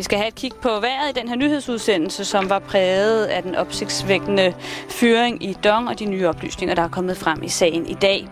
Vi 0.00 0.04
skal 0.04 0.18
have 0.18 0.28
et 0.28 0.34
kig 0.34 0.52
på 0.62 0.68
vejret 0.68 1.16
i 1.16 1.20
den 1.20 1.28
her 1.28 1.36
nyhedsudsendelse, 1.36 2.24
som 2.24 2.50
var 2.50 2.58
præget 2.58 3.24
af 3.24 3.42
den 3.42 3.54
opsigtsvækkende 3.54 4.54
fyring 4.88 5.44
i 5.44 5.52
Dong 5.52 5.88
og 5.88 5.98
de 5.98 6.04
nye 6.04 6.28
oplysninger, 6.28 6.74
der 6.74 6.82
er 6.82 6.88
kommet 6.88 7.16
frem 7.16 7.42
i 7.42 7.48
sagen 7.48 7.86
i 7.86 7.94
dag. 7.94 8.28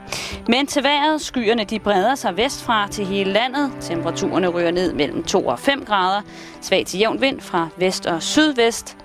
Men 0.49 0.67
til 0.67 0.83
vejret, 0.83 1.21
skyerne 1.21 1.65
de 1.65 1.79
breder 1.79 2.15
sig 2.15 2.37
vestfra 2.37 2.89
til 2.89 3.07
hele 3.07 3.33
landet. 3.33 3.73
Temperaturerne 3.81 4.49
ryger 4.49 4.71
ned 4.71 4.93
mellem 4.93 5.23
2 5.23 5.47
og 5.47 5.59
5 5.59 5.85
grader. 5.85 6.23
Svag 6.61 6.87
til 6.87 6.99
jævn 7.01 7.21
vind 7.21 7.41
fra 7.41 7.69
vest 7.77 8.07
og 8.07 8.23
sydvest. 8.23 8.97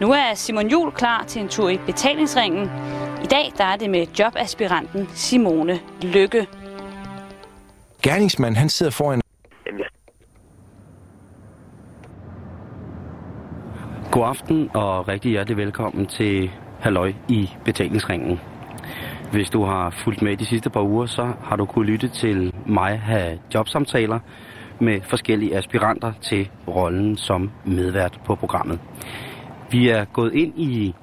Nu 0.00 0.12
er 0.12 0.34
Simon 0.34 0.68
Jul 0.68 0.92
klar 0.92 1.24
til 1.28 1.42
en 1.42 1.48
tur 1.48 1.68
i 1.68 1.78
betalingsringen. 1.86 2.70
I 3.24 3.26
dag 3.26 3.52
der 3.58 3.64
er 3.64 3.76
det 3.76 3.90
med 3.90 4.06
jobaspiranten 4.18 5.08
Simone 5.14 5.80
Lykke. 6.02 6.46
Gerningsmanden 8.02 8.56
han 8.56 8.68
sidder 8.68 8.92
foran 8.92 9.20
God 14.10 14.24
aften 14.24 14.70
og 14.74 15.08
rigtig 15.08 15.30
hjertelig 15.30 15.56
velkommen 15.56 16.06
til 16.06 16.50
Halløj 16.80 17.12
i 17.28 17.50
betalingsringen. 17.64 18.40
Hvis 19.32 19.50
du 19.50 19.64
har 19.64 19.90
fulgt 19.90 20.22
med 20.22 20.36
de 20.36 20.44
sidste 20.46 20.70
par 20.70 20.82
uger, 20.82 21.06
så 21.06 21.32
har 21.42 21.56
du 21.56 21.64
kunne 21.64 21.86
lytte 21.86 22.08
til 22.08 22.54
mig 22.66 23.00
have 23.00 23.38
jobsamtaler 23.54 24.18
med 24.80 25.00
forskellige 25.02 25.56
aspiranter 25.56 26.12
til 26.20 26.50
rollen 26.68 27.16
som 27.16 27.50
medvært 27.64 28.20
på 28.24 28.34
programmet. 28.34 28.80
Vi 29.70 29.88
er 29.88 30.04
gået 30.04 30.34
ind 30.34 30.58
i 30.58 30.94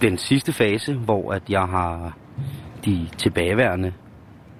den 0.00 0.18
sidste 0.18 0.52
fase, 0.52 0.94
hvor 0.94 1.32
at 1.32 1.42
jeg 1.48 1.62
har 1.62 2.16
de 2.84 3.08
tilbageværende, 3.18 3.92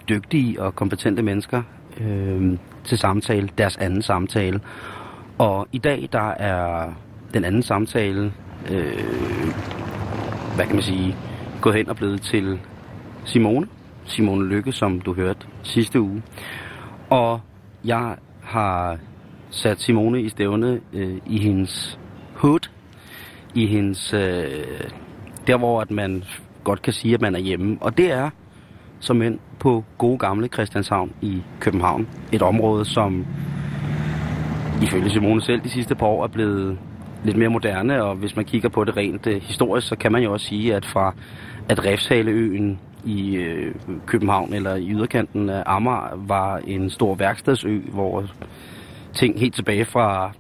dygtige 0.09 0.63
og 0.63 0.75
kompetente 0.75 1.23
mennesker 1.23 1.63
øh, 2.01 2.59
til 2.85 2.99
samtale, 2.99 3.49
deres 3.59 3.77
anden 3.77 4.03
samtale. 4.03 4.61
Og 5.39 5.69
i 5.73 5.79
dag, 5.79 6.09
der 6.13 6.31
er 6.31 6.93
den 7.35 7.45
anden 7.45 7.63
samtale, 7.63 8.33
øh, 8.71 9.55
hvad 10.55 10.67
kan 10.67 10.75
man 10.75 10.83
sige, 10.83 11.17
gået 11.61 11.75
hen 11.75 11.89
og 11.89 11.97
blevet 11.97 12.23
til 12.23 12.61
Simone. 13.25 13.67
Simone 14.05 14.49
Lykke, 14.49 14.73
som 14.73 15.01
du 15.01 15.15
hørte 15.15 15.47
sidste 15.63 16.01
uge. 16.01 16.23
Og 17.11 17.41
jeg 17.85 18.17
har 18.43 18.99
sat 19.51 19.81
Simone 19.81 20.23
i 20.23 20.29
stævne 20.29 20.81
øh, 20.93 21.19
i 21.27 21.39
hendes 21.39 21.99
hood, 22.35 22.69
i 23.55 23.67
hendes, 23.67 24.15
øh, 24.15 24.21
der 25.47 25.57
hvor 25.57 25.81
at 25.81 25.91
man 25.91 26.25
godt 26.65 26.83
kan 26.83 26.93
sige, 26.93 27.15
at 27.15 27.21
man 27.21 27.35
er 27.35 27.39
hjemme. 27.39 27.79
Og 27.81 27.97
det 27.97 28.13
er 28.13 28.31
som 29.01 29.23
end 29.23 29.39
på 29.59 29.85
gode 29.99 30.19
gamle 30.19 30.49
Christianshavn 30.49 31.13
i 31.23 31.43
København. 31.61 32.09
Et 32.33 32.43
område, 32.43 32.85
som 32.85 33.27
ifølge 34.83 35.11
Simone 35.11 35.43
selv 35.43 35.61
de 35.61 35.69
sidste 35.69 35.95
par 35.95 36.07
år 36.07 36.25
er 36.25 36.29
blevet 36.29 36.79
lidt 37.27 37.37
mere 37.37 37.49
moderne, 37.49 38.03
og 38.03 38.15
hvis 38.15 38.37
man 38.37 38.45
kigger 38.45 38.69
på 38.69 38.85
det 38.85 38.97
rent 38.97 39.27
øh, 39.27 39.43
historisk, 39.43 39.89
så 39.89 39.97
kan 39.97 40.13
man 40.13 40.23
jo 40.23 40.33
også 40.33 40.47
sige, 40.47 40.75
at 40.75 40.87
fra 40.87 41.15
at 41.69 41.85
Refshaleøen 41.85 42.79
i 43.05 43.37
øh, 43.37 43.75
København 44.07 44.53
eller 44.53 44.75
i 44.75 44.91
yderkanten 44.91 45.51
af 45.51 45.63
Amager 45.67 46.27
var 46.27 46.59
en 46.67 46.91
stor 46.91 47.15
værkstedsø, 47.15 47.79
hvor 47.93 48.25
ting 49.15 49.41
helt 49.41 49.55
tilbage 49.55 49.85
fra 49.85 50.33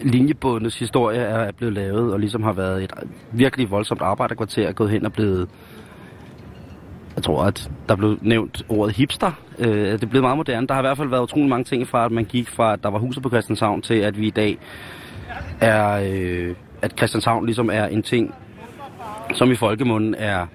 linjebådenes 0.00 0.78
historie 0.78 1.20
er 1.20 1.52
blevet 1.52 1.74
lavet, 1.74 2.12
og 2.12 2.20
ligesom 2.20 2.42
har 2.42 2.52
været 2.52 2.84
et 2.84 2.92
virkelig 3.32 3.70
voldsomt 3.70 4.02
arbejderkvarter, 4.02 4.72
gået 4.72 4.90
hen 4.90 5.06
og 5.06 5.12
blevet 5.12 5.48
jeg 7.16 7.24
tror, 7.24 7.44
at 7.44 7.70
der 7.88 7.96
blev 7.96 8.18
nævnt 8.22 8.62
ordet 8.68 8.96
hipster. 8.96 9.32
Øh, 9.58 9.92
det 9.92 10.02
er 10.02 10.06
blevet 10.06 10.22
meget 10.22 10.36
moderne. 10.36 10.66
Der 10.66 10.74
har 10.74 10.80
i 10.80 10.86
hvert 10.86 10.96
fald 10.96 11.08
været 11.08 11.22
utrolig 11.22 11.48
mange 11.48 11.64
ting 11.64 11.88
fra, 11.88 12.04
at 12.04 12.12
man 12.12 12.24
gik 12.24 12.48
fra, 12.48 12.72
at 12.72 12.82
der 12.82 12.88
var 12.88 12.98
huset 12.98 13.22
på 13.22 13.28
Christianshavn, 13.28 13.82
til 13.82 13.94
at 13.94 14.20
vi 14.20 14.26
i 14.26 14.30
dag 14.30 14.58
er, 15.60 16.00
øh, 16.12 16.54
at 16.82 16.94
Christianshavn 16.98 17.46
ligesom 17.46 17.70
er 17.72 17.86
en 17.86 18.02
ting, 18.02 18.34
som 19.34 19.50
i 19.50 19.54
folkemunden 19.54 20.14
er, 20.18 20.46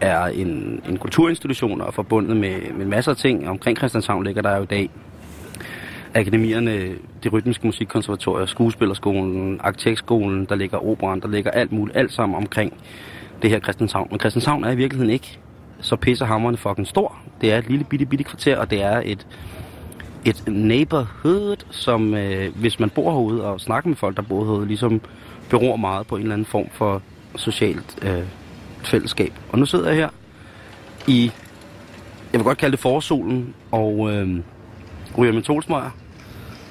er 0.00 0.24
en, 0.24 0.80
en 0.88 0.96
kulturinstitution 0.96 1.80
og 1.80 1.94
forbundet 1.94 2.36
med, 2.36 2.72
med 2.74 2.86
masser 2.86 3.10
af 3.10 3.16
ting. 3.16 3.48
Omkring 3.48 3.78
Christianshavn 3.78 4.24
ligger 4.24 4.42
der 4.42 4.56
jo 4.56 4.62
i 4.62 4.66
dag 4.66 4.90
akademierne, 6.14 6.94
det 7.22 7.32
rytmiske 7.32 7.66
musikkonservatorium, 7.66 8.46
skuespillerskolen, 8.46 9.60
arkitektskolen, 9.60 10.44
der 10.44 10.54
ligger 10.54 10.86
operan, 10.86 11.20
der 11.20 11.28
ligger 11.28 11.50
alt 11.50 11.72
muligt, 11.72 11.96
alt 11.96 12.12
sammen 12.12 12.36
omkring 12.36 12.72
det 13.42 13.50
her 13.50 13.60
Christianshavn. 13.60 14.08
Men 14.10 14.20
Christianshavn 14.20 14.64
er 14.64 14.70
i 14.70 14.76
virkeligheden 14.76 15.12
ikke 15.12 15.38
så 15.80 15.96
pissehammerende 15.96 16.58
fucking 16.58 16.86
stor. 16.86 17.16
Det 17.40 17.52
er 17.52 17.58
et 17.58 17.68
lille 17.68 17.84
bitte 17.84 18.06
bitte 18.06 18.24
kvarter, 18.24 18.58
og 18.58 18.70
det 18.70 18.82
er 18.82 19.02
et, 19.04 19.26
et 20.26 20.42
neighborhood, 20.46 21.56
som 21.70 22.14
øh, 22.14 22.56
hvis 22.56 22.80
man 22.80 22.90
bor 22.90 23.10
herude 23.10 23.44
og 23.44 23.60
snakker 23.60 23.88
med 23.88 23.96
folk, 23.96 24.16
der 24.16 24.22
bor 24.22 24.44
herude, 24.44 24.66
ligesom 24.66 25.00
beror 25.50 25.76
meget 25.76 26.06
på 26.06 26.16
en 26.16 26.22
eller 26.22 26.34
anden 26.34 26.46
form 26.46 26.68
for 26.72 27.02
socialt 27.36 27.98
øh, 28.02 28.22
fællesskab. 28.84 29.32
Og 29.48 29.58
nu 29.58 29.66
sidder 29.66 29.88
jeg 29.88 29.96
her 29.96 30.08
i, 31.06 31.30
jeg 32.32 32.40
vil 32.40 32.44
godt 32.44 32.58
kalde 32.58 32.72
det 32.72 32.80
forsolen, 32.80 33.54
og 33.70 34.12
øh, 34.12 34.40
ryger 35.18 35.32
med 35.32 35.42
tolsmøger 35.42 35.90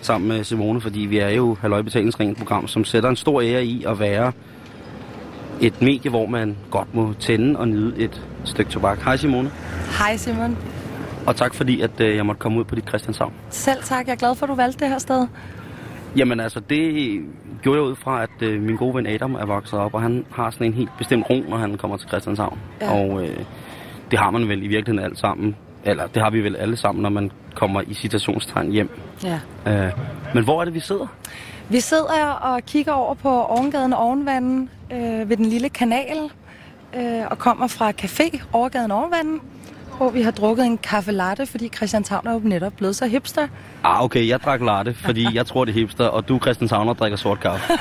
sammen 0.02 0.28
med 0.28 0.44
Simone, 0.44 0.82
fordi 0.82 1.00
vi 1.00 1.18
er 1.18 1.30
jo 1.30 1.58
Halløjbetalingsringen 1.62 2.36
program, 2.36 2.68
som 2.68 2.86
sætter 2.86 3.10
en 3.10 3.16
stor 3.16 3.42
ære 3.42 3.66
i 3.66 3.84
at 3.84 4.00
være 4.00 4.32
et 5.62 5.82
medie, 5.82 6.10
hvor 6.10 6.26
man 6.26 6.58
godt 6.72 6.96
må 6.96 7.14
tænde 7.20 7.60
og 7.60 7.68
nyde 7.68 7.98
et 7.98 8.22
stykke 8.44 8.72
tobak. 8.72 9.00
Hej 9.00 9.18
Simone. 9.18 9.52
Hej 10.00 10.18
Simon. 10.18 10.58
Og 11.28 11.36
tak 11.36 11.54
fordi, 11.54 11.82
at 11.82 12.02
øh, 12.02 12.16
jeg 12.16 12.26
måtte 12.26 12.40
komme 12.40 12.60
ud 12.60 12.64
på 12.64 12.76
dit 12.76 12.88
Christianshavn. 12.88 13.34
Selv 13.50 13.84
tak. 13.84 14.08
Jeg 14.08 14.14
er 14.14 14.18
glad 14.18 14.36
for, 14.36 14.46
at 14.46 14.50
du 14.50 14.56
valgte 14.56 14.80
det 14.80 14.90
her 14.90 14.98
sted. 14.98 15.28
Jamen 16.18 16.40
altså, 16.40 16.60
det 16.60 17.22
gjorde 17.62 17.80
jeg 17.80 17.88
ud 17.90 17.96
fra, 17.96 18.24
at 18.24 18.42
øh, 18.42 18.62
min 18.62 18.76
gode 18.76 18.96
ven 18.96 19.08
Adam 19.08 19.36
er 19.36 19.46
vokset 19.46 19.80
op, 19.80 19.94
og 19.94 20.02
han 20.02 20.26
har 20.32 20.52
sådan 20.52 20.68
en 20.68 20.74
helt 20.74 20.90
bestemt 20.98 21.30
ro, 21.30 21.44
når 21.50 21.58
han 21.58 21.78
kommer 21.78 21.98
til 21.98 22.08
Christianshavn. 22.08 22.60
Ja. 22.82 22.92
Og 22.92 23.24
øh, 23.24 23.38
det 24.12 24.20
har 24.20 24.32
man 24.32 24.50
vel 24.50 24.64
i 24.64 24.68
virkeligheden 24.68 25.12
alt 25.12 25.20
sammen. 25.20 25.56
Eller 25.84 26.08
det 26.08 26.22
har 26.22 26.30
vi 26.30 26.40
vel 26.40 26.56
alle 26.56 26.78
sammen, 26.78 27.02
når 27.02 27.10
man 27.10 27.32
kommer 27.56 27.82
i 27.88 27.94
citationstegn 27.94 28.72
hjem. 28.72 28.90
Ja. 29.24 29.40
Øh, 29.68 29.92
men 30.34 30.44
hvor 30.44 30.62
er 30.62 30.66
det, 30.66 30.74
vi 30.74 30.80
sidder? 30.80 31.08
Vi 31.70 31.80
sidder 31.80 32.30
og 32.42 32.66
kigger 32.66 32.92
over 32.92 33.14
på 33.14 33.44
Ovengaden 33.44 33.94
Ovenvanden 33.94 34.70
øh, 34.92 35.30
ved 35.30 35.38
den 35.38 35.46
lille 35.46 35.70
kanal, 35.70 36.18
øh, 36.96 37.22
og 37.32 37.38
kommer 37.38 37.68
fra 37.68 37.92
Café 38.02 38.44
Overgaden 38.54 38.92
Ovenvanden, 38.92 39.42
hvor 39.98 40.10
vi 40.10 40.22
har 40.22 40.32
drukket 40.32 40.66
en 40.66 40.78
kaffe 40.78 41.12
latte, 41.12 41.46
fordi 41.46 41.70
Christianshavn 41.76 42.28
er 42.28 42.34
jo 42.34 42.40
netop 42.44 42.74
blevet 42.74 42.96
så 42.96 43.06
hipster. 43.06 43.48
Ah, 43.84 44.04
okay, 44.04 44.28
jeg 44.28 44.40
drak 44.42 44.62
latte, 44.62 44.94
fordi 44.94 45.28
jeg 45.34 45.46
tror, 45.46 45.66
det 45.66 45.72
er 45.72 45.80
hipster, 45.80 46.06
og 46.06 46.28
du, 46.28 46.40
Christian 46.40 46.74
og 46.74 46.98
drikker 46.98 47.18
sort 47.18 47.40
kaffe. 47.40 47.74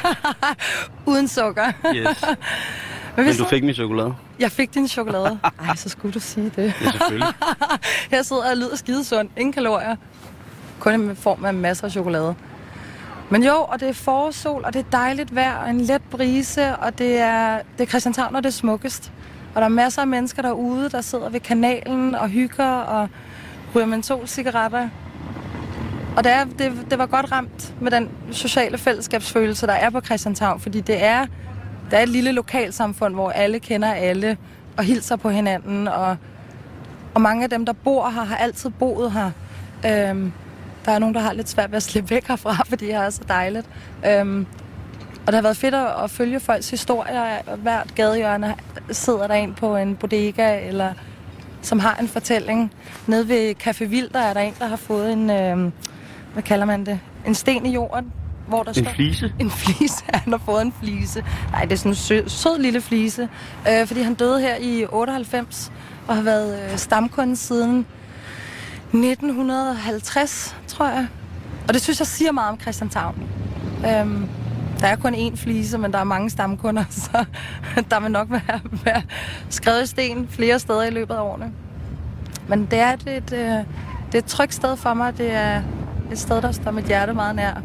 Uden 1.06 1.28
sukker. 1.28 1.72
Yes. 1.94 2.24
Men, 3.16 3.26
Men 3.26 3.36
du 3.36 3.44
fik 3.44 3.64
min 3.64 3.74
chokolade? 3.74 4.14
Jeg 4.38 4.53
fik 4.53 4.74
din 4.74 4.88
chokolade. 4.88 5.38
Ej, 5.69 5.76
så 5.76 5.88
skulle 5.88 6.14
du 6.14 6.20
sige 6.20 6.53
det. 6.56 6.74
Ja, 6.80 6.91
selvfølgelig. 6.91 7.28
Her 8.10 8.22
sidder 8.22 8.50
og 8.50 8.56
lyder 8.56 8.76
skidesund. 8.76 9.28
Ingen 9.36 9.53
kalorier. 9.53 9.97
Kun 10.80 11.10
i 11.10 11.14
form 11.14 11.44
af 11.44 11.54
masser 11.54 11.84
af 11.84 11.91
chokolade. 11.91 12.34
Men 13.30 13.44
jo, 13.44 13.54
og 13.54 13.80
det 13.80 13.88
er 13.88 13.92
forårssol, 13.92 14.62
og 14.64 14.72
det 14.74 14.80
er 14.80 14.91
dejligt 14.92 15.34
vejr, 15.34 15.56
og 15.56 15.70
en 15.70 15.80
let 15.80 16.03
brise, 16.10 16.76
og 16.76 16.98
det 16.98 17.19
er, 17.19 17.60
det 17.78 17.84
er 17.84 17.88
Christianshavn, 17.88 18.36
og 18.36 18.42
det 18.42 18.48
er 18.48 18.53
smukkest. 18.53 19.12
Og 19.54 19.60
der 19.60 19.65
er 19.65 19.69
masser 19.69 20.03
af 20.03 20.09
mennesker 20.09 20.42
derude, 20.42 20.88
der 20.91 21.00
sidder 21.00 21.28
ved 21.28 21.41
kanalen 21.41 22.15
og 22.15 22.28
hygger 22.28 22.70
og 22.70 23.09
ryger 23.75 23.87
mentolcigaretter. 23.87 24.88
Og 26.16 26.25
det, 26.25 26.32
er, 26.32 26.44
det, 26.44 26.87
det 26.91 26.98
var 26.98 27.06
godt 27.06 27.32
ramt 27.32 27.75
med 27.81 27.91
den 27.91 28.09
sociale 28.31 28.78
fællesskabsfølelse, 28.78 29.66
der 29.66 29.72
er 29.72 29.91
på 29.91 30.00
Christianshavn, 30.00 30.60
fordi 30.60 30.81
det 30.81 31.04
er, 31.04 31.26
det 31.91 31.98
er 31.98 32.03
et 32.03 32.09
lille 32.09 32.32
lokalsamfund, 32.32 33.15
hvor 33.15 33.31
alle 33.31 33.59
kender 33.59 33.92
alle 33.92 34.37
og 34.76 34.84
hilser 34.84 35.16
på 35.16 35.31
hinanden, 35.31 35.88
og, 35.88 36.16
og 37.15 37.21
mange 37.21 37.44
af 37.44 37.50
dem, 37.50 37.66
der 37.66 37.72
bor 37.72 38.09
her, 38.10 38.25
har 38.25 38.36
altid 38.36 38.71
boet 38.71 39.12
her. 39.12 39.31
Øhm, 39.86 40.32
der 40.84 40.92
er 40.92 40.98
nogen, 40.98 41.15
der 41.15 41.21
har 41.21 41.32
lidt 41.32 41.48
svært 41.48 41.71
ved 41.71 41.76
at 41.76 41.82
slippe 41.82 42.10
væk 42.10 42.28
herfra, 42.28 42.53
fordi 42.69 42.86
det 42.86 42.94
er 42.94 43.10
så 43.10 43.22
dejligt. 43.28 43.66
Øhm, 44.06 44.47
og 45.26 45.32
det 45.32 45.34
har 45.34 45.42
været 45.42 45.56
fedt 45.56 45.74
at 45.74 46.10
følge 46.10 46.41
folks 46.41 46.71
historier. 46.71 47.56
Hvert 47.56 47.94
gadehjørne 47.94 48.54
sidder 48.91 49.26
der 49.26 49.34
en 49.34 49.54
på 49.54 49.76
en 49.76 49.97
bodega, 49.97 50.68
eller 50.68 50.92
som 51.62 51.78
har 51.78 51.97
en 52.00 52.09
fortælling. 52.09 52.72
Nede 53.06 53.28
ved 53.28 53.54
Café 53.66 53.84
Vilder 53.84 54.21
er 54.21 54.32
der 54.32 54.41
en, 54.41 54.54
der 54.59 54.66
har 54.66 54.76
fået 54.76 55.12
en, 55.12 55.30
øh, 55.30 55.72
hvad 56.32 56.42
kalder 56.42 56.65
man 56.66 56.86
det, 56.86 57.00
en 57.26 57.34
sten 57.34 57.66
i 57.66 57.72
jorden. 57.74 58.12
Hvor 58.48 58.62
der 58.62 58.68
en 58.71 58.74
står, 58.74 58.92
flise? 58.94 59.32
En 59.41 59.50
flise. 59.50 60.04
Han 60.15 60.32
har 60.32 60.41
fået 60.44 60.62
en 60.62 60.74
flise. 60.82 61.24
Nej, 61.50 61.65
det 61.65 61.72
er 61.72 61.77
sådan 61.77 61.92
en 61.92 61.97
sød, 61.97 62.28
sød 62.28 62.59
lille 62.59 62.80
flise. 62.80 63.28
Øh, 63.70 63.86
fordi 63.86 64.00
han 64.00 64.15
døde 64.15 64.41
her 64.41 64.56
i 64.56 64.86
98 64.88 65.72
og 66.09 66.16
har 66.16 66.22
været 66.22 66.70
øh, 66.72 66.78
stamkunde 66.78 67.36
siden 67.36 67.86
1950, 68.92 70.56
tror 70.68 70.88
jeg. 70.88 71.06
Og 71.68 71.74
det 71.74 71.82
synes 71.82 71.98
jeg 71.98 72.06
siger 72.06 72.32
meget 72.32 72.50
om 72.50 72.60
Christianshavn. 72.60 73.22
Øhm, 73.86 74.28
der 74.84 74.91
er 74.91 74.97
kun 74.97 75.15
én 75.15 75.36
flise, 75.36 75.78
men 75.78 75.92
der 75.92 75.98
er 75.98 76.04
mange 76.04 76.31
stamkunder, 76.31 76.84
så 77.04 77.25
der 77.91 78.01
vil 78.01 78.10
nok 78.10 78.31
være, 78.31 78.60
være 78.84 79.03
skrevet 79.48 79.89
sten 79.89 80.28
flere 80.28 80.59
steder 80.59 80.83
i 80.83 80.91
løbet 80.91 81.15
af 81.15 81.21
årene. 81.21 81.53
Men 82.48 82.66
det 82.71 82.78
er 82.78 82.92
et, 82.92 83.07
et, 83.07 83.33
øh, 83.33 83.39
det 84.07 84.15
er 84.15 84.19
et 84.19 84.25
trygt 84.25 84.54
sted 84.54 84.77
for 84.77 84.95
mig. 84.95 85.19
Det 85.19 85.33
er 85.33 85.63
et 86.13 86.19
sted, 86.19 86.42
der 86.42 86.53
står 86.53 86.71
mit 86.71 86.84
hjerte 86.84 87.13
meget 87.13 87.36
nær. 87.36 87.63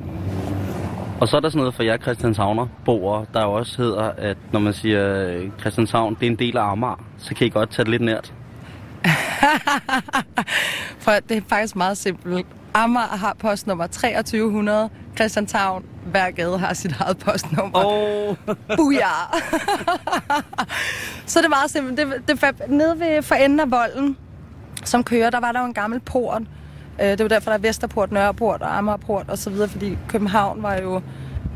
Og 1.22 1.28
så 1.28 1.38
er 1.38 1.42
der 1.42 1.50
sådan 1.50 1.60
noget 1.60 1.76
for 1.76 1.84
jer 1.84 1.98
Christianshavner 1.98 2.68
boere, 2.86 3.26
der 3.34 3.44
jo 3.44 3.54
også 3.54 3.82
hedder, 3.82 4.12
at 4.18 4.38
når 4.52 4.60
man 4.60 4.74
siger 4.74 5.28
øh, 5.28 5.50
Christianshavn, 5.60 6.16
det 6.20 6.26
er 6.26 6.32
en 6.32 6.40
del 6.40 6.58
af 6.58 6.72
Amager, 6.72 7.04
så 7.18 7.36
kan 7.36 7.48
I 7.48 7.50
godt 7.50 7.72
tage 7.72 7.84
det 7.84 7.92
lidt 7.92 8.02
nært. 8.02 8.34
For 11.04 11.12
det 11.30 11.38
er 11.38 11.42
faktisk 11.50 11.76
meget 11.76 11.98
simpelt. 11.98 12.46
Amager 12.74 13.18
har 13.18 13.36
postnummer 13.40 13.88
2300. 13.88 14.90
Christianshavn, 15.16 15.86
hver 16.10 16.32
gade 16.32 16.60
har 16.60 16.74
sit 16.74 16.96
eget 17.00 17.18
postnummer. 17.18 17.86
Oh. 17.86 18.36
Buja! 18.78 19.06
så 21.26 21.40
det 21.40 21.46
er 21.46 21.50
meget 21.50 21.72
simpelt. 21.72 21.98
Det, 21.98 22.08
det, 22.28 22.70
nede 22.70 23.00
ved 23.00 23.22
for 23.22 23.36
enden 23.36 23.60
af 23.60 23.72
volden, 23.72 24.18
som 24.86 25.04
kører, 25.04 25.30
der 25.30 25.40
var 25.40 25.52
der 25.52 25.60
jo 25.60 25.66
en 25.66 25.74
gammel 25.74 26.00
port. 26.00 26.42
Øh, 27.02 27.08
Det 27.08 27.20
var 27.20 27.28
derfor, 27.28 27.52
der 27.52 27.58
er 27.58 27.62
Vesterport, 27.62 28.12
Nørreport 28.12 28.62
og 28.62 28.78
Amagerport 28.78 29.26
osv., 29.30 29.54
fordi 29.68 29.98
København 30.08 30.64
var 30.64 30.76
jo 30.76 31.02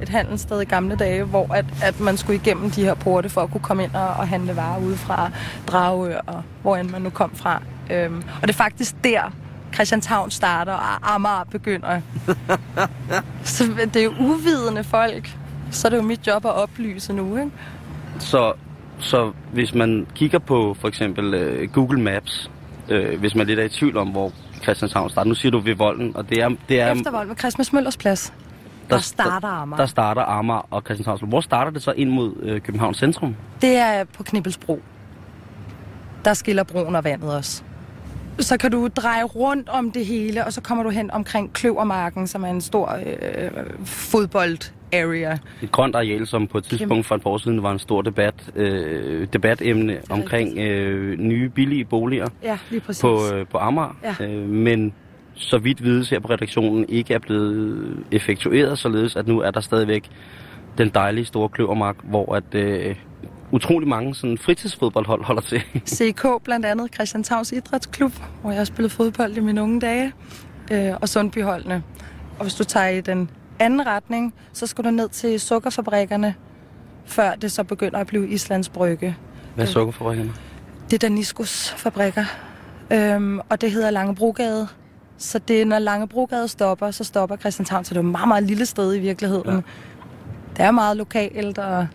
et 0.02 0.10
handelssted 0.10 0.62
i 0.62 0.66
gamle 0.66 0.96
dage, 0.96 1.24
hvor 1.24 1.54
at, 1.54 1.66
at 1.84 2.00
man 2.00 2.18
skulle 2.18 2.36
igennem 2.36 2.72
de 2.72 2.84
her 2.84 2.94
porte 2.94 3.30
for 3.30 3.42
at 3.42 3.52
kunne 3.52 3.62
komme 3.62 3.84
ind 3.84 3.96
og, 3.96 4.08
og 4.08 4.28
handle 4.28 4.56
varer 4.56 4.80
ude 4.80 4.98
fra 4.98 5.32
Dragør 5.68 6.20
og 6.28 6.44
hvor 6.62 6.76
end 6.78 6.90
man 6.90 7.02
nu 7.02 7.10
kom 7.10 7.36
fra. 7.36 7.62
Øhm, 7.92 8.18
og 8.42 8.42
det 8.42 8.50
er 8.50 8.58
faktisk 8.58 8.96
der, 9.04 9.34
Christianshavn 9.74 10.32
starter, 10.32 10.74
og 10.74 11.14
Amager 11.16 11.44
begynder. 11.52 12.02
Så 13.44 13.64
det 13.94 13.96
er 13.96 14.04
jo 14.04 14.14
uvidende 14.20 14.84
folk. 14.84 15.38
Så 15.72 15.88
er 15.88 15.90
det 15.90 15.98
jo 15.98 16.02
mit 16.02 16.28
job 16.28 16.46
at 16.46 16.52
oplyse 16.56 17.14
nu, 17.14 17.38
ikke? 17.38 17.52
Så, 18.20 18.54
så 19.00 19.32
hvis 19.54 19.74
man 19.74 20.08
kigger 20.16 20.40
på 20.40 20.76
for 20.80 20.88
eksempel 20.88 21.34
øh, 21.34 21.72
Google 21.72 22.02
Maps, 22.02 22.52
øh, 22.90 23.20
hvis 23.20 23.36
man 23.36 23.48
lidt 23.48 23.60
er 23.60 23.64
i 23.64 23.70
tvivl 23.70 23.98
om, 23.98 24.08
hvor 24.08 24.32
Christianshavn 24.64 25.10
starter. 25.10 25.30
Nu 25.30 25.36
siger 25.36 25.52
du 25.52 25.60
ved 25.60 25.76
volden, 25.76 26.16
og 26.18 26.30
det 26.30 26.42
er... 26.42 26.50
Det 26.70 26.82
er 26.82 26.92
Efter 26.92 27.12
vold 27.12 27.28
med 27.28 27.36
Christmas 27.36 27.74
Møllers 27.74 27.98
plads. 27.98 28.34
Der, 28.90 28.96
der 28.96 29.02
starter 29.02 29.48
Amager. 29.48 29.78
Der 29.78 29.86
starter 29.86 30.22
Amager 30.22 30.68
og 30.72 30.82
Christianshavn. 30.82 31.30
Hvor 31.30 31.42
starter 31.42 31.72
det 31.72 31.84
så 31.84 31.92
ind 31.92 32.10
mod 32.10 32.34
øh, 32.42 32.62
Københavns 32.62 32.98
centrum? 32.98 33.36
Det 33.62 33.76
er 33.76 34.04
på 34.04 34.24
Knibbelsbro. 34.24 34.82
Der 36.26 36.34
skiller 36.34 36.64
broen 36.64 36.96
og 36.96 37.04
vandet 37.04 37.36
også. 37.36 37.64
Så 38.40 38.58
kan 38.58 38.72
du 38.72 38.88
dreje 38.96 39.24
rundt 39.24 39.70
om 39.70 39.92
det 39.92 40.06
hele, 40.06 40.46
og 40.46 40.54
så 40.54 40.62
kommer 40.62 40.84
du 40.84 40.90
hen 40.90 41.12
omkring 41.12 41.54
Kløvermarken, 41.54 42.28
som 42.28 42.44
er 42.44 42.48
en 42.48 42.62
stor 42.62 42.98
øh, 43.06 43.52
fodbold-area. 43.86 45.38
Et 45.62 45.72
grønt 45.72 45.96
areal, 45.96 46.28
som 46.28 46.48
på 46.48 46.58
et 46.58 46.64
tidspunkt 46.64 47.06
for 47.06 47.16
et 47.16 47.22
par 47.22 47.30
år 47.30 47.38
siden 47.38 47.64
var 47.64 47.72
en 47.72 47.80
stor 47.80 48.02
debat, 48.02 48.34
øh, 48.56 49.28
debatemne 49.34 49.98
omkring 50.10 50.58
øh, 50.60 51.20
nye 51.20 51.50
billige 51.50 51.86
boliger 51.86 52.28
Ja, 52.44 52.58
lige 52.70 52.80
præcis. 52.80 53.02
på, 53.02 53.20
øh, 53.34 53.48
på 53.48 53.58
Amager. 53.58 53.98
Ja. 54.20 54.26
Øh, 54.26 54.50
men 54.50 54.94
så 55.36 55.58
vidt 55.58 55.84
vides 55.84 56.10
her 56.10 56.20
på 56.20 56.28
redaktionen 56.30 56.86
ikke 56.90 57.14
er 57.14 57.20
blevet 57.20 57.98
effektueret, 58.12 58.80
således 58.80 59.16
at 59.16 59.28
nu 59.28 59.40
er 59.40 59.52
der 59.52 59.62
stadigvæk 59.62 60.10
den 60.78 60.90
dejlige 60.90 61.26
store 61.26 61.50
kløvermark, 61.50 61.96
hvor 62.04 62.36
at 62.36 62.56
øh, 62.56 62.96
utrolig 63.54 63.90
mange 63.90 64.16
sådan 64.16 64.38
fritidsfodboldhold 64.38 65.24
holder 65.24 65.42
til. 65.42 65.62
CK 65.96 66.26
blandt 66.44 66.66
andet, 66.66 66.94
Christianshavns 66.94 67.52
Idrætsklub, 67.52 68.12
hvor 68.42 68.52
jeg 68.52 68.60
har 68.60 68.66
spillet 68.66 68.92
fodbold 68.92 69.38
i 69.38 69.40
mine 69.40 69.62
unge 69.62 69.80
dage, 69.80 70.14
øh, 70.72 70.94
og 71.02 71.10
Sundbyholdene. 71.10 71.84
Og 72.40 72.44
hvis 72.44 72.56
du 72.56 72.64
tager 72.64 72.88
i 72.88 73.02
den 73.02 73.30
anden 73.60 73.88
retning, 73.88 74.34
så 74.54 74.68
skal 74.68 74.84
du 74.84 74.90
ned 74.90 75.10
til 75.10 75.40
sukkerfabrikkerne, 75.40 76.36
før 77.06 77.36
det 77.36 77.52
så 77.52 77.64
begynder 77.64 78.00
at 78.00 78.08
blive 78.08 78.30
Islands 78.30 78.70
Brygge. 78.70 79.18
Hvad 79.56 79.66
er 79.66 79.70
sukkerfabrikkerne? 79.70 80.32
Det 80.86 80.94
er 81.04 81.10
Daniscos 81.10 81.72
fabrikker, 81.78 82.26
øhm, 82.92 83.40
og 83.50 83.62
det 83.62 83.72
hedder 83.72 83.90
Langebrogade. 83.90 84.68
Så 85.18 85.40
det 85.40 85.62
er, 85.62 85.66
når 85.66 85.80
Langebrogade 85.80 86.48
stopper, 86.48 86.92
så 86.92 87.04
stopper 87.04 87.38
Christianshavn, 87.38 87.86
så 87.86 87.94
det 87.94 88.00
er 88.00 88.04
et 88.04 88.12
meget, 88.12 88.28
meget 88.28 88.44
lille 88.44 88.66
sted 88.66 88.96
i 88.96 89.00
virkeligheden. 89.00 89.50
Ja. 89.50 89.62
Det 90.58 90.66
er 90.66 90.72
meget 90.72 90.98
lokalt 90.98 91.58
og, 91.58 91.88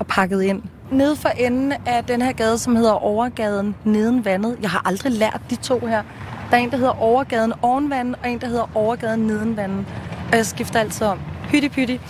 og 0.00 0.06
pakket 0.06 0.42
ind. 0.42 0.62
Nede 0.90 1.16
for 1.16 1.28
enden 1.28 1.72
af 1.86 2.04
den 2.04 2.22
her 2.22 2.32
gade, 2.32 2.58
som 2.58 2.76
hedder 2.76 2.92
Overgaden 2.92 3.76
Neden 3.84 4.24
Vandet. 4.24 4.58
Jeg 4.62 4.70
har 4.70 4.82
aldrig 4.86 5.12
lært 5.12 5.40
de 5.50 5.56
to 5.56 5.78
her. 5.78 6.02
Der 6.50 6.56
er 6.56 6.60
en, 6.60 6.70
der 6.70 6.76
hedder 6.76 7.02
Overgaden 7.02 7.52
Ovenvandet, 7.62 8.16
og 8.22 8.30
en, 8.30 8.40
der 8.40 8.46
hedder 8.46 8.70
Overgaden 8.74 9.20
Neden 9.20 9.56
Vandet. 9.56 9.86
Og 10.30 10.36
jeg 10.36 10.46
skifter 10.46 10.80
altid 10.80 11.06
om. 11.06 11.20
Hytti 11.50 11.68
pytti. 11.68 12.00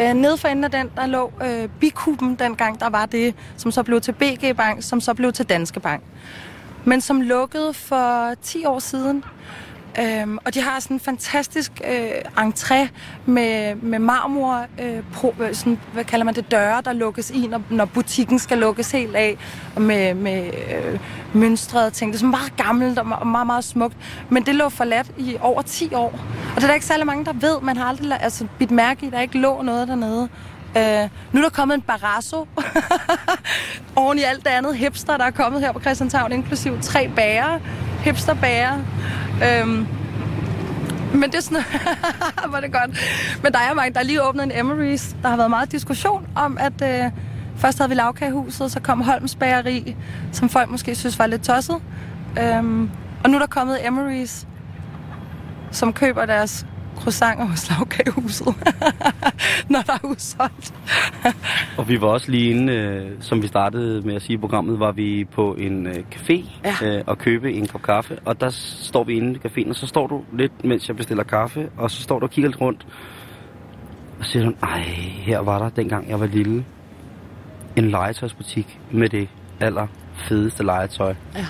Øh, 0.00 0.14
nede 0.14 0.38
for 0.38 0.48
enden 0.48 0.64
af 0.64 0.70
den, 0.70 0.90
der 0.96 1.06
lå 1.06 1.32
øh, 1.44 1.68
Bikuben, 1.80 2.34
dengang 2.34 2.80
der 2.80 2.90
var 2.90 3.06
det, 3.06 3.34
som 3.56 3.70
så 3.70 3.82
blev 3.82 4.00
til 4.00 4.12
BG 4.12 4.56
Bank, 4.56 4.82
som 4.82 5.00
så 5.00 5.14
blev 5.14 5.32
til 5.32 5.48
Danske 5.48 5.80
Bank. 5.80 6.02
Men 6.84 7.00
som 7.00 7.20
lukkede 7.20 7.74
for 7.74 8.34
10 8.42 8.64
år 8.64 8.78
siden. 8.78 9.24
Øhm, 10.00 10.38
og 10.44 10.54
de 10.54 10.60
har 10.60 10.80
sådan 10.80 10.96
en 10.96 11.00
fantastisk 11.00 11.72
øh, 11.90 12.10
entré 12.38 12.88
med, 13.26 13.74
med 13.74 13.98
marmor, 13.98 14.66
øh, 14.82 15.02
pro, 15.14 15.34
øh, 15.40 15.54
sådan, 15.54 15.80
hvad 15.92 16.04
kalder 16.04 16.24
man 16.24 16.34
det, 16.34 16.50
døre, 16.50 16.82
der 16.84 16.92
lukkes 16.92 17.30
i, 17.30 17.46
når, 17.46 17.62
når 17.70 17.84
butikken 17.84 18.38
skal 18.38 18.58
lukkes 18.58 18.90
helt 18.90 19.16
af, 19.16 19.36
og 19.76 19.82
med, 19.82 20.14
med 20.14 20.46
øh, 20.46 21.00
mønstrede 21.34 21.90
ting. 21.90 22.12
Det 22.12 22.16
er 22.16 22.18
sådan 22.18 22.30
meget 22.30 22.56
gammelt 22.56 22.98
og 22.98 23.06
meget, 23.06 23.26
meget, 23.26 23.46
meget 23.46 23.64
smukt. 23.64 23.96
Men 24.30 24.46
det 24.46 24.54
lå 24.54 24.68
forladt 24.68 25.10
i 25.18 25.36
over 25.40 25.62
10 25.62 25.94
år. 25.94 26.20
Og 26.54 26.56
det 26.56 26.62
er 26.62 26.66
der 26.66 26.74
ikke 26.74 26.86
særlig 26.86 27.06
mange, 27.06 27.24
der 27.24 27.32
ved. 27.32 27.60
Man 27.60 27.76
har 27.76 27.84
aldrig 27.84 28.22
altså, 28.22 28.46
bidt 28.58 28.70
mærke 28.70 29.06
i, 29.06 29.10
der 29.10 29.20
ikke 29.20 29.38
lå 29.38 29.62
noget 29.62 29.88
dernede. 29.88 30.28
Øh, 30.76 31.08
nu 31.32 31.40
er 31.40 31.42
der 31.42 31.50
kommet 31.50 31.74
en 31.74 31.82
barasso 31.82 32.48
oven 33.96 34.18
i 34.18 34.22
alt 34.22 34.44
det 34.44 34.50
andet 34.50 34.76
hipster, 34.76 35.16
der 35.16 35.24
er 35.24 35.30
kommet 35.30 35.60
her 35.60 35.72
på 35.72 35.80
Christianshavn, 35.80 36.32
inklusiv 36.32 36.80
tre 36.80 37.10
bager, 37.16 37.58
hipsterbager. 38.04 38.78
Øhm, 39.44 39.86
men 41.14 41.22
det 41.22 41.34
er 41.34 41.40
sådan, 41.40 41.64
var 42.52 42.60
det 42.60 42.72
godt. 42.72 42.90
Men 43.42 43.52
der 43.52 43.58
er 43.58 43.74
mange, 43.74 43.94
der 43.94 44.00
er 44.00 44.04
lige 44.04 44.22
åbnet 44.22 44.44
en 44.44 44.52
Emery's. 44.52 45.16
Der 45.22 45.28
har 45.28 45.36
været 45.36 45.50
meget 45.50 45.72
diskussion 45.72 46.26
om, 46.34 46.58
at 46.60 46.82
øh, 46.82 47.10
først 47.56 47.78
havde 47.78 47.88
vi 47.88 47.94
lavkagehuset, 47.94 48.72
så 48.72 48.80
kom 48.80 49.00
Holms 49.00 49.34
Bageri, 49.34 49.96
som 50.32 50.48
folk 50.48 50.70
måske 50.70 50.94
synes 50.94 51.18
var 51.18 51.26
lidt 51.26 51.42
tosset. 51.42 51.76
Øhm, 52.40 52.90
og 53.24 53.30
nu 53.30 53.36
er 53.36 53.38
der 53.38 53.46
kommet 53.46 53.76
Emery's, 53.76 54.46
som 55.70 55.92
køber 55.92 56.26
deres 56.26 56.66
croissanter 56.96 57.44
hos 57.46 57.70
lavkagehuset, 57.70 58.46
når 59.72 59.82
der 59.86 59.92
er 59.92 60.04
udsolgt. 60.04 60.74
Og 61.78 61.88
vi 61.88 62.00
var 62.00 62.06
også 62.08 62.30
lige 62.30 62.50
inde, 62.50 62.72
øh, 62.72 63.10
som 63.20 63.42
vi 63.42 63.46
startede 63.46 64.02
med 64.06 64.14
at 64.14 64.22
sige 64.22 64.34
i 64.34 64.38
programmet, 64.38 64.78
var 64.80 64.92
vi 64.92 65.24
på 65.24 65.54
en 65.54 65.86
øh, 65.86 65.94
café 66.14 66.44
Ja. 66.64 66.76
øh, 66.98 67.04
og 67.06 67.18
købe 67.18 67.52
en 67.52 67.66
kop 67.66 67.82
kaffe. 67.82 68.18
Og 68.24 68.40
der 68.40 68.50
står 68.50 69.04
vi 69.04 69.16
inde 69.16 69.32
i 69.34 69.48
caféen, 69.48 69.68
og 69.68 69.76
så 69.76 69.86
står 69.86 70.06
du 70.06 70.22
lidt, 70.32 70.64
mens 70.64 70.88
jeg 70.88 70.96
bestiller 70.96 71.24
kaffe, 71.24 71.68
og 71.76 71.90
så 71.90 72.02
står 72.02 72.18
du 72.18 72.24
og 72.26 72.30
kigger 72.30 72.48
lidt 72.50 72.60
rundt. 72.60 72.86
Og 74.18 74.24
så 74.24 74.30
siger 74.30 74.44
du, 74.44 74.52
ej, 74.62 74.80
her 75.10 75.38
var 75.38 75.58
der, 75.58 75.68
dengang 75.68 76.08
jeg 76.08 76.20
var 76.20 76.26
lille, 76.26 76.64
en 77.76 77.90
legetøjsbutik 77.90 78.78
med 78.90 79.08
det 79.08 79.28
aller 79.60 79.86
fedeste 80.14 80.64
legetøj. 80.64 81.14
Ja. 81.34 81.46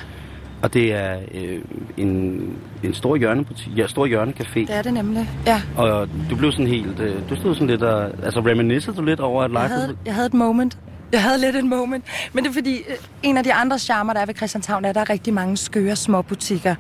Og 0.63 0.75
det 0.75 0.95
er 0.95 1.19
øh, 1.35 1.61
en, 1.97 2.41
en 2.83 2.95
stor 2.95 3.17
hjørnebutik, 3.17 3.79
ja, 3.79 3.87
stor 3.87 4.07
hjørnecafé. 4.07 4.61
Det 4.61 4.71
er 4.71 4.83
det 4.83 4.93
nemlig. 4.95 5.31
Ja. 5.47 5.63
Og 5.77 6.09
du 6.31 6.37
blev 6.37 6.53
sådan 6.53 6.67
helt, 6.67 7.01
øh, 7.01 7.31
du 7.31 7.37
stod 7.37 7.55
sådan 7.55 7.67
lidt 7.67 7.83
og, 7.83 8.11
altså 8.25 8.41
reminiscede 8.41 8.97
du 8.97 9.03
lidt 9.03 9.21
over, 9.21 9.43
at 9.43 9.53
Jeg 9.53 9.63
life 9.63 9.75
havde, 9.75 9.97
jeg 10.07 10.15
havde 10.15 10.27
et 10.27 10.35
moment. 10.35 10.79
Jeg 11.13 11.23
havde 11.23 11.41
lidt 11.41 11.57
et 11.57 11.65
moment. 11.65 12.05
Men 12.33 12.45
det 12.45 12.51
er 12.51 12.55
fordi, 12.55 12.77
øh, 12.77 12.97
en 13.23 13.37
af 13.37 13.45
de 13.45 13.53
andre 13.55 13.79
charmer, 13.79 14.13
der 14.13 14.21
er 14.21 14.27
ved 14.27 14.35
Christianshavn, 14.35 14.85
er, 14.85 14.89
at 14.89 14.95
der 14.95 15.01
er 15.01 15.11
rigtig 15.11 15.35
mange 15.35 15.57
skøre 15.57 15.97
små 15.97 16.23
butikker. 16.23 16.75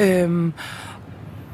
Øhm, 0.00 0.52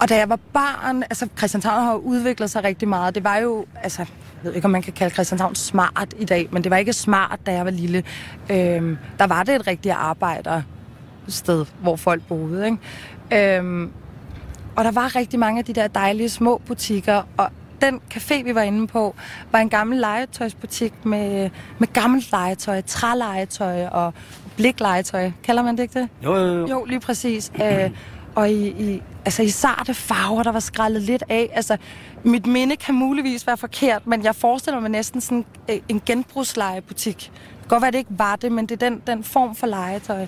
og 0.00 0.08
da 0.08 0.16
jeg 0.16 0.28
var 0.28 0.38
barn, 0.52 1.02
altså 1.02 1.28
Christianshavn 1.38 1.82
har 1.82 1.92
jo 1.92 1.98
udviklet 1.98 2.50
sig 2.50 2.64
rigtig 2.64 2.88
meget. 2.88 3.14
Det 3.14 3.24
var 3.24 3.36
jo, 3.36 3.66
altså, 3.82 3.98
jeg 4.00 4.08
ved 4.42 4.54
ikke, 4.54 4.64
om 4.64 4.70
man 4.70 4.82
kan 4.82 4.92
kalde 4.92 5.14
Christianshavn 5.14 5.54
smart 5.54 6.14
i 6.18 6.24
dag, 6.24 6.48
men 6.50 6.64
det 6.64 6.70
var 6.70 6.76
ikke 6.76 6.92
smart, 6.92 7.38
da 7.46 7.52
jeg 7.52 7.64
var 7.64 7.70
lille. 7.70 8.02
Øhm, 8.50 8.98
der 9.18 9.26
var 9.26 9.42
det 9.42 9.54
et 9.54 9.66
rigtigt 9.66 9.94
arbejdersted, 11.28 11.66
hvor 11.82 11.96
folk 11.96 12.22
boede, 12.28 12.64
ikke? 13.30 13.56
Øhm, 13.58 13.90
og 14.76 14.84
der 14.84 14.90
var 14.90 15.16
rigtig 15.16 15.38
mange 15.38 15.58
af 15.58 15.64
de 15.64 15.72
der 15.72 15.88
dejlige 15.88 16.28
små 16.28 16.60
butikker, 16.66 17.22
og 17.36 17.48
den 17.80 18.00
café, 18.14 18.42
vi 18.42 18.54
var 18.54 18.62
inde 18.62 18.86
på, 18.86 19.14
var 19.52 19.58
en 19.58 19.68
gammel 19.68 19.98
legetøjsbutik 19.98 20.92
med, 21.04 21.50
med 21.78 21.88
gammelt 21.92 22.30
legetøj, 22.32 22.80
trælegetøj 22.80 23.86
og 23.86 24.14
bliklegetøj. 24.56 25.30
Kalder 25.42 25.62
man 25.62 25.76
det 25.76 25.82
ikke 25.82 26.00
det? 26.00 26.08
Jo, 26.24 26.36
jo, 26.36 26.58
jo. 26.58 26.66
Jo, 26.66 26.84
lige 26.84 27.00
præcis. 27.00 27.52
Øh, 27.62 27.90
og 28.34 28.50
i, 28.50 28.68
i, 28.68 29.02
altså 29.24 29.42
i 29.42 29.48
sarte 29.48 29.94
farver, 29.94 30.42
der 30.42 30.52
var 30.52 30.60
skrællet 30.60 31.02
lidt 31.02 31.22
af. 31.28 31.50
Altså, 31.54 31.76
mit 32.24 32.46
minde 32.46 32.76
kan 32.76 32.94
muligvis 32.94 33.46
være 33.46 33.56
forkert, 33.56 34.06
men 34.06 34.24
jeg 34.24 34.34
forestiller 34.34 34.80
mig 34.80 34.90
næsten 34.90 35.20
sådan 35.20 35.44
øh, 35.70 35.76
en 35.88 36.02
genbrugslejebutik. 36.06 37.32
Godt 37.68 37.82
være, 37.82 37.90
det 37.90 37.98
ikke 37.98 38.10
var 38.18 38.36
det, 38.36 38.52
men 38.52 38.66
det 38.66 38.82
er 38.82 38.88
den, 38.88 39.02
den 39.06 39.24
form 39.24 39.54
for 39.54 39.66
legetøj. 39.66 40.26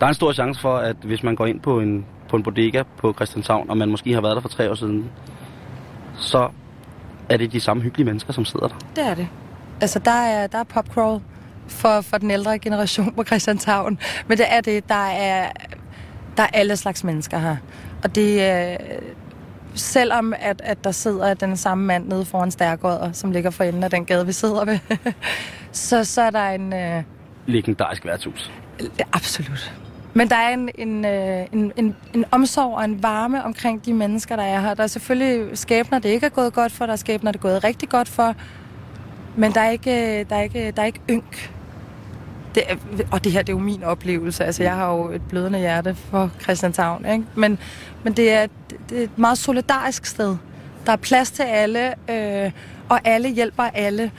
Der 0.00 0.06
er 0.06 0.08
en 0.08 0.14
stor 0.14 0.32
chance 0.32 0.60
for, 0.60 0.76
at 0.76 0.96
hvis 1.04 1.22
man 1.22 1.36
går 1.36 1.46
ind 1.46 1.60
på 1.60 1.80
en, 1.80 2.06
på 2.28 2.36
en 2.36 2.42
bodega 2.42 2.82
på 2.98 3.12
Christianshavn, 3.12 3.70
og 3.70 3.76
man 3.76 3.88
måske 3.88 4.12
har 4.12 4.20
været 4.20 4.34
der 4.36 4.42
for 4.42 4.48
tre 4.48 4.70
år 4.70 4.74
siden, 4.74 5.10
så 6.16 6.48
er 7.28 7.36
det 7.36 7.52
de 7.52 7.60
samme 7.60 7.82
hyggelige 7.82 8.06
mennesker, 8.06 8.32
som 8.32 8.44
sidder 8.44 8.68
der. 8.68 8.74
Det 8.96 9.06
er 9.06 9.14
det. 9.14 9.28
Altså, 9.80 9.98
der 9.98 10.10
er, 10.10 10.46
der 10.46 10.58
er 10.58 10.64
popcrawl 10.64 11.20
for, 11.68 12.00
for 12.00 12.18
den 12.18 12.30
ældre 12.30 12.58
generation 12.58 13.12
på 13.14 13.24
Christianshavn. 13.24 13.98
Men 14.26 14.38
det 14.38 14.46
er 14.48 14.60
det, 14.60 14.88
der 14.88 15.06
er, 15.06 15.50
der 16.36 16.42
er 16.42 16.50
alle 16.52 16.76
slags 16.76 17.04
mennesker 17.04 17.38
her. 17.38 17.56
Og 18.04 18.14
det 18.14 18.42
er, 18.42 18.76
selvom 19.74 20.34
at, 20.38 20.60
at 20.64 20.84
der 20.84 20.90
sidder 20.90 21.34
den 21.34 21.56
samme 21.56 21.84
mand 21.84 22.08
nede 22.08 22.24
foran 22.24 22.50
Stærgårder, 22.50 23.12
som 23.12 23.32
ligger 23.32 23.50
for 23.50 23.64
enden 23.64 23.84
af 23.84 23.90
den 23.90 24.04
gade, 24.04 24.26
vi 24.26 24.32
sidder 24.32 24.64
ved, 24.64 24.78
så, 25.72 26.04
så 26.04 26.22
er 26.22 26.30
der 26.30 26.48
en... 26.48 26.72
Øh, 26.72 27.02
Legendarisk 27.46 28.04
værtshus. 28.04 28.52
Absolut. 29.12 29.74
Men 30.14 30.28
der 30.28 30.36
er 30.36 30.48
en, 30.48 30.70
en, 30.74 31.04
øh, 31.04 31.46
en, 31.52 31.72
en, 31.76 31.96
en 32.14 32.24
omsorg 32.30 32.74
og 32.74 32.84
en 32.84 33.02
varme 33.02 33.44
omkring 33.44 33.84
de 33.84 33.94
mennesker, 33.94 34.36
der 34.36 34.42
er 34.42 34.60
her. 34.60 34.74
Der 34.74 34.82
er 34.82 34.86
selvfølgelig 34.86 35.58
skæbner, 35.58 35.98
det 35.98 36.08
ikke 36.08 36.26
er 36.26 36.30
gået 36.30 36.52
godt 36.52 36.72
for. 36.72 36.86
Der 36.86 36.92
er 36.92 36.96
skæbner, 36.96 37.32
det 37.32 37.38
er 37.38 37.42
gået 37.42 37.64
rigtig 37.64 37.88
godt 37.88 38.08
for. 38.08 38.34
Men 39.36 39.52
der 39.52 39.60
er 39.60 39.70
ikke, 39.70 40.24
der 40.24 40.36
er 40.36 40.42
ikke, 40.42 40.70
der 40.70 40.82
er 40.82 40.86
ikke 40.86 41.00
ynk. 41.10 41.52
Det 42.54 42.62
er, 42.66 42.76
og 43.12 43.24
det 43.24 43.32
her, 43.32 43.42
det 43.42 43.48
er 43.48 43.56
jo 43.56 43.62
min 43.62 43.82
oplevelse. 43.82 44.44
Altså, 44.44 44.62
jeg 44.62 44.74
har 44.74 44.92
jo 44.92 45.08
et 45.08 45.22
blødende 45.28 45.58
hjerte 45.58 45.94
for 45.94 46.30
Christianshavn. 46.42 47.06
Ikke? 47.06 47.24
Men, 47.34 47.58
men 48.02 48.12
det, 48.12 48.32
er, 48.32 48.46
det 48.90 48.98
er 48.98 49.02
et 49.02 49.18
meget 49.18 49.38
solidarisk 49.38 50.06
sted. 50.06 50.36
Der 50.86 50.92
er 50.92 50.96
plads 50.96 51.30
til 51.30 51.42
alle, 51.42 51.94
øh, 52.10 52.50
og 52.88 53.00
alle 53.04 53.28
hjælper 53.28 53.62
alle. 53.62 54.10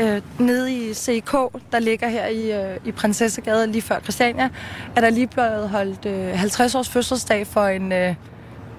Øh, 0.00 0.22
nede 0.38 0.74
i 0.74 0.94
CK, 0.94 1.32
der 1.72 1.78
ligger 1.78 2.08
her 2.08 2.26
i, 2.26 2.52
øh, 2.52 2.76
i 2.84 2.92
Prinsessegade 2.92 3.66
lige 3.66 3.82
før 3.82 4.00
Christiania, 4.00 4.48
er 4.96 5.00
der 5.00 5.10
lige 5.10 5.26
blevet 5.26 5.68
holdt 5.68 6.06
øh, 6.06 6.38
50 6.38 6.74
års 6.74 6.88
fødselsdag 6.88 7.46
for 7.46 7.66
en, 7.66 7.92
øh, 7.92 8.14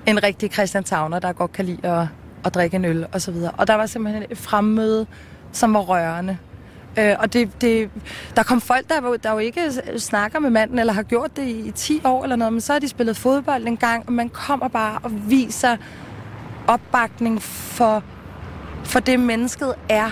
en 0.05 0.23
rigtig 0.23 0.51
Christianshavner, 0.53 1.19
der 1.19 1.33
godt 1.33 1.51
kan 1.51 1.65
lide 1.65 1.87
at, 1.87 2.07
at 2.45 2.53
drikke 2.53 2.75
en 2.75 2.85
øl 2.85 3.05
og 3.11 3.21
så 3.21 3.31
videre. 3.31 3.51
Og 3.57 3.67
der 3.67 3.75
var 3.75 3.85
simpelthen 3.85 4.23
et 4.29 4.37
fremmøde, 4.37 5.05
som 5.51 5.73
var 5.73 5.79
rørende. 5.79 6.37
Øh, 7.00 7.15
og 7.20 7.34
det, 7.34 7.62
det, 7.62 7.89
der 8.36 8.44
kom 8.44 8.62
folk, 8.62 8.89
der, 8.89 9.18
der 9.24 9.32
jo 9.32 9.38
ikke 9.38 9.62
snakker 9.98 10.39
med 10.39 10.50
manden, 10.50 10.79
eller 10.79 10.94
har 10.94 11.03
gjort 11.03 11.36
det 11.36 11.44
i, 11.44 11.68
i 11.68 11.72
10 11.72 12.01
år 12.03 12.24
eller 12.24 12.36
noget, 12.36 12.53
men 12.53 12.62
så 12.62 12.74
har 12.74 12.79
de 12.79 12.88
spillet 12.88 13.18
fodbold 13.18 13.68
en 13.68 13.77
gang, 13.77 14.03
og 14.08 14.13
man 14.13 14.29
kommer 14.29 14.68
bare 14.68 15.00
og 15.03 15.12
viser 15.29 15.77
opbakning 16.68 17.41
for, 17.41 18.03
for 18.84 19.00
det, 19.00 19.20
mennesket 19.20 19.75
er. 19.89 20.12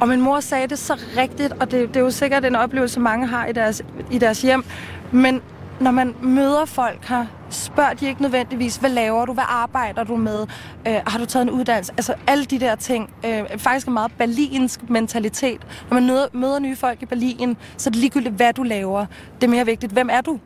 Og 0.00 0.08
min 0.08 0.20
mor 0.20 0.40
sagde 0.40 0.66
det 0.66 0.78
så 0.78 1.00
rigtigt, 1.16 1.52
og 1.52 1.70
det, 1.70 1.88
det 1.88 1.96
er 1.96 2.00
jo 2.00 2.10
sikkert 2.10 2.44
en 2.44 2.54
oplevelse, 2.54 3.00
mange 3.00 3.26
har 3.26 3.46
i 3.46 3.52
deres, 3.52 3.82
i 4.10 4.18
deres 4.18 4.42
hjem. 4.42 4.64
Men 5.12 5.42
når 5.80 5.90
man 5.90 6.14
møder 6.22 6.64
folk 6.64 7.04
her, 7.04 7.26
spørger 7.50 7.94
de 7.94 8.06
ikke 8.06 8.22
nødvendigvis, 8.22 8.76
hvad 8.76 8.90
laver 8.90 9.24
du, 9.24 9.32
hvad 9.32 9.44
arbejder 9.48 10.04
du 10.04 10.16
med, 10.16 10.46
øh, 10.86 10.94
har 11.06 11.18
du 11.18 11.24
taget 11.24 11.42
en 11.42 11.50
uddannelse, 11.50 11.92
altså 11.96 12.14
alle 12.26 12.44
de 12.44 12.60
der 12.60 12.74
ting. 12.74 13.10
Øh, 13.26 13.58
faktisk 13.58 13.86
en 13.86 13.92
meget 13.92 14.12
berlinsk 14.18 14.90
mentalitet. 14.90 15.66
Når 15.90 15.94
man 15.94 16.06
møder, 16.06 16.26
møder 16.32 16.58
nye 16.58 16.76
folk 16.76 17.02
i 17.02 17.06
Berlin, 17.06 17.56
så 17.76 17.90
er 17.90 17.92
det 17.92 18.00
ligegyldigt, 18.00 18.34
hvad 18.34 18.52
du 18.52 18.62
laver. 18.62 19.06
Det 19.40 19.46
er 19.46 19.50
mere 19.50 19.66
vigtigt, 19.66 19.92
hvem 19.92 20.08
er 20.12 20.20
du? 20.20 20.38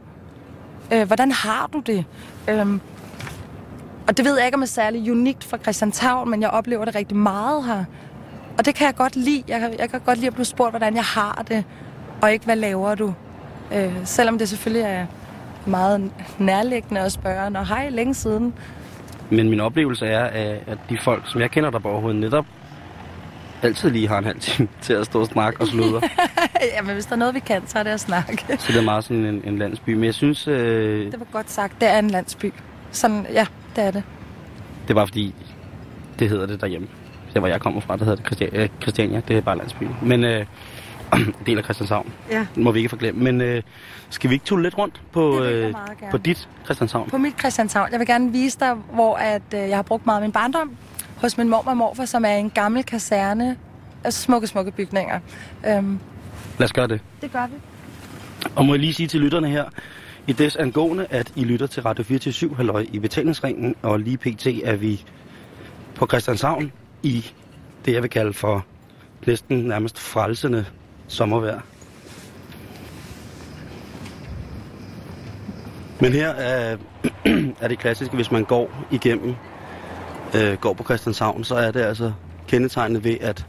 Øh, 0.92 1.06
hvordan 1.06 1.32
har 1.32 1.68
du 1.72 1.80
det? 1.80 2.04
Øh, 2.48 2.78
og 4.08 4.16
det 4.16 4.24
ved 4.24 4.36
jeg 4.36 4.46
ikke, 4.46 4.56
om 4.56 4.60
det 4.60 4.68
er 4.68 4.72
særlig 4.72 5.12
unikt 5.12 5.44
for 5.44 5.56
Christianshavn, 5.56 6.30
men 6.30 6.42
jeg 6.42 6.50
oplever 6.50 6.84
det 6.84 6.94
rigtig 6.94 7.16
meget 7.16 7.64
her. 7.64 7.84
Og 8.58 8.64
det 8.64 8.74
kan 8.74 8.86
jeg 8.86 8.94
godt 8.94 9.16
lide. 9.16 9.42
Jeg 9.48 9.60
kan, 9.60 9.74
jeg 9.78 9.90
kan 9.90 10.00
godt 10.00 10.18
lide 10.18 10.26
at 10.26 10.34
blive 10.34 10.44
spurgt, 10.44 10.72
hvordan 10.72 10.94
jeg 10.94 11.04
har 11.04 11.44
det, 11.48 11.64
og 12.22 12.32
ikke, 12.32 12.44
hvad 12.44 12.56
laver 12.56 12.94
du? 12.94 13.14
Øh, 13.74 13.92
selvom 14.04 14.38
det 14.38 14.48
selvfølgelig 14.48 14.82
er 14.82 15.06
meget 15.66 16.10
nærliggende 16.38 17.00
at 17.00 17.12
spørge, 17.12 17.50
når 17.50 17.62
hej, 17.62 17.88
længe 17.88 18.14
siden. 18.14 18.54
Men 19.30 19.50
min 19.50 19.60
oplevelse 19.60 20.06
er, 20.06 20.24
at 20.66 20.78
de 20.90 20.98
folk, 20.98 21.22
som 21.32 21.40
jeg 21.40 21.50
kender 21.50 21.70
der 21.70 21.78
på 21.78 21.88
overhovedet 21.88 22.20
netop, 22.20 22.46
altid 23.62 23.90
lige 23.90 24.08
har 24.08 24.18
en 24.18 24.24
halv 24.24 24.40
time 24.40 24.68
til 24.82 24.92
at 24.92 25.06
stå 25.06 25.20
og 25.20 25.26
snakke 25.26 25.60
og 25.60 25.66
sludre. 25.66 26.00
ja, 26.76 26.82
men 26.82 26.94
hvis 26.94 27.06
der 27.06 27.12
er 27.12 27.16
noget, 27.16 27.34
vi 27.34 27.40
kan, 27.40 27.66
så 27.66 27.78
er 27.78 27.82
det 27.82 27.90
at 27.90 28.00
snakke. 28.00 28.44
så 28.58 28.72
det 28.72 28.78
er 28.78 28.82
meget 28.82 29.04
sådan 29.04 29.24
en, 29.24 29.42
en 29.44 29.58
landsby. 29.58 29.90
Men 29.90 30.04
jeg 30.04 30.14
synes... 30.14 30.48
Øh... 30.48 31.12
Det 31.12 31.20
var 31.20 31.26
godt 31.32 31.50
sagt. 31.50 31.80
Det 31.80 31.88
er 31.88 31.98
en 31.98 32.10
landsby. 32.10 32.52
Sådan, 32.90 33.26
ja, 33.32 33.46
det 33.76 33.84
er 33.84 33.90
det. 33.90 34.02
Det 34.88 34.96
var 34.96 35.06
fordi, 35.06 35.34
det 36.18 36.28
hedder 36.28 36.46
det 36.46 36.60
derhjemme 36.60 36.88
der 37.34 37.40
hvor 37.40 37.48
jeg 37.48 37.60
kommer 37.60 37.80
fra, 37.80 37.96
der 37.96 38.04
hedder 38.04 38.16
det 38.16 38.26
Christiania, 38.26 38.62
øh, 38.62 38.68
Christiania 38.82 39.22
det 39.28 39.36
er 39.36 39.40
bare 39.40 39.56
landsby. 39.56 39.84
Men 40.02 40.24
øh, 40.24 40.46
del 41.46 41.58
af 41.58 41.64
Christianshavn. 41.64 42.12
Ja. 42.30 42.46
Det 42.54 42.62
må 42.62 42.72
vi 42.72 42.78
ikke 42.78 42.88
forglemme. 42.88 43.24
Men 43.24 43.40
øh, 43.40 43.62
skal 44.10 44.30
vi 44.30 44.34
ikke 44.34 44.44
tulle 44.44 44.62
lidt 44.62 44.78
rundt 44.78 45.02
på, 45.12 45.42
øh, 45.42 45.74
på 46.10 46.18
dit 46.18 46.48
Christianshavn? 46.64 47.10
På 47.10 47.18
mit 47.18 47.38
Christianshavn. 47.38 47.88
Jeg 47.92 47.98
vil 47.98 48.06
gerne 48.06 48.32
vise 48.32 48.58
dig, 48.60 48.74
hvor 48.92 49.16
at, 49.16 49.42
øh, 49.54 49.60
jeg 49.60 49.76
har 49.76 49.82
brugt 49.82 50.06
meget 50.06 50.18
af 50.18 50.22
min 50.22 50.32
barndom 50.32 50.76
hos 51.16 51.38
min 51.38 51.48
mor 51.48 51.62
og 51.66 51.76
morfar, 51.76 52.04
som 52.04 52.24
er 52.24 52.34
en 52.34 52.50
gammel 52.50 52.84
kaserne. 52.84 53.56
Altså 54.04 54.22
smukke, 54.22 54.46
smukke 54.46 54.70
bygninger. 54.70 55.20
Øhm, 55.66 55.98
Lad 56.58 56.64
os 56.64 56.72
gøre 56.72 56.86
det. 56.86 57.00
Det 57.20 57.32
gør 57.32 57.46
vi. 57.46 57.54
Og 58.56 58.64
må 58.66 58.74
jeg 58.74 58.80
lige 58.80 58.94
sige 58.94 59.06
til 59.06 59.20
lytterne 59.20 59.48
her, 59.48 59.64
i 60.26 60.32
des 60.32 60.56
angående, 60.56 61.06
at 61.10 61.32
I 61.36 61.44
lytter 61.44 61.66
til 61.66 61.82
Radio 61.82 62.04
24 62.04 62.56
halløj 62.56 62.86
i 62.92 62.98
betalingsringen, 62.98 63.74
og 63.82 64.00
lige 64.00 64.16
pt. 64.16 64.46
er 64.46 64.76
vi 64.76 65.04
på 65.94 66.06
Christianshavn 66.06 66.72
i 67.02 67.32
det, 67.84 67.92
jeg 67.92 68.02
vil 68.02 68.10
kalde 68.10 68.32
for 68.32 68.64
næsten 69.26 69.58
nærmest 69.58 69.98
frelsende 69.98 70.64
sommervejr. 71.12 71.60
Men 76.00 76.12
her 76.12 76.28
er, 76.28 76.76
er 77.62 77.68
det 77.68 77.78
klassiske, 77.78 78.14
hvis 78.14 78.30
man 78.30 78.44
går 78.44 78.86
igennem, 78.90 79.34
øh, 80.36 80.54
går 80.54 80.72
på 80.72 80.84
Christianshavn, 80.84 81.44
så 81.44 81.54
er 81.54 81.70
det 81.70 81.80
altså 81.80 82.12
kendetegnet 82.48 83.04
ved, 83.04 83.16
at 83.20 83.46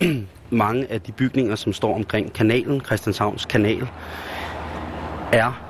mange 0.50 0.92
af 0.92 1.00
de 1.00 1.12
bygninger, 1.12 1.56
som 1.56 1.72
står 1.72 1.94
omkring 1.94 2.32
kanalen, 2.32 2.80
Christianshavns 2.80 3.44
kanal, 3.44 3.88
er 5.32 5.62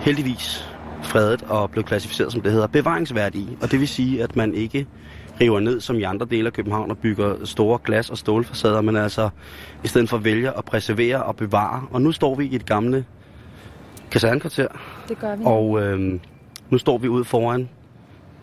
heldigvis 0.00 0.68
fredet 1.02 1.42
og 1.42 1.70
blev 1.70 1.84
klassificeret, 1.84 2.32
som 2.32 2.40
det 2.40 2.52
hedder, 2.52 2.66
bevaringsværdige. 2.66 3.58
Og 3.62 3.70
det 3.70 3.80
vil 3.80 3.88
sige, 3.88 4.22
at 4.22 4.36
man 4.36 4.54
ikke 4.54 4.86
river 5.40 5.60
ned 5.60 5.80
som 5.80 5.96
i 5.96 6.02
andre 6.02 6.26
dele 6.30 6.46
af 6.46 6.52
København 6.52 6.90
og 6.90 6.98
bygger 6.98 7.44
store 7.44 7.78
glas- 7.84 8.10
og 8.10 8.18
stålfacader, 8.18 8.80
men 8.80 8.96
altså 8.96 9.30
i 9.84 9.88
stedet 9.88 10.08
for 10.08 10.18
vælger 10.18 10.52
at 10.52 10.64
preservere 10.64 11.22
og 11.22 11.36
bevare. 11.36 11.86
Og 11.90 12.02
nu 12.02 12.12
står 12.12 12.34
vi 12.34 12.46
i 12.46 12.54
et 12.54 12.66
gamle 12.66 13.04
kasernekvarter. 14.10 14.68
Det 15.08 15.18
gør 15.18 15.36
vi. 15.36 15.42
Og 15.46 15.82
øh, 15.82 16.20
nu 16.70 16.78
står 16.78 16.98
vi 16.98 17.08
ude 17.08 17.24
foran 17.24 17.68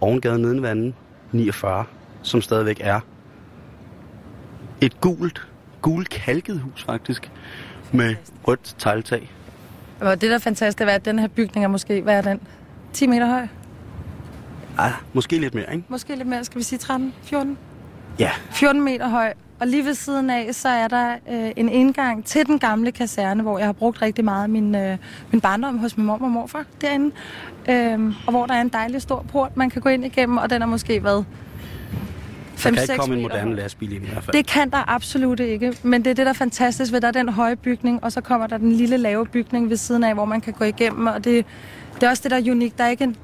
Ovengade 0.01 0.39
Nedenvanden 0.39 0.95
49, 1.31 1.85
som 2.21 2.41
stadigvæk 2.41 2.77
er 2.83 2.99
et 4.81 5.01
gult, 5.01 5.47
gult 5.81 6.09
kalket 6.09 6.59
hus 6.59 6.83
faktisk, 6.83 7.31
med 7.91 8.15
rødt 8.47 8.75
tegltag. 8.77 9.31
Og 10.01 10.21
det 10.21 10.29
der 10.29 10.35
er 10.35 10.39
fantastisk, 10.39 10.81
er, 10.81 10.85
at 10.85 11.05
den 11.05 11.19
her 11.19 11.27
bygning 11.27 11.63
er 11.63 11.67
måske, 11.67 12.01
hvad 12.01 12.17
er 12.17 12.21
den? 12.21 12.41
10 12.93 13.07
meter 13.07 13.25
høj? 13.25 13.47
Ah, 14.77 14.91
måske 15.13 15.37
lidt 15.37 15.53
mere, 15.53 15.73
ikke? 15.73 15.85
Måske 15.89 16.15
lidt 16.15 16.27
mere. 16.27 16.43
Skal 16.43 16.59
vi 16.59 16.63
sige 16.63 16.79
13? 16.79 17.13
14? 17.23 17.57
Ja. 18.19 18.31
14 18.51 18.81
meter 18.81 19.07
høj. 19.07 19.33
Og 19.59 19.67
lige 19.67 19.85
ved 19.85 19.93
siden 19.93 20.29
af, 20.29 20.55
så 20.55 20.69
er 20.69 20.87
der 20.87 21.11
øh, 21.31 21.51
en 21.55 21.69
indgang 21.69 22.25
til 22.25 22.45
den 22.45 22.59
gamle 22.59 22.91
kaserne, 22.91 23.43
hvor 23.43 23.57
jeg 23.57 23.67
har 23.67 23.73
brugt 23.73 24.01
rigtig 24.01 24.25
meget 24.25 24.49
min, 24.49 24.75
øh, 24.75 24.97
min 25.31 25.41
barndom 25.41 25.77
hos 25.77 25.97
min 25.97 26.05
mor 26.05 26.13
og 26.21 26.31
morfar 26.31 26.65
derinde. 26.81 27.15
Øh, 27.69 28.13
og 28.25 28.31
hvor 28.31 28.45
der 28.45 28.53
er 28.53 28.61
en 28.61 28.69
dejlig 28.69 29.01
stor 29.01 29.25
port, 29.31 29.57
man 29.57 29.69
kan 29.69 29.81
gå 29.81 29.89
ind 29.89 30.05
igennem, 30.05 30.37
og 30.37 30.49
den 30.49 30.61
er 30.61 30.65
måske 30.65 31.03
været 31.03 31.25
5 32.55 32.73
Der 32.75 32.81
kan 32.81 32.93
ikke 32.93 32.99
komme 32.99 33.15
en 33.15 33.21
moderne 33.21 33.55
lastbil 33.55 33.93
i 33.93 33.97
hvert 33.97 34.23
fald. 34.23 34.35
Det 34.35 34.47
kan 34.47 34.69
der 34.69 34.89
absolut 34.89 35.39
ikke, 35.39 35.77
men 35.83 36.05
det 36.05 36.11
er 36.11 36.15
det, 36.15 36.25
der 36.25 36.31
er 36.31 36.33
fantastisk 36.33 36.91
ved, 36.91 37.01
der 37.01 37.07
er 37.07 37.11
den 37.11 37.29
høje 37.29 37.55
bygning, 37.55 38.03
og 38.03 38.11
så 38.11 38.21
kommer 38.21 38.47
der 38.47 38.57
den 38.57 38.71
lille 38.71 38.97
lave 38.97 39.25
bygning 39.25 39.69
ved 39.69 39.77
siden 39.77 40.03
af, 40.03 40.13
hvor 40.13 40.25
man 40.25 40.41
kan 40.41 40.53
gå 40.53 40.65
igennem, 40.65 41.07
og 41.07 41.23
det, 41.23 41.45
det 41.95 42.03
er 42.03 42.09
også 42.09 42.23
det, 42.23 42.31
der 42.31 42.37
er 42.37 42.51
unikt. 42.51 42.77
Der 42.77 42.83
er 42.83 42.89
ikke 42.89 43.03
en 43.03 43.15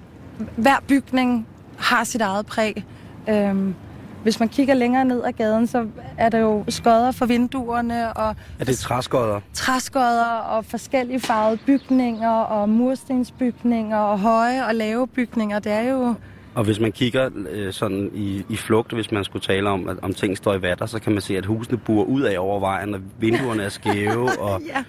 hver 0.56 0.84
bygning 0.88 1.48
har 1.78 2.04
sit 2.04 2.22
eget 2.22 2.46
præg. 2.46 2.86
Øhm, 3.30 3.76
hvis 4.24 4.40
man 4.40 4.50
kigger 4.50 4.74
længere 4.74 5.06
ned 5.06 5.24
ad 5.24 5.32
gaden, 5.32 5.68
så 5.68 5.88
er 6.18 6.30
der 6.30 6.38
jo 6.38 6.64
skodder 6.70 7.12
for 7.12 7.26
vinduerne. 7.26 8.14
Og 8.14 8.36
er 8.60 8.66
det 8.66 8.78
træskodder? 8.78 9.40
Træskodder 9.54 10.26
og 10.26 10.66
forskellige 10.66 11.20
farvede 11.20 11.60
bygninger 11.66 12.30
og 12.30 12.70
murstensbygninger 12.70 13.98
og 13.98 14.20
høje 14.20 14.66
og 14.68 14.76
lave 14.76 15.08
bygninger. 15.08 15.60
Det 15.60 15.72
er 15.72 15.90
jo... 15.90 16.14
Og 16.56 16.64
hvis 16.64 16.80
man 16.80 16.92
kigger 16.92 17.30
øh, 17.50 17.74
sådan 17.74 18.12
i, 18.14 18.46
i 18.50 18.58
flugt, 18.58 18.94
hvis 18.94 19.12
man 19.12 19.24
skulle 19.24 19.44
tale 19.44 19.70
om, 19.70 19.90
at 19.90 19.98
om 20.02 20.14
ting 20.14 20.38
står 20.38 20.54
i 20.54 20.62
vatter, 20.62 20.86
så 20.86 21.00
kan 21.00 21.12
man 21.12 21.22
se, 21.22 21.38
at 21.38 21.46
husene 21.46 21.78
burer 21.78 22.06
ud 22.06 22.22
af 22.22 22.40
over 22.40 22.60
vejen, 22.60 22.94
og 22.94 23.02
vinduerne 23.20 23.64
er 23.64 23.70
skæve, 23.70 24.30
og 24.46 24.62
ja. 24.68 24.84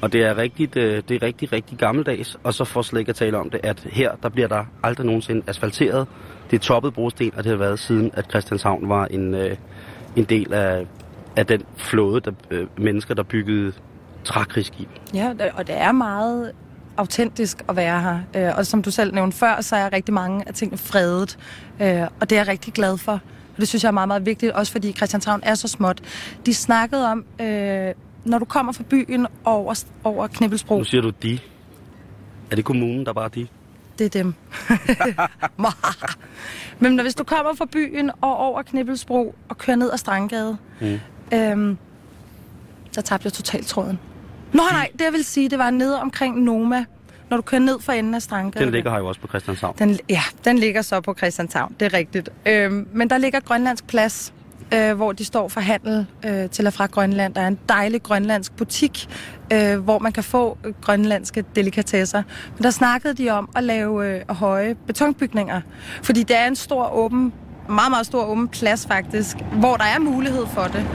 Og 0.00 0.12
det 0.12 0.22
er 0.22 0.36
rigtigt, 0.36 0.76
øh, 0.76 1.02
det 1.08 1.14
er 1.14 1.22
rigtig, 1.22 1.52
rigtig 1.52 1.78
gammeldags. 1.78 2.38
Og 2.44 2.54
så 2.54 2.64
får 2.64 2.82
slet 2.82 3.00
ikke 3.00 3.10
at 3.10 3.16
tale 3.16 3.38
om 3.38 3.50
det, 3.50 3.60
at 3.62 3.80
her, 3.92 4.12
der 4.22 4.28
bliver 4.28 4.48
der 4.48 4.64
aldrig 4.82 5.06
nogensinde 5.06 5.42
asfalteret. 5.46 6.06
Det 6.50 6.56
er 6.56 6.60
toppet 6.60 6.94
brosten, 6.94 7.32
og 7.36 7.44
det 7.44 7.50
har 7.50 7.56
været 7.56 7.78
siden, 7.78 8.10
at 8.14 8.24
Christianshavn 8.30 8.88
var 8.88 9.06
en, 9.06 9.34
øh, 9.34 9.56
en 10.16 10.24
del 10.24 10.52
af, 10.52 10.86
af 11.36 11.46
den 11.46 11.62
flåde 11.76 12.20
der, 12.20 12.32
øh, 12.50 12.66
mennesker, 12.76 13.14
der 13.14 13.22
byggede 13.22 13.72
trækrigsskib. 14.24 14.88
Ja, 15.14 15.32
og 15.54 15.66
det 15.66 15.80
er 15.80 15.92
meget 15.92 16.52
autentisk 16.96 17.64
at 17.68 17.76
være 17.76 18.22
her. 18.34 18.54
Og 18.54 18.66
som 18.66 18.82
du 18.82 18.90
selv 18.90 19.14
nævnte 19.14 19.36
før, 19.36 19.60
så 19.60 19.76
er 19.76 19.92
rigtig 19.92 20.14
mange 20.14 20.48
af 20.48 20.54
tingene 20.54 20.78
fredet. 20.78 21.38
Og 22.20 22.30
det 22.30 22.32
er 22.32 22.40
jeg 22.40 22.48
rigtig 22.48 22.72
glad 22.72 22.98
for. 22.98 23.12
Og 23.12 23.60
det 23.60 23.68
synes 23.68 23.82
jeg 23.82 23.88
er 23.88 23.92
meget, 23.92 24.08
meget 24.08 24.26
vigtigt, 24.26 24.52
også 24.52 24.72
fordi 24.72 24.92
Christianshavn 24.92 25.40
er 25.42 25.54
så 25.54 25.68
småt. 25.68 26.00
De 26.46 26.54
snakkede 26.54 27.10
om, 27.10 27.24
når 28.24 28.38
du 28.38 28.44
kommer 28.44 28.72
fra 28.72 28.84
byen 28.90 29.26
over, 29.44 29.84
over 30.04 30.26
Knibbelsbro... 30.26 30.78
Nu 30.78 30.84
siger 30.84 31.02
du 31.02 31.10
de. 31.22 31.38
Er 32.50 32.56
det 32.56 32.64
kommunen, 32.64 33.06
der 33.06 33.12
bare 33.12 33.28
de? 33.28 33.46
det 33.98 34.04
er 34.04 34.08
dem. 34.08 34.34
Men 36.80 36.92
når, 36.92 37.02
hvis 37.02 37.14
du 37.14 37.24
kommer 37.24 37.54
fra 37.54 37.66
byen 37.72 38.10
og 38.20 38.36
over 38.36 38.62
Knibbelsbro 38.62 39.34
og 39.48 39.58
kører 39.58 39.76
ned 39.76 39.92
ad 39.92 39.98
Strandgade, 39.98 40.56
mm. 40.80 41.00
øhm, 41.32 41.78
så 42.92 43.02
tabte 43.02 43.26
jeg 43.26 43.32
totalt 43.32 43.66
tråden. 43.66 43.98
Nå 44.52 44.62
nej, 44.70 44.90
det 44.92 45.04
jeg 45.04 45.12
vil 45.12 45.24
sige, 45.24 45.48
det 45.48 45.58
var 45.58 45.70
nede 45.70 46.00
omkring 46.00 46.42
Noma, 46.42 46.84
når 47.30 47.36
du 47.36 47.42
kører 47.42 47.60
ned 47.60 47.80
for 47.80 47.92
enden 47.92 48.14
af 48.14 48.22
Strandgade. 48.22 48.64
Den 48.64 48.72
ligger 48.72 48.90
her 48.90 48.98
jo 48.98 49.06
også 49.06 49.20
på 49.20 49.26
Christianshavn. 49.26 49.74
Den, 49.78 49.98
ja, 50.08 50.22
den 50.44 50.58
ligger 50.58 50.82
så 50.82 51.00
på 51.00 51.14
Christianshavn, 51.14 51.76
det 51.80 51.86
er 51.86 51.94
rigtigt. 51.94 52.28
Øhm, 52.46 52.88
men 52.92 53.10
der 53.10 53.18
ligger 53.18 53.40
Grønlandsk 53.40 53.86
Plads, 53.86 54.34
øh, 54.74 54.96
hvor 54.96 55.12
de 55.12 55.24
står 55.24 55.48
for 55.48 55.60
handel 55.60 56.06
øh, 56.26 56.50
til 56.50 56.66
og 56.66 56.72
fra 56.72 56.86
Grønland. 56.86 57.34
Der 57.34 57.40
er 57.40 57.48
en 57.48 57.58
dejlig 57.68 58.02
grønlandsk 58.02 58.56
butik, 58.56 59.08
øh, 59.52 59.78
hvor 59.78 59.98
man 59.98 60.12
kan 60.12 60.24
få 60.24 60.58
øh, 60.64 60.74
grønlandske 60.80 61.44
delikatesser. 61.56 62.22
Men 62.56 62.62
der 62.62 62.70
snakkede 62.70 63.14
de 63.14 63.30
om 63.30 63.48
at 63.56 63.64
lave 63.64 64.06
øh, 64.06 64.20
høje 64.30 64.74
betonbygninger, 64.86 65.60
fordi 66.02 66.22
det 66.22 66.36
er 66.36 66.46
en 66.46 66.56
stor 66.56 66.94
åben, 66.94 67.32
meget, 67.68 67.90
meget 67.90 68.06
stor 68.06 68.24
åben 68.24 68.48
plads 68.48 68.86
faktisk, 68.86 69.36
hvor 69.52 69.76
der 69.76 69.84
er 69.84 69.98
mulighed 69.98 70.46
for 70.46 70.62
det. 70.62 70.86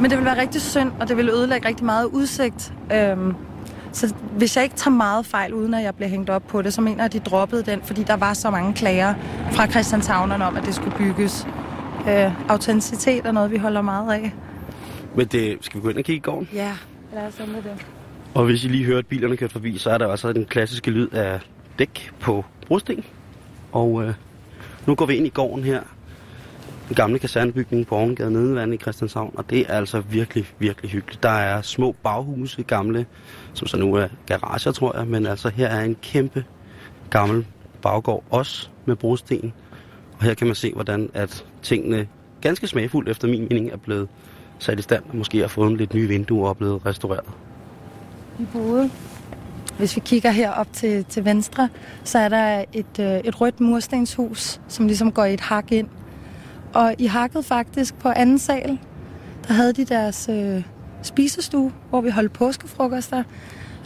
Men 0.00 0.10
det 0.10 0.18
vil 0.18 0.26
være 0.26 0.40
rigtig 0.40 0.60
synd, 0.60 0.92
og 1.00 1.08
det 1.08 1.16
vil 1.16 1.28
ødelægge 1.28 1.68
rigtig 1.68 1.86
meget 1.86 2.04
udsigt. 2.04 2.72
Øhm, 2.94 3.34
så 3.92 4.14
hvis 4.36 4.56
jeg 4.56 4.64
ikke 4.64 4.76
tager 4.76 4.94
meget 4.94 5.26
fejl, 5.26 5.54
uden 5.54 5.74
at 5.74 5.82
jeg 5.82 5.94
bliver 5.94 6.08
hængt 6.08 6.30
op 6.30 6.42
på 6.48 6.62
det, 6.62 6.74
så 6.74 6.80
mener 6.80 6.96
jeg, 6.96 7.04
at 7.04 7.12
de 7.12 7.18
droppede 7.18 7.62
den, 7.62 7.80
fordi 7.82 8.02
der 8.02 8.16
var 8.16 8.34
så 8.34 8.50
mange 8.50 8.74
klager 8.74 9.14
fra 9.52 9.66
Christianshavnerne 9.66 10.44
om, 10.44 10.56
at 10.56 10.64
det 10.66 10.74
skulle 10.74 10.96
bygges. 10.96 11.46
Øh, 12.08 12.50
autenticitet 12.50 13.26
er 13.26 13.32
noget, 13.32 13.50
vi 13.50 13.56
holder 13.56 13.82
meget 13.82 14.12
af. 14.12 14.32
Men 15.16 15.26
det, 15.26 15.58
skal 15.60 15.80
vi 15.80 15.82
gå 15.82 15.88
ind 15.88 15.98
og 15.98 16.04
kigge 16.04 16.16
i 16.16 16.20
gården? 16.20 16.48
Ja, 16.54 16.76
lad 17.14 17.26
os 17.26 17.38
med 17.38 17.62
det. 17.62 17.86
Og 18.34 18.44
hvis 18.44 18.64
I 18.64 18.68
lige 18.68 18.84
hører, 18.84 18.98
at 18.98 19.06
bilerne 19.06 19.36
kører 19.36 19.50
forbi, 19.50 19.78
så 19.78 19.90
er 19.90 19.98
der 19.98 20.06
også 20.06 20.32
den 20.32 20.44
klassiske 20.44 20.90
lyd 20.90 21.08
af 21.08 21.40
dæk 21.78 22.12
på 22.20 22.44
brosten. 22.66 23.04
Og 23.72 24.04
øh, 24.04 24.14
nu 24.86 24.94
går 24.94 25.06
vi 25.06 25.14
ind 25.14 25.26
i 25.26 25.30
gården 25.30 25.64
her. 25.64 25.80
Den 26.88 26.96
gamle 26.96 27.18
kasernebygning 27.18 27.86
på 27.86 27.96
Ovengade 27.96 28.30
Nedevand 28.30 28.74
i 28.74 28.76
Christianshavn. 28.76 29.34
Og 29.34 29.50
det 29.50 29.60
er 29.60 29.74
altså 29.74 30.00
virkelig, 30.00 30.46
virkelig 30.58 30.90
hyggeligt. 30.90 31.22
Der 31.22 31.28
er 31.28 31.62
små 31.62 31.94
baghuse, 32.02 32.62
gamle, 32.62 33.06
som 33.54 33.66
så 33.66 33.76
nu 33.76 33.94
er 33.94 34.08
garager, 34.26 34.72
tror 34.72 34.98
jeg. 34.98 35.06
Men 35.06 35.26
altså 35.26 35.48
her 35.48 35.68
er 35.68 35.84
en 35.84 35.96
kæmpe 36.02 36.44
gammel 37.10 37.46
baggård, 37.82 38.24
også 38.30 38.68
med 38.86 38.96
brosten. 38.96 39.52
Og 40.22 40.26
her 40.26 40.34
kan 40.34 40.46
man 40.46 40.56
se, 40.56 40.72
hvordan 40.72 41.10
at 41.14 41.44
tingene 41.62 42.08
ganske 42.40 42.66
smagfuldt, 42.66 43.08
efter 43.08 43.28
min 43.28 43.46
mening, 43.50 43.70
er 43.70 43.76
blevet 43.76 44.08
sat 44.58 44.78
i 44.78 44.82
stand, 44.82 45.02
og 45.08 45.16
måske 45.16 45.38
har 45.38 45.48
fået 45.48 45.78
lidt 45.78 45.94
nye 45.94 46.08
vinduer 46.08 46.48
og 46.48 46.56
blevet 46.56 46.86
restaureret. 46.86 47.24
Vi 48.38 48.46
boede. 48.52 48.90
Hvis 49.78 49.96
vi 49.96 50.02
kigger 50.04 50.30
herop 50.30 50.72
til, 50.72 51.04
til 51.04 51.24
venstre, 51.24 51.68
så 52.04 52.18
er 52.18 52.28
der 52.28 52.64
et, 52.72 52.98
øh, 53.00 53.06
et 53.06 53.40
rødt 53.40 53.60
murstenshus, 53.60 54.60
som 54.68 54.86
ligesom 54.86 55.12
går 55.12 55.24
i 55.24 55.34
et 55.34 55.40
hak 55.40 55.72
ind. 55.72 55.88
Og 56.74 56.94
i 56.98 57.06
hakket 57.06 57.44
faktisk 57.44 57.94
på 57.98 58.08
anden 58.08 58.38
sal, 58.38 58.78
der 59.48 59.52
havde 59.52 59.72
de 59.72 59.84
deres 59.84 60.28
øh, 60.28 60.62
spisestue, 61.02 61.72
hvor 61.90 62.00
vi 62.00 62.10
holdt 62.10 62.32
påskefrokoster. 62.32 63.22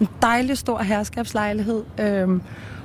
En 0.01 0.09
dejlig 0.23 0.59
stor 0.59 0.83
herskabslejlighed. 0.83 1.85
Øh, 2.01 2.29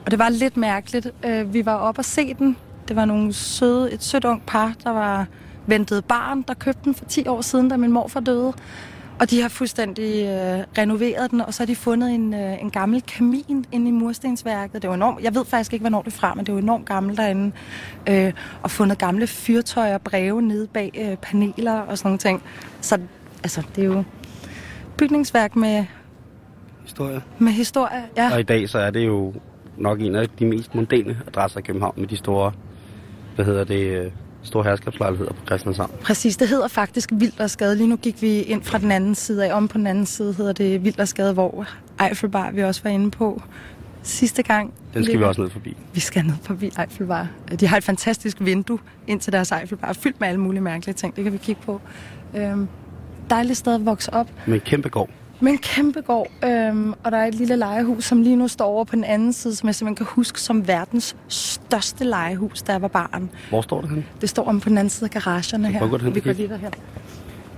og 0.06 0.12
det 0.12 0.20
var 0.20 0.30
lidt 0.30 0.58
mærkeligt. 0.58 1.12
Øh, 1.26 1.54
vi 1.54 1.66
var 1.66 1.76
oppe 1.76 2.00
og 2.00 2.06
se 2.06 2.34
den 2.34 2.58
det 2.92 2.96
var 2.98 3.06
nogle 3.06 3.34
søde, 3.34 3.94
et 3.94 4.04
sødt 4.04 4.26
ung 4.26 4.44
par, 4.48 4.74
der 4.84 4.90
var 4.90 5.28
ventet 5.68 6.06
barn, 6.06 6.42
der 6.48 6.54
købte 6.54 6.82
den 6.84 6.96
for 6.96 7.06
10 7.06 7.28
år 7.28 7.42
siden, 7.42 7.70
da 7.70 7.78
min 7.78 7.92
morfar 7.92 8.20
døde. 8.20 8.54
Og 9.20 9.30
de 9.30 9.42
har 9.42 9.50
fuldstændig 9.50 10.26
øh, 10.26 10.64
renoveret 10.78 11.32
den, 11.32 11.42
og 11.42 11.54
så 11.54 11.64
har 11.64 11.66
de 11.66 11.76
fundet 11.76 12.14
en, 12.16 12.34
øh, 12.34 12.62
en 12.62 12.70
gammel 12.70 13.02
kamin 13.02 13.66
inde 13.72 13.88
i 13.88 13.92
murstensværket. 13.92 14.82
Det 14.82 14.90
var 14.90 14.96
enormt, 14.96 15.24
jeg 15.24 15.36
ved 15.36 15.46
faktisk 15.46 15.74
ikke, 15.74 15.84
hvornår 15.84 16.02
det 16.02 16.14
er 16.14 16.18
fra, 16.18 16.34
men 16.34 16.46
det 16.46 16.54
var 16.54 16.60
enormt 16.60 16.86
gammelt 16.86 17.18
derinde. 17.18 17.52
Øh, 18.10 18.34
og 18.64 18.72
fundet 18.72 18.98
gamle 18.98 19.28
fyrtøjer 19.28 19.94
og 19.94 20.02
breve 20.02 20.42
nede 20.42 20.68
bag 20.68 20.92
øh, 20.96 21.18
paneler 21.18 21.80
og 21.80 21.98
sådan 21.98 22.08
nogle 22.08 22.20
ting. 22.20 22.44
Så 22.82 23.00
altså, 23.44 23.64
det 23.76 23.82
er 23.82 23.88
jo 23.88 24.04
bygningsværk 24.98 25.56
med... 25.56 25.86
Historie. 26.84 27.22
Med 27.40 27.52
historie, 27.52 28.04
ja. 28.18 28.34
Og 28.34 28.40
i 28.40 28.44
dag 28.44 28.70
så 28.70 28.80
er 28.80 28.92
det 28.92 29.06
jo 29.06 29.34
nok 29.78 30.02
en 30.02 30.16
af 30.16 30.30
de 30.30 30.46
mest 30.46 30.76
mondæne 30.76 31.18
adresser 31.28 31.60
i 31.60 31.62
København 31.62 31.94
med 31.98 32.08
de 32.08 32.18
store 32.18 32.52
hvad 33.44 33.54
hedder 33.54 33.64
det, 33.64 34.06
øh, 34.06 34.12
store 34.44 34.64
herskabslejligheder 34.64 35.34
på 35.34 35.46
Christianshavn. 35.46 35.92
Præcis, 36.02 36.38
det 36.38 36.48
hedder 36.48 36.68
faktisk 36.68 37.10
Vildersgade. 37.14 37.76
Lige 37.76 37.88
nu 37.88 37.96
gik 37.96 38.22
vi 38.22 38.42
ind 38.42 38.64
fra 38.64 38.78
den 38.78 38.92
anden 38.92 39.16
side 39.16 39.46
af. 39.46 39.54
Om 39.54 39.68
på 39.68 39.78
den 39.78 39.88
anden 39.88 40.06
side 40.06 40.34
hedder 40.34 40.54
det 40.54 40.84
Vildersgade, 40.84 41.34
hvor 41.34 41.66
Eiffelbar 42.04 42.52
vi 42.52 42.64
også 42.64 42.82
var 42.84 42.90
inde 42.90 43.12
på 43.12 43.42
sidste 44.04 44.44
gang. 44.44 44.74
Den 44.94 45.06
skal 45.06 45.20
vi 45.20 45.24
også 45.24 45.42
ned 45.42 45.50
forbi. 45.50 45.78
Vi 45.94 46.00
skal 46.00 46.26
ned 46.26 46.34
forbi 46.44 46.72
Eiffelbar. 46.80 47.28
De 47.60 47.68
har 47.68 47.78
et 47.78 47.84
fantastisk 47.84 48.38
vindue 48.40 48.80
ind 49.08 49.20
til 49.20 49.34
deres 49.34 49.52
Eiffelbar, 49.52 49.94
fyldt 49.94 50.20
med 50.20 50.28
alle 50.28 50.40
mulige 50.40 50.62
mærkelige 50.62 50.96
ting. 50.96 51.16
Det 51.16 51.24
kan 51.24 51.34
vi 51.34 51.38
kigge 51.38 51.62
på. 51.66 51.82
Øhm, 52.36 52.68
dejligt 53.30 53.58
sted 53.58 53.76
at 53.76 53.86
vokse 53.86 54.14
op. 54.14 54.28
Med 54.46 54.54
en 54.56 54.62
kæmpe 54.62 54.90
gård. 54.90 55.10
Med 55.42 55.52
en 55.52 55.58
kæmpe 55.58 56.02
gård, 56.02 56.32
øhm, 56.44 56.94
og 57.04 57.12
der 57.12 57.18
er 57.18 57.26
et 57.26 57.36
lille 57.36 57.56
legehus, 57.56 58.06
som 58.06 58.22
lige 58.22 58.36
nu 58.36 58.48
står 58.48 58.66
over 58.66 58.84
på 58.84 58.96
den 58.96 59.04
anden 59.04 59.34
side, 59.34 59.56
som 59.56 59.68
jeg 59.68 59.76
simpelthen 59.76 60.06
kan 60.06 60.14
huske 60.16 60.42
som 60.42 60.68
verdens 60.68 61.16
største 61.28 62.04
legehus, 62.04 62.62
da 62.62 62.72
jeg 62.72 62.82
var 62.82 62.88
barn. 62.88 63.30
Hvor 63.50 63.62
står 63.62 63.82
det 63.82 63.90
hen? 63.90 64.06
Det 64.22 64.30
står 64.30 64.46
om 64.48 64.60
på 64.60 64.70
den 64.70 64.78
anden 64.78 64.90
side 64.90 65.10
af 65.14 65.22
garagerne 65.22 65.68
her. 65.72 65.88
Hvor 65.88 65.98
Vi 65.98 66.20
går 66.20 66.32
lige 66.32 66.48
derhen. 66.50 66.74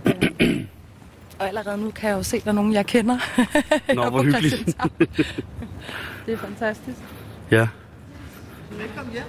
øhm, 0.05 0.67
og 1.39 1.47
allerede 1.47 1.77
nu 1.77 1.91
kan 1.91 2.09
jeg 2.09 2.17
jo 2.17 2.23
se, 2.23 2.37
at 2.37 2.43
der 2.43 2.49
er 2.49 2.55
nogen, 2.55 2.73
jeg 2.73 2.85
kender. 2.85 3.17
Nå, 3.95 4.09
hvor 4.09 4.23
hyggeligt. 4.23 4.65
det 6.25 6.33
er 6.33 6.37
fantastisk. 6.37 6.97
Ja. 7.51 7.67
Velkommen 8.71 9.13
hjem. 9.13 9.23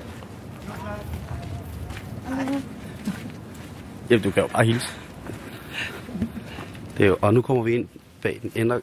Jamen, 4.11 4.23
du 4.23 4.31
kan 4.31 4.43
jo 4.43 4.49
bare 4.49 4.65
hilse. 4.65 4.87
Det 6.99 7.05
er 7.05 7.09
jo, 7.09 7.17
og 7.21 7.35
nu 7.35 7.43
kommer 7.43 7.63
vi 7.63 7.75
ind 7.75 7.89
bag 8.25 8.39
den 8.43 8.53
ender. 8.55 8.81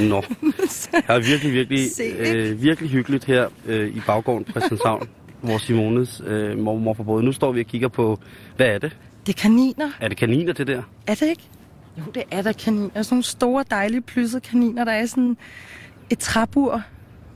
Nå. 0.00 0.20
Det 0.92 1.04
er 1.08 1.18
virkelig, 1.18 1.52
virkelig, 1.52 1.88
øh, 2.18 2.62
virkelig 2.62 2.90
hyggeligt 2.90 3.24
her 3.24 3.48
øh, 3.66 3.96
i 3.96 4.00
baggården 4.06 4.44
på 4.44 4.50
Christianshavn, 4.50 5.08
hvor 5.42 5.58
Simones 5.58 6.22
øh, 6.26 6.58
mormor 6.58 6.94
får 6.94 7.04
både. 7.04 7.24
Nu 7.24 7.32
står 7.32 7.52
vi 7.52 7.60
og 7.60 7.66
kigger 7.66 7.88
på, 7.88 8.18
hvad 8.56 8.66
er 8.66 8.78
det? 8.78 8.96
Det 9.26 9.36
er 9.36 9.40
kaniner. 9.42 9.90
Er 10.00 10.08
det 10.08 10.16
kaniner, 10.16 10.52
det 10.52 10.66
der? 10.66 10.82
Er 11.06 11.14
det 11.14 11.26
ikke? 11.26 11.42
Jo, 11.98 12.02
det 12.14 12.22
er 12.30 12.42
der 12.42 12.52
kaniner. 12.52 13.02
Sådan 13.02 13.14
nogle 13.14 13.24
store, 13.24 13.64
dejlige, 13.70 14.00
plyssede 14.00 14.40
kaniner. 14.40 14.84
Der 14.84 14.92
er 14.92 15.06
sådan 15.06 15.36
et 16.10 16.18
træbur, 16.18 16.82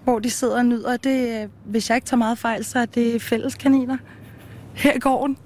hvor 0.05 0.19
de 0.19 0.31
sidder 0.31 0.57
og 0.57 0.67
nyder. 0.67 0.97
Det, 0.97 1.43
øh, 1.43 1.49
hvis 1.65 1.91
jeg 1.91 1.97
ikke 1.97 2.07
tager 2.07 2.19
meget 2.19 2.39
fejl, 2.39 2.65
så 2.65 2.79
er 2.79 2.87
det 2.87 3.23
fælles 3.23 3.55
kaniner 3.55 3.97
her 4.75 4.93
i 4.93 4.99
gården. 4.99 5.37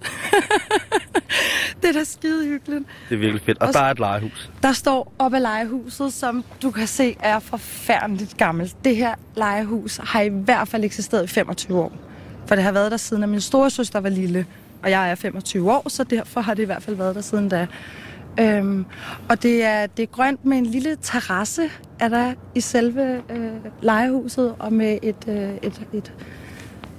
det 1.83 1.89
er 1.89 1.93
da 1.93 2.05
skide 2.05 2.45
hyggeligt. 2.45 2.85
Det 3.09 3.15
er 3.15 3.19
virkelig 3.19 3.43
fedt. 3.43 3.59
Og, 3.59 3.69
og 3.69 3.75
der 3.75 3.81
er 3.81 3.91
et 3.91 3.99
legehus. 3.99 4.51
Der 4.63 4.73
står 4.73 5.13
op 5.19 5.35
ad 5.35 5.41
legehuset, 5.41 6.13
som 6.13 6.45
du 6.63 6.71
kan 6.71 6.87
se 6.87 7.17
er 7.21 7.39
forfærdeligt 7.39 8.37
gammelt. 8.37 8.85
Det 8.85 8.97
her 8.97 9.15
legehus 9.37 9.97
har 9.97 10.21
i 10.21 10.29
hvert 10.29 10.69
fald 10.69 10.85
eksisteret 10.85 11.25
i 11.25 11.27
25 11.27 11.79
år. 11.79 11.93
For 12.47 12.55
det 12.55 12.65
har 12.65 12.73
været 12.73 12.91
der 12.91 12.97
siden, 12.97 13.23
at 13.23 13.29
min 13.29 13.41
store 13.41 13.71
søster 13.71 14.01
var 14.01 14.09
lille. 14.09 14.47
Og 14.83 14.91
jeg 14.91 15.11
er 15.11 15.15
25 15.15 15.73
år, 15.73 15.89
så 15.89 16.05
derfor 16.05 16.41
har 16.41 16.55
det 16.55 16.63
i 16.63 16.67
hvert 16.67 16.83
fald 16.83 16.97
været 16.97 17.15
der 17.15 17.21
siden 17.21 17.49
da. 17.49 17.67
Øhm, 18.41 18.87
og 19.29 19.43
det 19.43 19.65
er, 19.65 19.87
det 19.87 20.03
er 20.03 20.07
grønt 20.07 20.45
med 20.45 20.59
en 20.59 20.67
lille 20.67 20.97
terrasse, 21.03 21.71
er 22.01 22.09
der 22.09 22.35
i 22.55 22.61
selve 22.61 23.23
øh, 23.31 23.51
legehuset, 23.83 24.55
og 24.59 24.73
med 24.73 24.99
et, 25.03 25.25
øh, 25.29 25.35
et, 25.37 25.55
et, 25.63 25.83
et, 25.93 26.13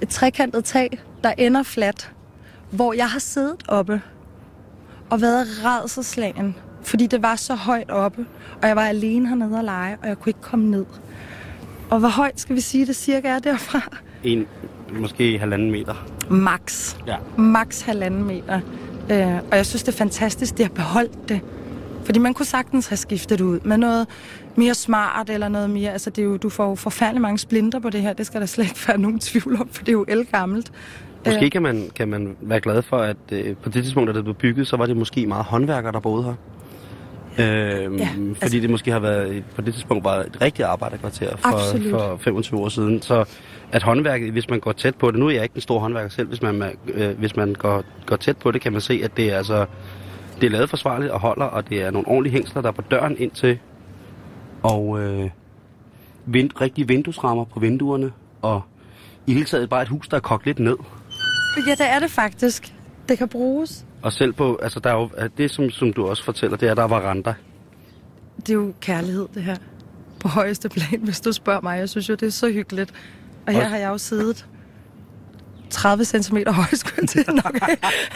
et 0.00 0.08
trekantet 0.08 0.64
tag, 0.64 1.00
der 1.24 1.32
ender 1.38 1.62
fladt 1.62 2.12
hvor 2.70 2.92
jeg 2.92 3.10
har 3.10 3.18
siddet 3.18 3.62
oppe 3.68 4.02
og 5.10 5.20
været 5.20 5.46
redselslagen, 5.64 6.56
fordi 6.82 7.06
det 7.06 7.22
var 7.22 7.36
så 7.36 7.54
højt 7.54 7.90
oppe, 7.90 8.26
og 8.62 8.68
jeg 8.68 8.76
var 8.76 8.86
alene 8.86 9.28
hernede 9.28 9.58
og 9.58 9.64
lege, 9.64 9.98
og 10.02 10.08
jeg 10.08 10.18
kunne 10.18 10.30
ikke 10.30 10.40
komme 10.40 10.70
ned. 10.70 10.86
Og 11.90 11.98
hvor 11.98 12.08
højt 12.08 12.40
skal 12.40 12.56
vi 12.56 12.60
sige 12.60 12.86
det 12.86 12.96
cirka 12.96 13.28
er 13.28 13.38
derfra? 13.38 13.96
En, 14.24 14.46
måske 14.92 15.38
halvanden 15.38 15.70
meter. 15.70 15.94
Max. 16.30 16.96
Ja. 17.06 17.16
Max 17.38 17.80
halvanden 17.82 18.24
meter. 18.24 18.60
Øh, 19.10 19.36
og 19.50 19.56
jeg 19.56 19.66
synes, 19.66 19.82
det 19.82 19.92
er 19.92 19.98
fantastisk, 19.98 20.58
det 20.58 20.66
har 20.66 20.72
beholdt 20.72 21.28
det. 21.28 21.40
Fordi 22.04 22.18
man 22.18 22.34
kunne 22.34 22.46
sagtens 22.46 22.86
have 22.86 22.96
skiftet 22.96 23.40
ud 23.40 23.60
med 23.60 23.76
noget 23.76 24.06
mere 24.56 24.74
smart 24.74 25.30
eller 25.30 25.48
noget 25.48 25.70
mere. 25.70 25.92
Altså, 25.92 26.10
det 26.10 26.22
er 26.22 26.26
jo, 26.26 26.36
du 26.36 26.48
får 26.48 26.68
jo 26.68 26.74
forfærdelig 26.74 27.20
mange 27.20 27.38
splinter 27.38 27.78
på 27.78 27.90
det 27.90 28.02
her. 28.02 28.12
Det 28.12 28.26
skal 28.26 28.40
der 28.40 28.46
slet 28.46 28.64
ikke 28.64 28.88
være 28.88 28.98
nogen 28.98 29.18
tvivl 29.18 29.60
om, 29.60 29.68
for 29.68 29.82
det 29.82 29.88
er 29.88 29.92
jo 29.92 30.04
elgammelt. 30.08 30.72
Måske 31.26 31.44
øh. 31.44 31.50
kan 31.50 31.62
man, 31.62 31.90
kan 31.94 32.08
man 32.08 32.36
være 32.40 32.60
glad 32.60 32.82
for, 32.82 32.96
at 32.96 33.16
øh, 33.32 33.56
på 33.56 33.68
det 33.68 33.82
tidspunkt, 33.82 34.08
da 34.08 34.12
det 34.12 34.24
blev 34.24 34.34
bygget, 34.34 34.66
så 34.66 34.76
var 34.76 34.86
det 34.86 34.96
måske 34.96 35.26
meget 35.26 35.44
håndværkere, 35.44 35.92
der 35.92 36.00
boede 36.00 36.24
her. 36.24 36.34
Øh, 37.38 37.98
ja, 37.98 38.08
fordi 38.08 38.36
altså, 38.42 38.58
det 38.60 38.70
måske 38.70 38.90
har 38.90 38.98
været, 38.98 39.44
på 39.54 39.62
det 39.62 39.74
tidspunkt 39.74 40.04
var 40.04 40.14
et 40.14 40.38
rigtigt 40.40 40.68
arbejderkvarter 40.68 41.36
for, 41.36 41.58
for 41.90 42.16
25 42.20 42.60
år 42.60 42.68
siden. 42.68 43.02
Så 43.02 43.24
at 43.72 43.82
håndværket, 43.82 44.32
hvis 44.32 44.50
man 44.50 44.60
går 44.60 44.72
tæt 44.72 44.94
på 44.94 45.10
det, 45.10 45.20
nu 45.20 45.26
er 45.26 45.30
jeg 45.30 45.42
ikke 45.42 45.54
en 45.54 45.60
stor 45.60 45.78
håndværker 45.78 46.08
selv, 46.08 46.28
hvis 46.28 46.42
man, 46.42 46.62
øh, 46.94 47.18
hvis 47.18 47.36
man 47.36 47.54
går, 47.54 47.84
går 48.06 48.16
tæt 48.16 48.36
på 48.36 48.50
det, 48.50 48.60
kan 48.60 48.72
man 48.72 48.80
se, 48.80 49.00
at 49.04 49.16
det 49.16 49.32
er, 49.32 49.36
altså, 49.36 49.66
det 50.40 50.46
er 50.46 50.50
lavet 50.50 50.70
forsvarligt 50.70 51.10
og 51.10 51.20
holder, 51.20 51.44
og 51.44 51.68
det 51.68 51.82
er 51.82 51.90
nogle 51.90 52.08
ordentlige 52.08 52.32
hængsler, 52.32 52.62
der 52.62 52.68
er 52.68 52.72
på 52.72 52.82
døren 52.90 53.16
ind 53.18 53.30
til. 53.30 53.58
Og 54.62 55.00
øh, 55.00 55.30
vind, 56.26 56.50
rigtige 56.60 56.88
vinduesrammer 56.88 57.44
på 57.44 57.60
vinduerne, 57.60 58.12
og 58.42 58.62
i 59.26 59.32
hele 59.32 59.44
taget 59.44 59.70
bare 59.70 59.82
et 59.82 59.88
hus, 59.88 60.08
der 60.08 60.16
er 60.16 60.20
kogt 60.20 60.46
lidt 60.46 60.58
ned. 60.58 60.76
Ja, 61.66 61.70
det 61.70 61.90
er 61.90 61.98
det 61.98 62.10
faktisk. 62.10 62.74
Det 63.08 63.18
kan 63.18 63.28
bruges. 63.28 63.84
Og 64.02 64.12
selv 64.12 64.32
på, 64.32 64.58
altså 64.62 64.80
der 64.80 64.90
er 64.90 64.94
jo, 64.94 65.10
det 65.38 65.50
som, 65.50 65.70
som 65.70 65.92
du 65.92 66.06
også 66.06 66.24
fortæller, 66.24 66.56
det 66.56 66.68
er, 66.68 66.74
der 66.74 66.84
var 66.84 67.10
renter. 67.10 67.34
Det 68.36 68.48
er 68.50 68.54
jo 68.54 68.72
kærlighed, 68.80 69.28
det 69.34 69.42
her. 69.42 69.56
På 70.20 70.28
højeste 70.28 70.68
plan, 70.68 71.00
hvis 71.04 71.20
du 71.20 71.32
spørger 71.32 71.60
mig. 71.60 71.78
Jeg 71.78 71.88
synes 71.88 72.08
jo, 72.08 72.14
det 72.14 72.26
er 72.26 72.30
så 72.30 72.50
hyggeligt. 72.52 72.92
Og 73.46 73.52
her 73.52 73.68
har 73.68 73.76
jeg 73.76 73.88
jo 73.88 73.98
siddet 73.98 74.46
30 75.70 76.04
cm 76.04 76.36
højt, 76.46 76.78
skulle 76.78 76.98
jeg 77.00 77.08
til 77.08 77.24
nok. 77.34 77.60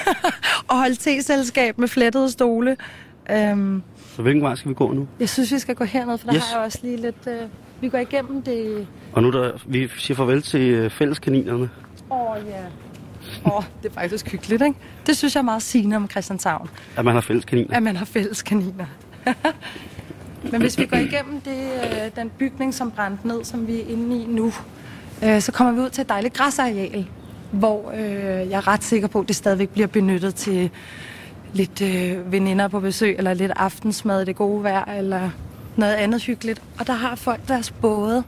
og 0.69 0.79
holdt 0.79 1.01
te-selskab 1.01 1.79
med 1.79 1.89
flettede 1.89 2.31
stole. 2.31 2.77
Um, 3.53 3.83
Så 4.17 4.23
hvilken 4.23 4.43
vej 4.43 4.55
skal 4.55 4.69
vi 4.69 4.75
gå 4.75 4.93
nu? 4.93 5.09
jeg 5.21 5.29
synes, 5.29 5.53
vi 5.53 5.59
skal 5.59 5.75
gå 5.75 5.85
herned, 5.85 6.19
for 6.19 6.27
der 6.29 6.35
Yes. 6.37 6.51
har 6.51 6.57
jeg 6.59 6.67
også 6.67 6.79
lige 6.83 6.97
lidt... 6.97 7.27
Uh, 7.27 7.33
vi 7.81 7.89
går 7.89 7.99
igennem 7.99 8.43
det... 8.43 8.87
Og 9.13 9.23
nu 9.23 9.31
der, 9.31 9.53
vi 9.67 9.89
siger 9.99 10.17
farvel 10.17 10.43
til 10.43 10.61
øh, 10.61 10.91
fælleskaninerne. 10.91 11.71
Åh, 12.11 12.31
oh, 12.31 12.37
ja. 12.47 12.65
Åh, 13.45 13.63
det 13.83 13.89
er 13.89 13.95
faktisk 13.95 14.33
hyggeligt, 14.33 14.63
ikke? 14.63 14.79
Det 15.07 15.17
synes 15.17 15.35
jeg 15.35 15.41
er 15.41 15.45
meget 15.45 15.63
sigende 15.63 15.97
om 15.97 16.11
Christianshavn. 16.11 16.71
At 16.97 17.05
man 17.05 17.15
har 17.15 17.21
fælleskaniner. 17.21 17.77
at 17.77 17.83
man 17.83 17.97
har 17.97 18.05
fælles 18.05 18.43
kaniner. 18.43 18.87
Men 20.53 20.61
hvis 20.61 20.79
vi 20.79 20.87
går 20.87 20.97
igennem 20.97 21.41
det, 21.41 21.71
øh, 21.85 22.11
den 22.17 22.31
bygning, 22.39 22.75
som 22.75 22.91
brændte 22.91 23.29
ned, 23.29 23.45
som 23.45 23.67
vi 23.67 23.81
er 23.81 23.85
inde 23.89 24.23
i 24.23 24.27
nu, 24.27 24.53
øh, 25.25 25.41
så 25.41 25.53
kommer 25.53 25.73
vi 25.73 25.81
ud 25.81 25.91
til 25.91 26.03
et 26.03 26.09
dejligt 26.09 26.35
græsareal, 26.35 27.07
hvor 27.51 27.93
øh, 27.97 28.01
jeg 28.51 28.57
er 28.57 28.69
ret 28.69 28.85
sikker 28.85 29.09
på, 29.09 29.21
at 29.21 29.29
det 29.29 29.37
stadigvæk 29.37 29.69
bliver 29.69 29.87
benyttet 29.87 30.35
til 30.35 30.71
lidt 31.53 31.83
øh, 31.83 32.33
veninder 32.33 32.69
på 32.69 32.81
besøg, 32.81 33.15
eller 33.19 33.35
lidt 33.35 33.53
aftensmad 33.57 34.23
i 34.23 34.25
det 34.25 34.37
gode 34.37 34.63
vejr, 34.63 34.85
eller 34.85 35.31
noget 35.77 35.95
andet 35.95 36.23
hyggeligt. 36.23 36.63
Og 36.79 36.87
der 36.87 36.93
har 36.93 37.15
folk 37.15 37.49
deres 37.49 37.71
både. 37.71 38.25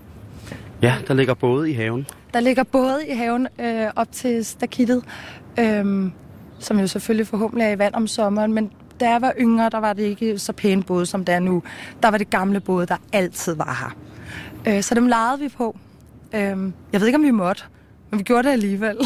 Ja, 0.82 0.94
der 1.08 1.14
ligger 1.14 1.34
både 1.34 1.70
i 1.70 1.72
haven. 1.72 2.06
Der 2.36 2.42
ligger 2.42 2.62
både 2.62 3.06
i 3.08 3.14
haven 3.14 3.48
øh, 3.60 3.86
op 3.96 4.12
til 4.12 4.44
stakittet, 4.44 5.04
øh, 5.58 6.10
som 6.58 6.78
jo 6.78 6.86
selvfølgelig 6.86 7.26
forhåbentlig 7.26 7.64
er 7.64 7.70
i 7.70 7.78
vand 7.78 7.94
om 7.94 8.06
sommeren, 8.06 8.52
men 8.52 8.72
da 9.00 9.10
jeg 9.10 9.22
var 9.22 9.32
yngre, 9.40 9.68
der 9.68 9.78
var 9.78 9.92
det 9.92 10.02
ikke 10.02 10.38
så 10.38 10.52
pæne 10.52 10.82
både, 10.82 11.06
som 11.06 11.24
det 11.24 11.34
er 11.34 11.38
nu. 11.38 11.62
Der 12.02 12.08
var 12.08 12.18
det 12.18 12.30
gamle 12.30 12.60
både, 12.60 12.86
der 12.86 12.96
altid 13.12 13.54
var 13.54 13.76
her. 13.80 13.96
Øh, 14.74 14.82
så 14.82 14.94
dem 14.94 15.06
legede 15.06 15.40
vi 15.40 15.48
på. 15.48 15.76
Øh, 16.34 16.72
jeg 16.92 17.00
ved 17.00 17.06
ikke, 17.06 17.16
om 17.16 17.22
vi 17.22 17.30
måtte, 17.30 17.62
men 18.10 18.18
vi 18.18 18.24
gjorde 18.24 18.42
det 18.42 18.52
alligevel. 18.52 18.98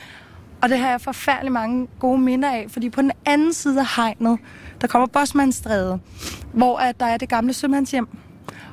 Og 0.62 0.68
det 0.68 0.78
har 0.78 0.90
jeg 0.90 1.00
forfærdelig 1.00 1.52
mange 1.52 1.88
gode 1.98 2.20
minder 2.20 2.50
af, 2.50 2.66
fordi 2.68 2.90
på 2.90 3.02
den 3.02 3.12
anden 3.26 3.52
side 3.52 3.80
af 3.80 3.86
hegnet, 3.96 4.38
der 4.80 4.86
kommer 4.86 5.06
Bosmanstræde, 5.06 6.00
hvor 6.52 6.78
at 6.78 7.00
der 7.00 7.06
er 7.06 7.16
det 7.16 7.28
gamle 7.28 7.52
sømandshjem. 7.52 8.08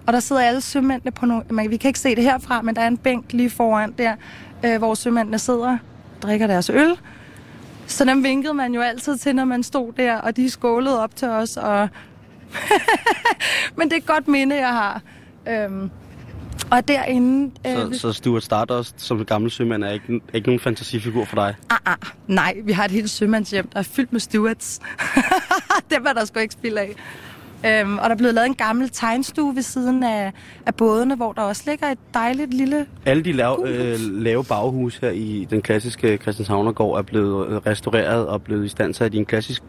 Og 0.07 0.13
der 0.13 0.19
sidder 0.19 0.41
alle 0.41 0.61
sømændene 0.61 1.11
på 1.11 1.25
nogle... 1.25 1.43
Man, 1.49 1.69
vi 1.69 1.77
kan 1.77 1.89
ikke 1.89 1.99
se 1.99 2.15
det 2.15 2.23
herfra, 2.23 2.61
men 2.61 2.75
der 2.75 2.81
er 2.81 2.87
en 2.87 2.97
bænk 2.97 3.33
lige 3.33 3.49
foran 3.49 3.93
der, 3.97 4.15
øh, 4.65 4.77
hvor 4.77 4.93
sømændene 4.93 5.39
sidder 5.39 5.77
drikker 6.21 6.47
deres 6.47 6.69
øl. 6.69 6.97
Så 7.87 8.05
dem 8.05 8.23
vinkede 8.23 8.53
man 8.53 8.73
jo 8.73 8.81
altid 8.81 9.17
til, 9.17 9.35
når 9.35 9.45
man 9.45 9.63
stod 9.63 9.93
der, 9.93 10.15
og 10.15 10.37
de 10.37 10.49
skålede 10.49 11.03
op 11.03 11.15
til 11.15 11.27
os. 11.27 11.57
Og 11.57 11.89
men 13.77 13.89
det 13.89 13.93
er 13.93 13.97
et 13.97 14.05
godt 14.05 14.27
minde, 14.27 14.55
jeg 14.55 14.73
har. 14.73 15.01
Øhm, 15.47 15.89
og 16.71 16.87
derinde... 16.87 17.51
Så, 17.65 17.99
så 17.99 18.13
Stuart 18.13 18.43
Stardust 18.43 19.01
som 19.01 19.25
gammel 19.25 19.51
sømand 19.51 19.83
er 19.83 19.89
ikke, 19.89 20.21
ikke 20.33 20.47
nogen 20.47 20.59
fantasifigur 20.59 21.25
for 21.25 21.35
dig? 21.35 21.55
Ah, 21.69 21.77
ah, 21.85 21.97
nej, 22.27 22.57
vi 22.63 22.71
har 22.71 22.85
et 22.85 22.91
helt 22.91 23.09
sømandshjem, 23.09 23.67
der 23.67 23.79
er 23.79 23.83
fyldt 23.83 24.11
med 24.11 24.19
stewards. 24.19 24.79
det 25.89 25.97
var 26.01 26.13
der 26.13 26.25
sgu 26.25 26.39
ikke 26.39 26.53
spil 26.53 26.77
af. 26.77 26.95
Øhm, 27.65 27.97
og 27.97 28.03
der 28.03 28.09
er 28.09 28.15
blevet 28.17 28.35
lavet 28.35 28.45
en 28.47 28.55
gammel 28.55 28.89
tegnstue 28.89 29.55
ved 29.55 29.61
siden 29.61 30.03
af, 30.03 30.31
af 30.65 30.75
bådene, 30.75 31.15
hvor 31.15 31.33
der 31.33 31.41
også 31.41 31.63
ligger 31.67 31.87
et 31.87 31.97
dejligt 32.13 32.53
lille... 32.53 32.85
Alle 33.05 33.23
de 33.23 33.31
lave, 33.31 33.55
Gul 33.55 33.67
øh, 33.69 33.97
lave 33.99 34.43
baghus 34.43 34.97
her 34.97 35.09
i 35.09 35.47
den 35.49 35.61
klassiske 35.61 36.17
Christianshavnergård 36.17 36.97
er 36.97 37.01
blevet 37.01 37.47
øh, 37.49 37.55
restaureret 37.57 38.27
og 38.27 38.41
blevet 38.41 38.65
i 38.65 38.67
stand 38.67 38.93
sat 38.93 39.13
i 39.13 39.17
en 39.17 39.25
klassisk 39.25 39.63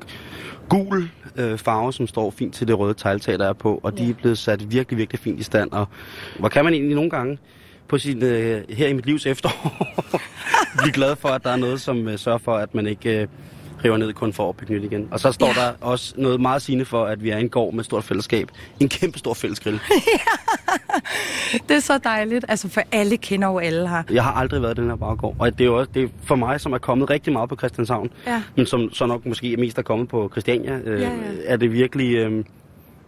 gul 0.68 1.08
øh, 1.36 1.58
farve, 1.58 1.92
som 1.92 2.06
står 2.06 2.30
fint 2.30 2.54
til 2.54 2.68
det 2.68 2.78
røde 2.78 2.94
tegltag, 2.94 3.38
der 3.38 3.48
er 3.48 3.52
på. 3.52 3.80
Og 3.82 3.98
de 3.98 4.04
Ja. 4.04 4.10
er 4.10 4.14
blevet 4.14 4.38
sat 4.38 4.72
virkelig, 4.72 4.98
virkelig 4.98 5.20
fint 5.20 5.40
i 5.40 5.42
stand. 5.42 5.70
Og 5.72 5.88
hvor 6.38 6.48
kan 6.48 6.64
man 6.64 6.74
egentlig 6.74 6.94
nogle 6.94 7.10
gange 7.10 7.38
på 7.88 7.98
sin, 7.98 8.22
øh, 8.22 8.62
her 8.70 8.88
i 8.88 8.92
mit 8.92 9.06
livs 9.06 9.26
efterår 9.26 9.86
blive 10.78 10.92
glad 10.92 11.16
for, 11.16 11.28
at 11.28 11.44
der 11.44 11.50
er 11.50 11.56
noget, 11.56 11.80
som 11.80 12.08
øh, 12.08 12.18
sørger 12.18 12.38
for, 12.38 12.54
at 12.54 12.74
man 12.74 12.86
ikke 12.86 13.20
øh, 13.20 13.26
river 13.84 13.96
ned 13.96 14.12
kun 14.12 14.32
for 14.32 14.48
at 14.48 14.56
bygge 14.56 14.74
nyt 14.74 14.84
igen. 14.84 15.08
Og 15.10 15.20
så 15.20 15.32
står 15.32 15.46
Ja. 15.46 15.52
der 15.66 15.72
også 15.80 16.14
noget 16.16 16.40
meget 16.40 16.62
sigende 16.62 16.84
for, 16.84 17.04
at 17.04 17.22
vi 17.22 17.30
er 17.30 17.36
en 17.36 17.48
gård 17.48 17.74
med 17.74 17.84
stort 17.84 18.04
fællesskab. 18.04 18.48
En 18.80 18.88
kæmpe 18.88 19.18
stor 19.18 19.34
fællesgrill. 19.34 19.80
Det 21.68 21.76
er 21.76 21.80
så 21.80 21.98
dejligt, 21.98 22.44
altså 22.48 22.68
for 22.68 22.80
alle 22.92 23.16
kender 23.16 23.48
jo 23.48 23.58
alle 23.58 23.88
her. 23.88 24.02
Jeg 24.10 24.24
har 24.24 24.32
aldrig 24.32 24.62
været 24.62 24.78
i 24.78 24.80
den 24.80 24.88
her 24.90 24.96
baggård, 24.96 25.36
og 25.38 25.52
det 25.52 25.60
er 25.60 25.64
jo 25.68 25.78
også 25.78 25.90
det 25.94 26.02
er 26.04 26.08
for 26.24 26.34
mig, 26.36 26.60
som 26.60 26.72
er 26.72 26.78
kommet 26.78 27.10
rigtig 27.10 27.32
meget 27.32 27.48
på 27.48 27.56
Christianshavn, 27.56 28.10
Ja. 28.26 28.42
men 28.56 28.66
som 28.66 28.92
så 28.92 29.06
nok 29.06 29.26
måske 29.26 29.56
mest 29.56 29.78
er 29.78 29.82
kommet 29.82 30.08
på 30.08 30.28
Christiania, 30.32 30.78
øh, 30.84 31.00
Ja, 31.00 31.08
ja. 31.08 31.14
er 31.44 31.56
det 31.56 31.72
virkelig, 31.72 32.14
øh, 32.16 32.44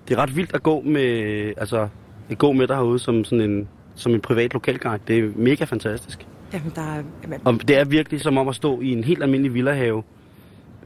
det 0.09 0.15
er 0.17 0.23
ret 0.23 0.37
vildt 0.37 0.55
at 0.55 0.63
gå 0.63 0.81
med, 0.81 1.13
altså, 1.57 1.89
at 2.31 2.39
gå 2.39 2.53
med 2.53 2.67
dig 2.67 2.77
herude 2.77 2.99
som 2.99 3.25
sådan 3.25 3.51
en, 3.51 3.69
som 3.95 4.15
en 4.15 4.21
privat 4.21 4.53
lokalguide. 4.53 4.99
Det 5.09 5.19
er 5.19 5.29
mega 5.37 5.65
fantastisk. 5.65 6.27
Jamen, 6.53 6.73
der 6.75 6.83
er... 6.83 7.03
Jamen, 7.23 7.41
Og 7.45 7.69
det 7.69 7.77
er 7.79 7.85
virkelig 7.85 8.21
som 8.21 8.39
om 8.39 8.49
at 8.49 8.55
stå 8.55 8.81
i 8.81 8.93
en 8.93 9.05
helt 9.05 9.23
almindelig 9.23 9.55
villahave, 9.55 10.03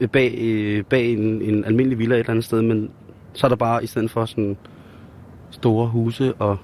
bag, 0.07 0.35
øh, 0.41 0.83
bag 0.83 1.13
en, 1.13 1.41
en 1.41 1.65
almindelig 1.65 1.99
villa 1.99 2.15
et 2.15 2.19
eller 2.19 2.29
andet 2.29 2.45
sted, 2.45 2.61
men 2.61 2.89
så 3.33 3.47
er 3.47 3.49
der 3.49 3.55
bare 3.55 3.83
i 3.83 3.87
stedet 3.87 4.11
for 4.11 4.25
sådan 4.25 4.57
store 5.51 5.87
huse 5.87 6.33
og, 6.33 6.57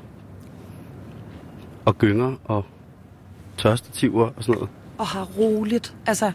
og 1.86 1.98
gynger 1.98 2.36
og 2.46 2.66
tørstativer 3.58 4.26
og 4.38 4.44
sådan 4.44 4.54
noget. 4.56 4.70
og 4.98 5.08
har 5.08 5.24
roligt. 5.24 5.96
Altså, 6.08 6.32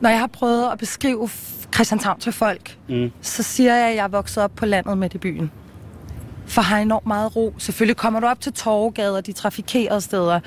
når 0.00 0.10
jeg 0.10 0.18
har 0.18 0.26
prøvet 0.26 0.72
at 0.72 0.78
beskrive 0.78 1.28
Christianshavn 1.74 2.20
til 2.20 2.32
folk, 2.32 2.78
Mm. 2.88 3.10
så 3.20 3.42
siger 3.42 3.74
jeg, 3.74 3.88
at 3.90 3.96
jeg 3.96 4.04
er 4.04 4.08
vokset 4.08 4.42
op 4.42 4.52
på 4.56 4.66
landet 4.66 4.98
midt 4.98 5.14
i 5.14 5.18
byen. 5.18 5.50
For 6.46 6.62
har 6.62 6.78
enormt 6.78 7.06
meget 7.06 7.36
ro. 7.36 7.54
Selvfølgelig 7.58 7.96
kommer 7.96 8.20
du 8.20 8.26
op 8.26 8.40
til 8.40 8.52
Torvegade 8.52 9.16
og 9.16 9.26
de 9.26 9.32
trafikerede 9.32 10.00
steder, 10.00 10.40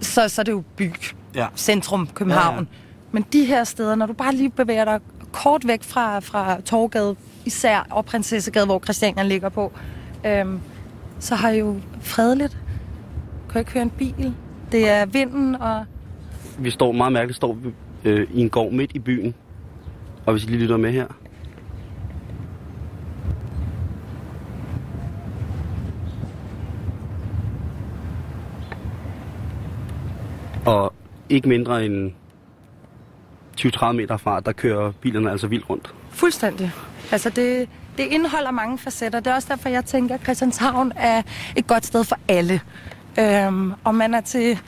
så, 0.00 0.28
så 0.28 0.42
er 0.42 0.44
det 0.44 0.52
jo 0.52 0.62
by, 0.76 0.90
Ja. 1.34 1.46
centrum, 1.56 2.08
København. 2.14 2.54
Ja, 2.54 2.60
ja. 2.60 2.66
Men 3.12 3.24
de 3.32 3.44
her 3.44 3.64
steder, 3.64 3.94
når 3.94 4.06
du 4.06 4.12
bare 4.12 4.34
lige 4.34 4.50
bevæger 4.50 4.84
dig 4.84 5.00
kort 5.32 5.66
væk 5.66 5.82
fra, 5.82 6.18
fra 6.18 6.60
Torgade 6.60 7.16
især 7.44 7.86
og 7.90 8.04
Prinsessegade, 8.04 8.66
hvor 8.66 8.78
Christiania 8.78 9.22
ligger 9.22 9.48
på, 9.48 9.72
øhm, 10.26 10.60
så 11.18 11.34
har 11.34 11.50
jeg 11.50 11.60
jo 11.60 11.76
fredeligt. 12.00 12.58
Kan 13.50 13.58
ikke 13.58 13.72
høre 13.72 13.82
en 13.82 13.90
bil. 13.90 14.34
Det 14.72 14.88
er 14.88 15.06
vinden 15.06 15.54
og 15.54 15.84
Vi 16.58 16.70
står 16.70 16.92
meget 16.92 17.12
mærkeligt 17.12 17.36
står 17.36 17.52
vi, 17.52 17.68
øh, 18.04 18.28
i 18.34 18.40
en 18.40 18.50
gård 18.50 18.72
midt 18.72 18.90
i 18.94 18.98
byen. 18.98 19.34
Og 20.26 20.32
hvis 20.32 20.44
I 20.44 20.46
lige 20.46 20.60
lytter 20.60 20.76
med 20.76 20.92
her. 20.92 21.06
Og 30.66 30.92
ikke 31.28 31.48
mindre 31.48 31.84
end 31.84 32.12
20-30 33.60 33.92
meter 33.92 34.16
fra, 34.16 34.40
der 34.40 34.52
kører 34.52 34.92
bilerne 34.92 35.30
altså 35.30 35.46
vildt 35.46 35.70
rundt. 35.70 35.94
Fuldstændig. 36.10 36.72
Altså 37.12 37.30
det, 37.30 37.68
det 37.98 38.04
indeholder 38.06 38.50
mange 38.50 38.78
facetter. 38.78 39.20
Det 39.20 39.30
er 39.30 39.34
også 39.34 39.48
derfor, 39.50 39.68
jeg 39.68 39.84
tænker, 39.84 40.14
at 40.14 40.20
Christianshavn 40.22 40.92
er 40.96 41.22
et 41.56 41.66
godt 41.66 41.86
sted 41.86 42.04
for 42.04 42.18
alle. 42.28 42.60
Øhm, 43.18 43.72
om 43.84 43.94
man 43.94 44.14
er 44.14 44.20
til 44.20 44.58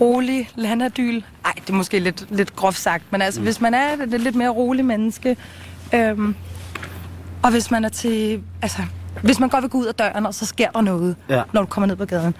rolig 0.00 0.50
landadyl. 0.56 1.22
Ej, 1.44 1.52
det 1.56 1.70
er 1.70 1.74
måske 1.74 1.98
lidt, 1.98 2.26
lidt 2.36 2.56
groft 2.56 2.78
sagt, 2.78 3.04
men 3.10 3.22
altså, 3.22 3.40
mm. 3.40 3.44
hvis 3.46 3.60
man 3.60 3.74
er 3.74 3.92
et 4.02 4.20
lidt 4.20 4.34
mere 4.34 4.48
rolig 4.48 4.84
menneske, 4.84 5.36
øhm, 5.94 6.34
og 7.42 7.50
hvis 7.50 7.70
man 7.70 7.84
er 7.84 7.88
til... 7.88 8.42
Altså, 8.62 8.82
hvis 9.22 9.40
man 9.40 9.48
godt 9.48 9.62
vil 9.62 9.70
gå 9.70 9.78
ud 9.78 9.86
af 9.86 9.94
døren, 9.94 10.26
og 10.26 10.34
så 10.34 10.46
sker 10.46 10.70
der 10.70 10.80
noget, 10.80 11.16
Ja. 11.28 11.42
når 11.52 11.60
du 11.60 11.66
kommer 11.66 11.86
ned 11.86 11.96
på 11.96 12.04
gaden, 12.04 12.34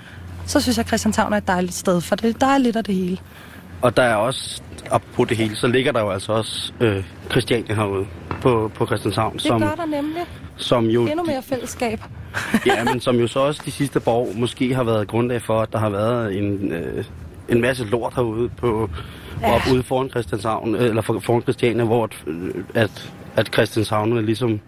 så 0.46 0.60
synes 0.60 0.76
jeg, 0.76 0.82
at 0.82 0.88
Christianshavn 0.88 1.32
er 1.32 1.36
et 1.36 1.48
dejligt 1.48 1.74
sted, 1.74 2.00
for 2.00 2.16
det, 2.16 2.40
der 2.40 2.46
er 2.46 2.58
lidt 2.58 2.76
af 2.76 2.84
det 2.84 2.94
hele. 2.94 3.18
Og 3.82 3.96
der 3.96 4.02
er 4.02 4.14
også, 4.14 4.62
op 4.90 5.02
på 5.14 5.24
det 5.24 5.36
hele, 5.36 5.56
så 5.56 5.66
ligger 5.66 5.92
der 5.92 6.00
jo 6.00 6.10
altså 6.10 6.32
også 6.32 6.72
øh, 6.80 7.04
Christiania 7.30 7.74
herude 7.74 8.06
på, 8.40 8.70
på 8.74 8.86
Christianshavn, 8.86 9.32
Det 9.32 9.42
som, 9.42 9.60
gør 9.60 9.74
der 9.74 9.86
nemlig 9.86 10.22
som 10.56 10.84
jo 10.86 11.06
endnu 11.06 11.24
mere 11.24 11.42
fællesskab. 11.42 12.00
Ja, 12.66 12.84
men 12.84 13.00
som 13.00 13.16
jo 13.16 13.26
så 13.26 13.40
også 13.40 13.62
de 13.64 13.70
sidste 13.70 14.00
par 14.00 14.10
år 14.12 14.28
måske 14.34 14.74
har 14.74 14.82
været 14.84 15.08
grundlag 15.08 15.42
for, 15.42 15.60
at 15.62 15.72
der 15.72 15.78
har 15.78 15.88
været 15.90 16.38
en, 16.38 16.72
øh, 16.72 17.04
en 17.48 17.60
masse 17.60 17.84
lort 17.84 18.12
herude 18.14 18.48
på, 18.48 18.90
Ja. 19.42 19.54
op 19.54 19.60
ude 19.72 19.82
foran 19.82 20.10
Christianshavn, 20.10 20.74
øh, 20.74 20.82
eller 20.84 21.02
for- 21.02 21.18
foran 21.20 21.42
Christiania, 21.42 21.84
hvor 21.84 22.04
at, 22.04 22.10
øh, 22.26 22.54
at, 22.74 23.10
at 23.36 23.46
Christianshavn 23.52 24.16
er 24.16 24.20
ligesom... 24.20 24.60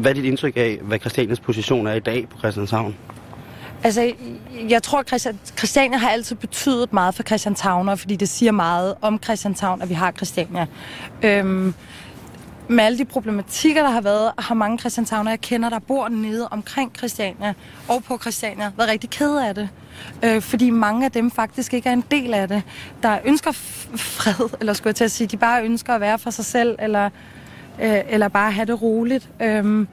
Hvad 0.00 0.10
er 0.10 0.14
dit 0.14 0.24
indtryk 0.24 0.56
af, 0.56 0.78
hvad 0.82 0.98
Christianias 0.98 1.40
position 1.40 1.86
er 1.86 1.92
i 1.94 2.00
dag 2.00 2.26
på 2.30 2.38
Christianshavn? 2.38 2.96
Altså, 3.84 4.12
jeg 4.68 4.82
tror, 4.82 4.98
at 4.98 5.08
Christian, 5.08 5.38
Christiania 5.58 5.98
har 5.98 6.10
altid 6.10 6.36
betydet 6.36 6.92
meget 6.92 7.14
for 7.14 7.22
Christianshavner, 7.22 7.94
fordi 7.94 8.16
det 8.16 8.28
siger 8.28 8.52
meget 8.52 8.94
om 9.00 9.20
Christianshavn, 9.24 9.82
at 9.82 9.88
vi 9.88 9.94
har 9.94 10.12
Christiania. 10.12 10.66
Øhm, 11.22 11.74
med 12.68 12.84
alle 12.84 12.98
de 12.98 13.04
problematikker, 13.04 13.82
der 13.82 13.90
har 13.90 14.00
været, 14.00 14.32
har 14.38 14.54
mange 14.54 14.78
Christianshavner, 14.78 15.30
jeg 15.30 15.40
kender, 15.40 15.68
der 15.68 15.78
bor 15.78 16.08
nede 16.08 16.48
omkring 16.48 16.92
Christiania 16.96 17.54
og 17.88 18.04
på 18.04 18.18
Christiania, 18.18 18.70
været 18.76 18.90
rigtig 18.90 19.10
kede 19.10 19.48
af 19.48 19.54
det. 19.54 19.68
øh, 20.22 20.42
fordi 20.42 20.70
mange 20.70 21.04
af 21.04 21.12
dem 21.12 21.30
faktisk 21.30 21.74
ikke 21.74 21.88
er 21.88 21.92
en 21.92 22.04
del 22.10 22.34
af 22.34 22.48
det, 22.48 22.62
der 23.02 23.18
ønsker 23.24 23.52
fred, 23.52 24.48
eller 24.60 24.72
skulle 24.72 24.88
jeg 24.88 24.96
til 24.96 25.04
at 25.04 25.10
sige, 25.10 25.26
de 25.26 25.36
bare 25.36 25.64
ønsker 25.64 25.94
at 25.94 26.00
være 26.00 26.18
for 26.18 26.30
sig 26.30 26.44
selv, 26.44 26.76
eller, 26.78 27.10
øh, 27.82 28.00
eller 28.08 28.28
bare 28.28 28.52
have 28.52 28.66
det 28.66 28.82
roligt. 28.82 29.28
Øh, 29.42 29.86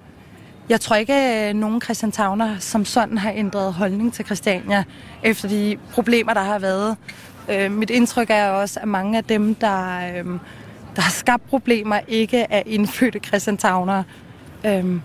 jeg 0.72 0.82
tror 0.82 0.96
ikke, 0.96 1.14
at 1.14 1.56
nogen 1.56 1.82
Christianshavner 1.82 2.60
som 2.60 2.86
sådan 2.86 3.18
har 3.18 3.32
ændret 3.36 3.74
holdning 3.74 4.14
til 4.14 4.26
Christiania, 4.26 4.84
efter 5.24 5.48
de 5.48 5.78
problemer, 5.94 6.34
der 6.34 6.42
har 6.42 6.60
været. 6.60 6.98
Øh, 7.50 7.72
mit 7.72 7.90
indtryk 7.90 8.30
er 8.30 8.50
også, 8.50 8.80
at 8.80 8.88
mange 8.88 9.18
af 9.18 9.24
dem, 9.24 9.56
der, 9.56 9.98
øh, 9.98 10.26
der 10.96 11.02
har 11.02 11.12
skabt 11.12 11.48
problemer, 11.50 12.00
ikke 12.08 12.46
er 12.50 12.64
indfødte 12.66 13.20
Christianshavner. 13.20 14.04
Øh, 14.66 15.00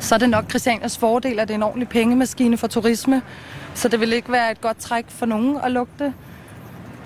så 0.00 0.14
er 0.14 0.18
det 0.18 0.30
nok 0.30 0.50
Christianias 0.50 0.98
fordel, 0.98 1.40
at 1.40 1.48
det 1.48 1.54
er 1.54 1.58
en 1.58 1.62
ordentlig 1.62 1.88
pengemaskine 1.88 2.56
for 2.56 2.66
turisme. 2.66 3.22
Så 3.74 3.88
det 3.88 4.00
vil 4.00 4.12
ikke 4.12 4.32
være 4.32 4.50
et 4.50 4.60
godt 4.60 4.78
træk 4.78 5.04
for 5.08 5.26
nogen 5.26 5.58
at 5.64 5.72
lukke 5.72 5.92
det. 5.98 6.12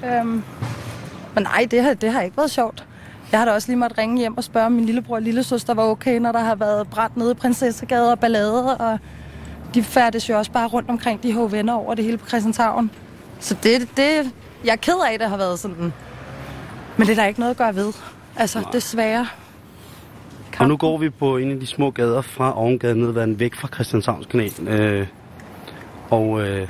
Øhm, 0.04 0.42
men 1.34 1.42
nej, 1.42 1.66
det 1.70 1.82
har, 1.82 1.94
det 1.94 2.12
har 2.12 2.20
ikke 2.20 2.36
været 2.36 2.50
sjovt. 2.50 2.86
Jeg 3.32 3.40
har 3.40 3.44
da 3.44 3.52
også 3.52 3.68
lige 3.68 3.76
måtte 3.76 3.98
ringe 3.98 4.18
hjem 4.18 4.36
og 4.36 4.44
spørge, 4.44 4.66
om 4.66 4.72
min 4.72 4.84
lillebror 4.84 5.16
og 5.16 5.22
lillesøster 5.22 5.74
var 5.74 5.82
okay, 5.82 6.18
når 6.18 6.32
der 6.32 6.38
har 6.38 6.54
været 6.54 6.88
brændt 6.88 7.16
nede 7.16 7.30
i 7.30 7.34
Prinsessegade 7.34 8.12
og 8.12 8.18
ballade. 8.18 8.76
Og 8.76 8.98
de 9.74 9.82
færdes 9.82 10.28
jo 10.28 10.38
også 10.38 10.52
bare 10.52 10.68
rundt 10.68 10.90
omkring. 10.90 11.22
De 11.22 11.32
har 11.32 11.40
venner 11.40 11.72
over 11.72 11.94
det 11.94 12.04
hele 12.04 12.18
på 12.18 12.28
Christianshavn. 12.28 12.90
Så 13.40 13.56
det, 13.62 13.88
det, 13.96 14.32
jeg 14.64 14.72
er 14.72 14.76
ked 14.76 14.94
af, 15.08 15.14
at 15.14 15.20
det 15.20 15.28
har 15.28 15.36
været 15.36 15.58
sådan. 15.58 15.92
Men 16.96 17.06
det 17.06 17.10
er 17.10 17.14
der 17.14 17.26
ikke 17.26 17.40
noget 17.40 17.50
at 17.50 17.56
gøre 17.56 17.74
ved. 17.74 17.92
Altså, 18.36 18.60
Nej. 18.60 18.70
desværre. 18.70 19.26
Og 20.58 20.68
nu 20.68 20.76
går 20.76 20.98
vi 20.98 21.10
på 21.10 21.36
en 21.36 21.50
af 21.50 21.60
de 21.60 21.66
små 21.66 21.90
gader 21.90 22.20
fra 22.20 22.58
Ovengade 22.58 22.98
nedværden 22.98 23.40
væk 23.40 23.54
fra 23.54 23.68
Christianshavnskanalen. 23.74 24.68
Øh, 24.68 25.06
og 26.10 26.40
øh, 26.40 26.68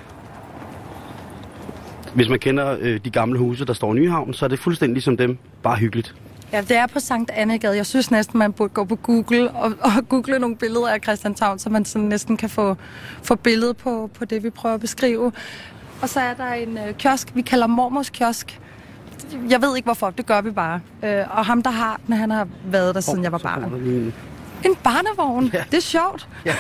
hvis 2.15 2.29
man 2.29 2.39
kender 2.39 2.77
øh, 2.81 3.01
de 3.05 3.11
gamle 3.11 3.39
huse, 3.39 3.65
der 3.65 3.73
står 3.73 3.93
i 3.93 3.97
Nyhavn, 3.97 4.35
så 4.35 4.45
er 4.45 4.49
det 4.49 4.59
fuldstændig 4.59 4.95
ligesom 4.95 5.17
dem, 5.17 5.39
bare 5.63 5.77
hyggeligt. 5.77 6.15
Ja, 6.53 6.61
det 6.61 6.77
er 6.77 6.87
på 6.87 7.01
Sankt 7.01 7.31
Annegade. 7.31 7.77
Jeg 7.77 7.87
synes 7.87 8.11
næsten, 8.11 8.39
man 8.39 8.53
burde 8.53 8.73
gå 8.75 8.85
på 8.85 8.97
Google 8.97 9.51
og, 9.51 9.73
og 9.81 9.91
google 10.09 10.39
nogle 10.39 10.57
billeder 10.57 10.89
af 10.89 11.01
Christianshavn, 11.03 11.59
så 11.59 11.71
man 11.71 11.85
sådan 11.85 12.09
næsten 12.09 12.37
kan 12.37 12.51
få, 12.51 12.77
få 13.23 13.35
billedet 13.35 13.77
på, 13.77 14.11
på 14.15 14.25
det, 14.25 14.43
vi 14.43 14.51
prøver 14.51 14.75
at 14.75 14.81
beskrive. 14.81 15.33
Og 16.03 16.09
så 16.09 16.21
er 16.21 16.35
der 16.35 16.53
en 16.53 16.79
øh, 16.79 16.95
kiosk, 16.95 17.29
vi 17.35 17.43
kalder 17.43 17.67
Mormors 17.67 18.11
kiosk. 18.11 18.61
Jeg 19.51 19.63
ved 19.63 19.77
ikke 19.77 19.87
hvorfor, 19.87 20.11
det 20.11 20.27
gør 20.27 20.41
vi 20.41 20.51
bare. 20.51 20.81
Øh, 21.05 21.25
og 21.39 21.47
ham, 21.47 21.63
der 21.63 21.71
har 21.71 22.01
den, 22.07 22.15
han 22.15 22.31
har 22.31 22.49
været 22.65 22.95
der, 22.95 23.01
siden 23.01 23.23
jeg 23.25 23.33
var 23.33 23.39
barn. 23.39 23.65
en- 23.65 24.15
barnevogn, 24.85 25.51
Ja. 25.55 25.65
det 25.71 25.77
er 25.77 25.81
sjovt. 25.81 26.29
Ja. 26.47 26.55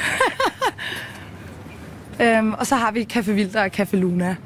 øhm, 2.38 2.52
og 2.54 2.66
så 2.66 2.74
har 2.74 2.90
vi 2.92 3.06
Café 3.12 3.30
Vilder 3.32 3.62
og 3.64 3.70
Café 3.78 3.96
Luna. 3.96 4.36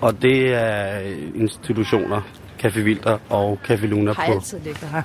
Og 0.00 0.22
det 0.22 0.54
er 0.54 0.98
institutioner, 1.34 2.20
Café 2.64 2.80
Vilder 2.80 3.18
og 3.30 3.58
Café 3.68 3.86
Luna 3.86 4.12
Har 4.12 4.26
på. 4.26 4.32
altid 4.32 4.58
ligget 4.64 4.88
her. 4.88 5.02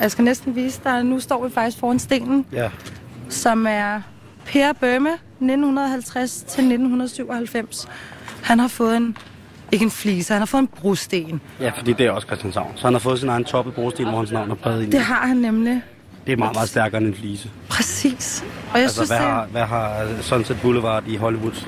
Jeg 0.00 0.10
skal 0.10 0.24
næsten 0.24 0.56
vise 0.56 0.80
dig, 0.84 1.04
nu 1.04 1.20
står 1.20 1.44
vi 1.46 1.52
faktisk 1.54 1.78
foran 1.78 1.98
stenen, 1.98 2.46
Ja. 2.52 2.70
som 3.28 3.66
er 3.68 4.00
Per 4.44 4.72
Bømme, 4.72 5.10
1950 5.40 6.32
til 6.36 6.64
1997. 6.64 7.88
Han 8.42 8.58
har 8.58 8.68
fået 8.68 8.96
en, 8.96 9.16
ikke 9.72 9.84
en 9.84 9.90
flise, 9.90 10.32
han 10.32 10.40
har 10.40 10.46
fået 10.46 10.60
en 10.62 10.66
brosten. 10.66 11.40
ja, 11.60 11.70
fordi 11.76 11.92
det 11.92 12.06
er 12.06 12.10
også 12.10 12.26
Christianshavn. 12.26 12.72
Så 12.76 12.86
han 12.86 12.94
har 12.94 12.98
fået 13.00 13.18
sin 13.20 13.28
egen 13.28 13.44
toppet 13.44 13.74
brosten, 13.74 14.08
hvor 14.08 14.16
hans 14.18 14.32
navn 14.32 14.50
er 14.50 14.54
præget 14.54 14.82
ind. 14.82 14.94
i. 14.94 14.96
Det 14.96 15.04
har 15.04 15.26
han 15.26 15.36
nemlig. 15.36 15.82
Det 16.26 16.32
er 16.32 16.36
meget, 16.36 16.54
meget 16.54 16.68
stærkere 16.68 17.00
end 17.00 17.08
en 17.08 17.14
flise. 17.14 17.50
Præcis. 17.68 18.44
Og 18.70 18.74
jeg 18.74 18.82
Altså, 18.82 18.94
synes, 18.96 19.08
hvad 19.10 19.18
det, 19.18 19.26
har, 19.26 19.46
hvad 19.46 19.62
har 19.64 20.06
Sunset 20.20 20.58
Boulevard 20.62 21.02
i 21.06 21.16
Hollywood 21.16 21.64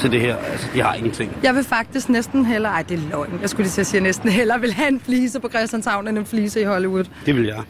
til 0.00 0.12
det 0.12 0.20
her? 0.20 0.36
Altså, 0.36 0.66
de 0.74 0.82
har 0.82 0.94
ingenting. 0.94 1.32
jeg 1.42 1.54
vil 1.54 1.64
faktisk 1.64 2.08
næsten 2.08 2.44
hellere, 2.44 2.72
ej 2.72 2.82
det 2.82 2.98
er 2.98 3.02
løgn, 3.10 3.38
jeg 3.40 3.50
skulle 3.50 3.64
lige 3.64 3.72
til 3.72 3.80
at 3.80 3.86
sige, 3.86 3.98
at 3.98 4.02
jeg 4.02 4.08
næsten 4.08 4.28
hellere 4.28 4.60
vil 4.60 4.72
have 4.72 4.88
en 4.88 5.00
flise 5.00 5.40
på 5.40 5.48
Christianshavn 5.48 6.08
end 6.08 6.18
en 6.18 6.26
flise 6.26 6.60
i 6.60 6.64
Hollywood. 6.64 7.04
Det 7.26 7.36
vil 7.36 7.44
jeg. 7.44 7.62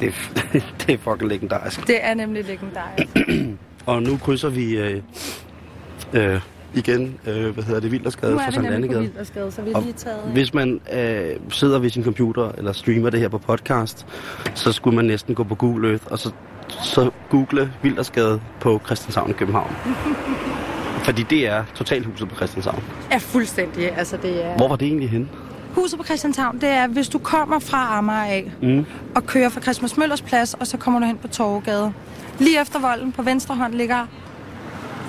Det 0.00 0.08
er, 0.08 0.12
det 0.86 0.94
er 0.94 0.98
fucking 0.98 1.28
legendarisk. 1.30 1.86
Det 1.86 2.04
er 2.04 2.14
nemlig 2.14 2.44
legendarisk. 2.44 3.08
Og 3.86 4.02
nu 4.02 4.16
krydser 4.16 4.48
vi 4.48 4.76
øh, 4.76 5.02
øh, 6.12 6.40
igen, 6.74 7.14
øh, 7.26 7.54
hvad 7.54 7.64
hedder 7.64 7.80
det, 7.80 7.92
Vildersgade 7.92 8.32
Nu 8.32 8.38
fra 8.38 8.44
er 8.44 8.48
vi 8.50 8.54
Sankt 8.54 8.68
på 8.68 8.74
Annegade. 8.74 9.00
Vildersgade, 9.00 9.52
så 9.52 9.62
vi 9.62 9.70
har 9.70 9.76
Og 9.76 9.82
lige 9.82 9.92
taget... 9.92 10.20
Hvis 10.32 10.54
man 10.54 10.80
øh, 10.92 11.36
sidder 11.50 11.78
ved 11.78 11.90
sin 11.90 12.04
computer 12.04 12.52
eller 12.58 12.72
streamer 12.72 13.10
det 13.10 13.20
her 13.20 13.28
på 13.28 13.38
podcast, 13.38 14.06
så 14.54 14.72
skulle 14.72 14.96
man 14.96 15.04
næsten 15.04 15.34
gå 15.34 15.44
på 15.44 15.54
Google 15.54 15.88
Earth 15.88 16.04
og 16.10 16.18
så, 16.18 16.30
så 16.68 17.10
google 17.30 17.72
Vildersgade 17.82 18.40
på 18.60 18.80
Christianshavn 18.86 19.30
i 19.30 19.32
København. 19.32 19.70
Fordi 21.04 21.22
det 21.22 21.48
er 21.48 21.64
totalhuset 21.74 22.28
på 22.28 22.34
Christianshavn. 22.36 22.82
er 23.10 23.18
fuldstændig, 23.18 23.98
altså 23.98 24.16
det 24.22 24.44
er... 24.46 24.56
Hvor 24.56 24.68
var 24.68 24.76
det 24.76 24.86
egentlig 24.88 25.10
henne? 25.10 25.28
Huset 25.74 25.98
på 25.98 26.04
Christianshavn, 26.04 26.60
det 26.60 26.68
er, 26.68 26.86
hvis 26.86 27.08
du 27.08 27.18
kommer 27.18 27.58
fra 27.58 27.98
Amager 27.98 28.22
af, 28.24 28.52
Mm. 28.62 28.86
og 29.14 29.26
kører 29.26 29.48
fra 29.48 29.60
Christmas 29.60 29.96
Møllers 29.96 30.22
plads, 30.22 30.54
og 30.54 30.66
så 30.66 30.76
kommer 30.76 31.00
du 31.00 31.06
hen 31.06 31.16
på 31.18 31.28
Torvegade. 31.28 31.92
Lige 32.38 32.60
efter 32.60 32.80
volden 32.80 33.12
på 33.12 33.22
venstre 33.22 33.54
hånd 33.54 33.74
ligger 33.74 34.06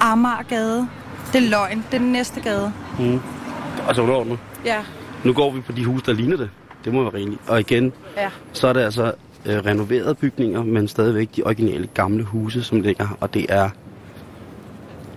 Amagergade. 0.01 0.87
Det 1.33 1.45
er 1.45 1.49
løgn. 1.49 1.77
Det 1.91 1.93
er 1.93 2.01
den 2.01 2.11
næste 2.11 2.41
gade. 2.41 2.73
Mm. 2.99 3.19
Altså 3.87 4.01
underordnet. 4.01 4.37
Ja. 4.65 4.83
Nu 5.23 5.33
går 5.33 5.51
vi 5.51 5.61
på 5.61 5.71
de 5.71 5.85
huse, 5.85 6.05
der 6.05 6.13
ligner 6.13 6.37
det. 6.37 6.49
Det 6.85 6.93
må 6.93 7.03
være 7.03 7.13
rigeligt. 7.13 7.41
Og 7.47 7.59
igen, 7.59 7.93
Ja. 8.17 8.29
så 8.53 8.67
er 8.67 8.73
det 8.73 8.81
altså 8.81 9.13
øh, 9.45 9.57
renoverede 9.65 10.15
bygninger, 10.15 10.63
men 10.63 10.87
stadigvæk 10.87 11.29
de 11.35 11.43
originale 11.43 11.87
gamle 11.93 12.23
huse, 12.23 12.63
som 12.63 12.81
ligger 12.81 13.07
her. 13.07 13.15
Og 13.19 13.33
det 13.33 13.45
er 13.49 13.69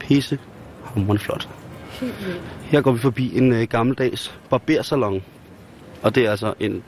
pisse 0.01 0.39
hamrende 0.85 1.23
flot. 1.23 1.49
Her 2.63 2.81
går 2.81 2.93
vi 2.93 2.99
forbi 2.99 3.39
en 3.39 3.53
øh, 3.53 3.63
gammeldags 3.63 4.35
barbersalon. 4.51 5.23
Og 6.03 6.15
det 6.15 6.27
er 6.27 6.31
altså 6.31 6.55
en 6.61 6.83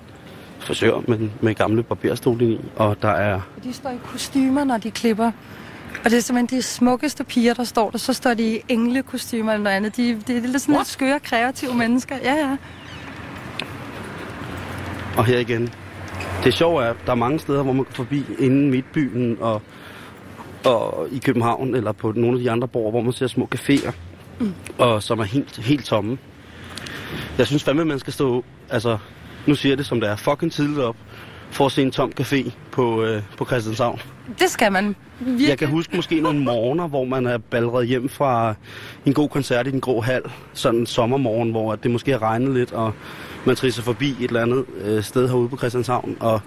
frisør 0.58 1.00
med, 1.08 1.28
med 1.40 1.54
gamle 1.54 1.82
barberstol 1.82 2.42
i. 2.42 2.60
Og 2.76 2.96
der 3.02 3.08
er... 3.08 3.40
De 3.64 3.72
står 3.72 3.90
i 3.90 3.98
kostymer, 4.04 4.64
når 4.64 4.78
de 4.78 4.90
klipper. 4.90 5.30
Og 6.04 6.10
det 6.10 6.16
er 6.16 6.20
simpelthen 6.20 6.58
de 6.58 6.62
smukkeste 6.62 7.24
piger, 7.24 7.54
der 7.54 7.64
står 7.64 7.90
der. 7.90 7.98
Så 7.98 8.12
står 8.12 8.34
de 8.34 8.56
i 8.56 8.62
englekostymer 8.68 9.52
eller 9.52 9.64
noget 9.64 9.76
andet. 9.76 9.96
De, 9.96 10.08
de, 10.08 10.20
det 10.26 10.36
er 10.36 10.48
lidt 10.48 10.62
sådan 10.62 10.74
lidt 10.74 10.88
skøre, 10.88 11.20
kreative 11.20 11.74
mennesker. 11.74 12.16
Ja, 12.22 12.34
ja. 12.34 12.56
Og 15.16 15.24
her 15.24 15.38
igen. 15.38 15.70
Det 16.44 16.54
sjove 16.54 16.84
er, 16.84 16.90
at 16.90 16.96
der 17.06 17.12
er 17.12 17.16
mange 17.16 17.38
steder, 17.38 17.62
hvor 17.62 17.72
man 17.72 17.84
går 17.84 17.92
forbi 17.92 18.24
inden 18.38 18.70
midtbyen 18.70 19.36
og, 19.40 19.62
og 20.64 21.08
i 21.12 21.18
København 21.18 21.74
eller 21.74 21.92
på 21.92 22.12
nogle 22.16 22.38
af 22.38 22.42
de 22.42 22.50
andre 22.50 22.68
borger, 22.68 22.90
hvor 22.90 23.00
man 23.00 23.12
ser 23.12 23.26
små 23.26 23.48
caféer, 23.54 23.92
mm. 24.40 24.54
og 24.78 25.02
som 25.02 25.18
er 25.18 25.24
helt, 25.24 25.56
helt 25.56 25.84
tomme. 25.84 26.18
Jeg 27.38 27.46
synes 27.46 27.64
fandme, 27.64 27.84
man 27.84 27.98
skal 27.98 28.12
stå, 28.12 28.44
altså, 28.70 28.98
nu 29.46 29.54
siger 29.54 29.70
jeg 29.70 29.78
det 29.78 29.86
som 29.86 30.00
det 30.00 30.10
er, 30.10 30.16
fucking 30.16 30.52
tidligt 30.52 30.78
op, 30.78 30.96
for 31.50 31.66
at 31.66 31.72
se 31.72 31.82
en 31.82 31.90
tom 31.90 32.12
café 32.20 32.50
på, 32.70 33.02
øh, 33.04 33.22
på 33.38 33.44
Christianshavn. 33.44 34.00
Det 34.38 34.50
skal 34.50 34.72
man 34.72 34.96
virkelig. 35.20 35.48
Jeg 35.48 35.58
kan 35.58 35.68
huske 35.68 35.96
måske 35.96 36.20
nogle 36.20 36.40
morgener, 36.44 36.88
hvor 36.88 37.04
man 37.04 37.26
er 37.26 37.38
balret 37.38 37.86
hjem 37.86 38.08
fra 38.08 38.54
en 39.06 39.14
god 39.14 39.28
koncert 39.28 39.66
i 39.66 39.70
den 39.70 39.80
grå 39.80 40.00
hal. 40.00 40.22
Sådan 40.52 40.80
en 40.80 40.86
sommermorgen, 40.86 41.50
hvor 41.50 41.74
det 41.76 41.90
måske 41.90 42.10
har 42.12 42.22
regnet 42.22 42.54
lidt, 42.54 42.72
og 42.72 42.92
man 43.44 43.56
trisser 43.56 43.82
forbi 43.82 44.10
et 44.10 44.16
eller 44.28 44.42
andet 44.42 44.64
øh, 44.84 45.02
sted 45.04 45.28
herude 45.28 45.48
på 45.48 45.56
Christianshavn. 45.56 46.16
Og 46.20 46.40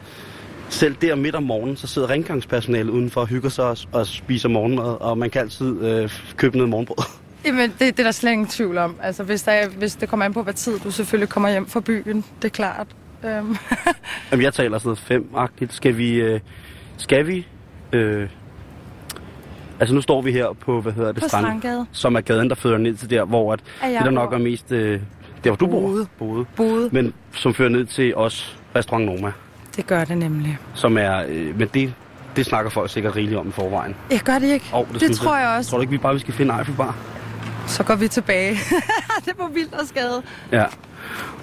selv 0.69 0.95
der 1.01 1.15
midt 1.15 1.35
om 1.35 1.43
morgenen, 1.43 1.75
så 1.77 1.87
sidder 1.87 2.09
rengøringspersonalet 2.09 2.89
udenfor 2.91 3.21
og 3.21 3.27
hygger 3.27 3.49
sig 3.49 3.65
og, 3.65 3.77
og 3.91 4.07
spiser 4.07 4.49
morgenmad, 4.49 5.01
og 5.01 5.17
man 5.17 5.29
kan 5.29 5.41
altid 5.41 5.81
øh, 5.81 6.09
købe 6.37 6.57
noget 6.57 6.69
morgenbrød. 6.69 7.05
Jamen, 7.45 7.69
det, 7.69 7.79
det 7.79 7.99
er 7.99 8.03
der 8.03 8.11
slet 8.11 8.31
ingen 8.31 8.47
tvivl 8.47 8.77
om. 8.77 8.95
Altså, 9.03 9.23
hvis, 9.23 9.43
der, 9.43 9.51
er- 9.51 9.67
hvis 9.69 9.95
det 9.95 10.09
kommer 10.09 10.25
an 10.25 10.33
på, 10.33 10.43
hvad 10.43 10.53
tid 10.53 10.79
du 10.79 10.91
selvfølgelig 10.91 11.29
kommer 11.29 11.49
hjem 11.49 11.67
fra 11.67 11.79
byen, 11.79 12.23
det 12.41 12.45
er 12.45 12.49
klart. 12.49 12.87
Øhm. 13.23 13.57
Jamen, 14.31 14.43
jeg 14.43 14.53
taler 14.53 14.77
sådan 14.77 14.87
noget 14.87 14.99
fem-agtigt. 14.99 15.73
Skal 15.73 15.97
vi... 15.97 16.13
Øh, 16.13 16.39
skal 16.97 17.27
vi... 17.27 17.47
Øh, 17.93 18.29
altså, 19.79 19.95
nu 19.95 20.01
står 20.01 20.21
vi 20.21 20.31
her 20.31 20.53
på, 20.53 20.81
hvad 20.81 20.93
hedder 20.93 21.11
det, 21.11 21.21
På 21.21 21.27
Strand, 21.27 21.45
Strandgade. 21.45 21.85
som 21.91 22.15
er 22.15 22.21
gaden, 22.21 22.49
der 22.49 22.55
fører 22.55 22.77
ned 22.77 22.95
til 22.95 23.09
der, 23.09 23.25
hvor 23.25 23.53
at, 23.53 23.59
jeg 23.81 23.89
det, 23.91 24.05
der 24.05 24.11
nok 24.11 24.29
bor. 24.29 24.35
er 24.37 24.41
mest... 24.41 24.71
Øh, 24.71 25.01
der, 25.43 25.49
hvor 25.49 25.55
du 25.55 25.67
bor. 25.67 25.79
Boede. 25.81 26.07
Boede. 26.19 26.45
Både. 26.55 26.89
Men 26.91 27.13
som 27.33 27.53
fører 27.53 27.69
ned 27.69 27.85
til 27.85 28.15
os, 28.15 28.57
Restaurant 28.75 29.05
Noma, 29.05 29.31
Det 29.75 29.87
gør 29.87 30.03
det 30.03 30.17
nemlig. 30.17 30.57
som 30.73 30.97
er... 30.97 31.23
Øh, 31.27 31.59
men 31.59 31.67
det, 31.73 31.93
det 32.35 32.45
snakker 32.45 32.71
folk 32.71 32.89
sikkert 32.91 33.15
rigeligt 33.15 33.39
om 33.39 33.47
i 33.49 33.51
forvejen. 33.51 33.95
Jeg 34.11 34.19
gør 34.19 34.39
det 34.39 34.47
ikke. 34.47 34.65
Og 34.73 34.87
det 34.93 35.01
synes 35.01 35.19
tror 35.19 35.37
jeg 35.37 35.47
også. 35.57 35.69
Tror 35.69 35.77
du 35.77 35.81
ikke, 35.81 35.91
vi 35.91 35.97
bare 35.97 36.13
vi 36.13 36.19
skal 36.19 36.33
finde 36.33 36.53
Eiffelbar? 36.57 36.95
Så 37.67 37.83
går 37.83 37.95
vi 37.95 38.07
tilbage. 38.07 38.51
det 39.25 39.33
var 39.37 39.47
vildt 39.47 39.73
og 39.73 39.87
skade. 39.87 40.21
Ja. 40.51 40.65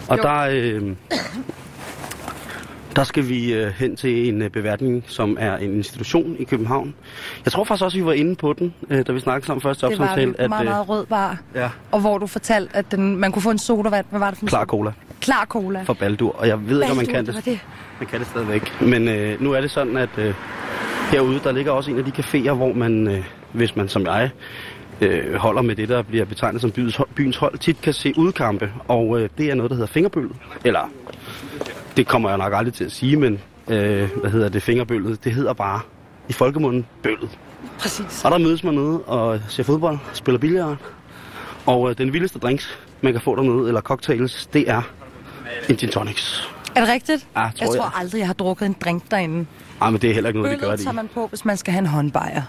Og 0.09 0.17
Jo. 0.17 0.23
der, 0.23 0.39
øh, 0.51 0.83
der 2.97 3.05
skal 3.05 3.29
vi 3.29 3.53
øh, 3.55 3.67
hen 3.73 3.97
til 3.97 4.29
en 4.29 4.43
øh, 4.43 4.51
beværtning, 4.51 5.05
som 5.07 5.37
er 5.41 5.57
en 5.57 5.75
institution 5.75 6.37
i 6.39 6.45
København. 6.45 6.95
Jeg 7.45 7.53
tror 7.53 7.65
faktisk 7.65 7.85
også, 7.85 7.99
vi 7.99 8.05
var 8.05 8.13
inde 8.13 8.37
på 8.37 8.53
den, 8.53 8.75
øh, 8.91 9.07
da 9.07 9.13
vi 9.13 9.21
snakkede 9.21 9.47
sammen 9.47 9.61
første 9.61 9.87
Det 9.87 9.99
var 9.99 10.05
opsamtale. 10.05 10.35
en 10.45 10.49
meget, 10.49 10.65
meget 10.65 10.89
rød 10.89 11.07
bar. 11.07 11.39
ja, 11.55 11.69
Og 11.93 12.01
hvor 12.01 12.19
du 12.19 12.27
fortalte, 12.27 12.77
at 12.77 12.91
den, 12.91 13.17
man 13.17 13.33
kunne 13.33 13.43
få 13.43 13.51
en 13.51 13.59
sodavand. 13.59 14.07
Hvad 14.11 14.21
var 14.21 14.31
det 14.31 14.39
for 14.39 14.45
en 14.45 14.49
klar 14.49 14.65
cola 14.65 14.93
Klar 15.21 15.45
cola. 15.45 15.83
fra 15.83 15.93
Baldur. 15.95 16.37
Og 16.39 16.49
jeg 16.49 16.69
ved 16.69 16.83
ikke, 16.83 16.91
om 16.91 16.97
man 16.97 17.07
Baldur, 17.07 17.33
kan 17.33 17.35
det 17.37 17.45
det. 17.45 17.61
Man 18.01 18.07
kan 18.09 18.19
det 18.19 18.27
stadigvæk. 18.29 18.81
Men 18.81 19.09
øh, 19.09 19.43
nu 19.43 19.53
er 19.53 19.61
det 19.61 19.71
sådan, 19.71 19.97
at 19.97 20.09
øh, 20.19 20.35
herude, 21.13 21.41
der 21.45 21.53
ligger 21.53 21.73
også 21.73 21.91
en 21.91 21.99
af 21.99 22.05
de 22.05 22.11
caféer, 22.23 22.53
hvor 22.53 22.73
man, 22.73 23.09
øh, 23.09 23.25
hvis 23.53 23.77
man 23.77 23.89
som 23.89 24.07
jeg, 24.07 24.31
øh, 25.01 25.35
holder 25.35 25.63
med 25.63 25.77
det, 25.77 25.89
der 25.89 26.03
bliver 26.03 26.25
betegnet 26.25 26.61
som 26.61 26.71
byens, 26.71 27.01
byens 27.15 27.37
hold, 27.37 27.59
tit 27.59 27.81
kan 27.81 27.93
se 27.93 28.13
udkampe, 28.17 28.71
og 28.89 29.21
øh, 29.21 29.29
det 29.39 29.51
er 29.51 29.55
noget, 29.55 29.71
der 29.71 29.75
hedder 29.77 29.87
fingerbøl. 29.93 30.29
Eller, 30.65 30.91
det 31.97 32.07
kommer 32.07 32.29
jeg 32.29 32.39
nok 32.39 32.53
aldrig 32.55 32.75
til 32.75 32.85
at 32.85 32.93
sige, 32.93 33.17
men 33.17 33.41
øh, 33.69 34.11
hvad 34.21 34.31
hedder 34.31 34.49
det, 34.49 34.63
fingerbøllet, 34.63 35.25
det 35.25 35.33
hedder 35.33 35.53
bare 35.53 35.81
i 36.29 36.33
folkemunden 36.33 36.87
bøllet. 37.03 37.39
Præcis. 37.79 38.25
Og 38.25 38.31
der 38.31 38.39
mødes 38.39 38.65
man 38.65 38.75
nede 38.75 39.01
og 39.01 39.41
ser 39.49 39.63
fodbold, 39.63 39.99
spiller 40.13 40.39
billard, 40.39 40.77
og 41.67 41.91
øh, 41.91 41.99
den 41.99 42.13
vildeste 42.13 42.39
drinks, 42.39 42.79
man 43.01 43.13
kan 43.13 43.23
få 43.23 43.37
dernede, 43.37 43.69
eller 43.69 43.81
cocktails, 43.81 44.47
det 44.47 44.71
er 44.71 44.83
en 45.69 45.77
gin 45.77 45.89
tonics. 45.89 46.51
Er 46.75 46.81
det 46.81 46.89
rigtigt? 46.89 47.27
Ja, 47.37 47.41
jeg 47.41 47.53
tror 47.59 47.67
tror 47.67 47.85
jeg. 47.85 47.93
aldrig, 47.95 48.19
jeg 48.19 48.27
har 48.27 48.35
drukket 48.35 48.67
en 48.67 48.77
drink 48.85 49.11
derinde. 49.11 49.47
Ej, 49.83 49.91
men 49.91 50.01
det 50.01 50.11
er 50.11 50.15
heller 50.15 50.29
ikke 50.29 50.41
noget, 50.41 50.53
vi 50.53 50.57
gør 50.57 50.67
Bøllet 50.67 50.79
det 50.79 50.85
tager 50.85 50.95
man 50.95 51.09
på, 51.15 51.27
hvis 51.27 51.45
man 51.45 51.57
skal 51.57 51.73
have 51.73 51.81
en 51.81 51.87
håndbejer. 51.87 52.43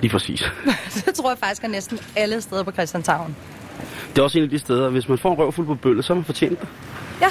Lige 0.00 0.12
præcis. 0.12 0.44
det 1.06 1.14
tror 1.14 1.30
jeg 1.30 1.38
faktisk 1.38 1.64
er 1.64 1.68
næsten 1.68 1.98
alle 2.16 2.40
steder 2.40 2.62
på 2.62 2.70
Christianshavn. 2.70 3.36
Det 4.10 4.18
er 4.18 4.22
også 4.22 4.38
en 4.38 4.44
af 4.44 4.50
de 4.50 4.58
steder, 4.58 4.88
hvis 4.88 5.08
man 5.08 5.18
får 5.18 5.32
en 5.32 5.38
røvfuld 5.38 5.66
på 5.66 5.74
bøllet, 5.74 6.04
så 6.04 6.12
har 6.12 6.14
man 6.14 6.24
fortjent 6.24 6.60
det. 6.60 6.68
Ja, 7.20 7.28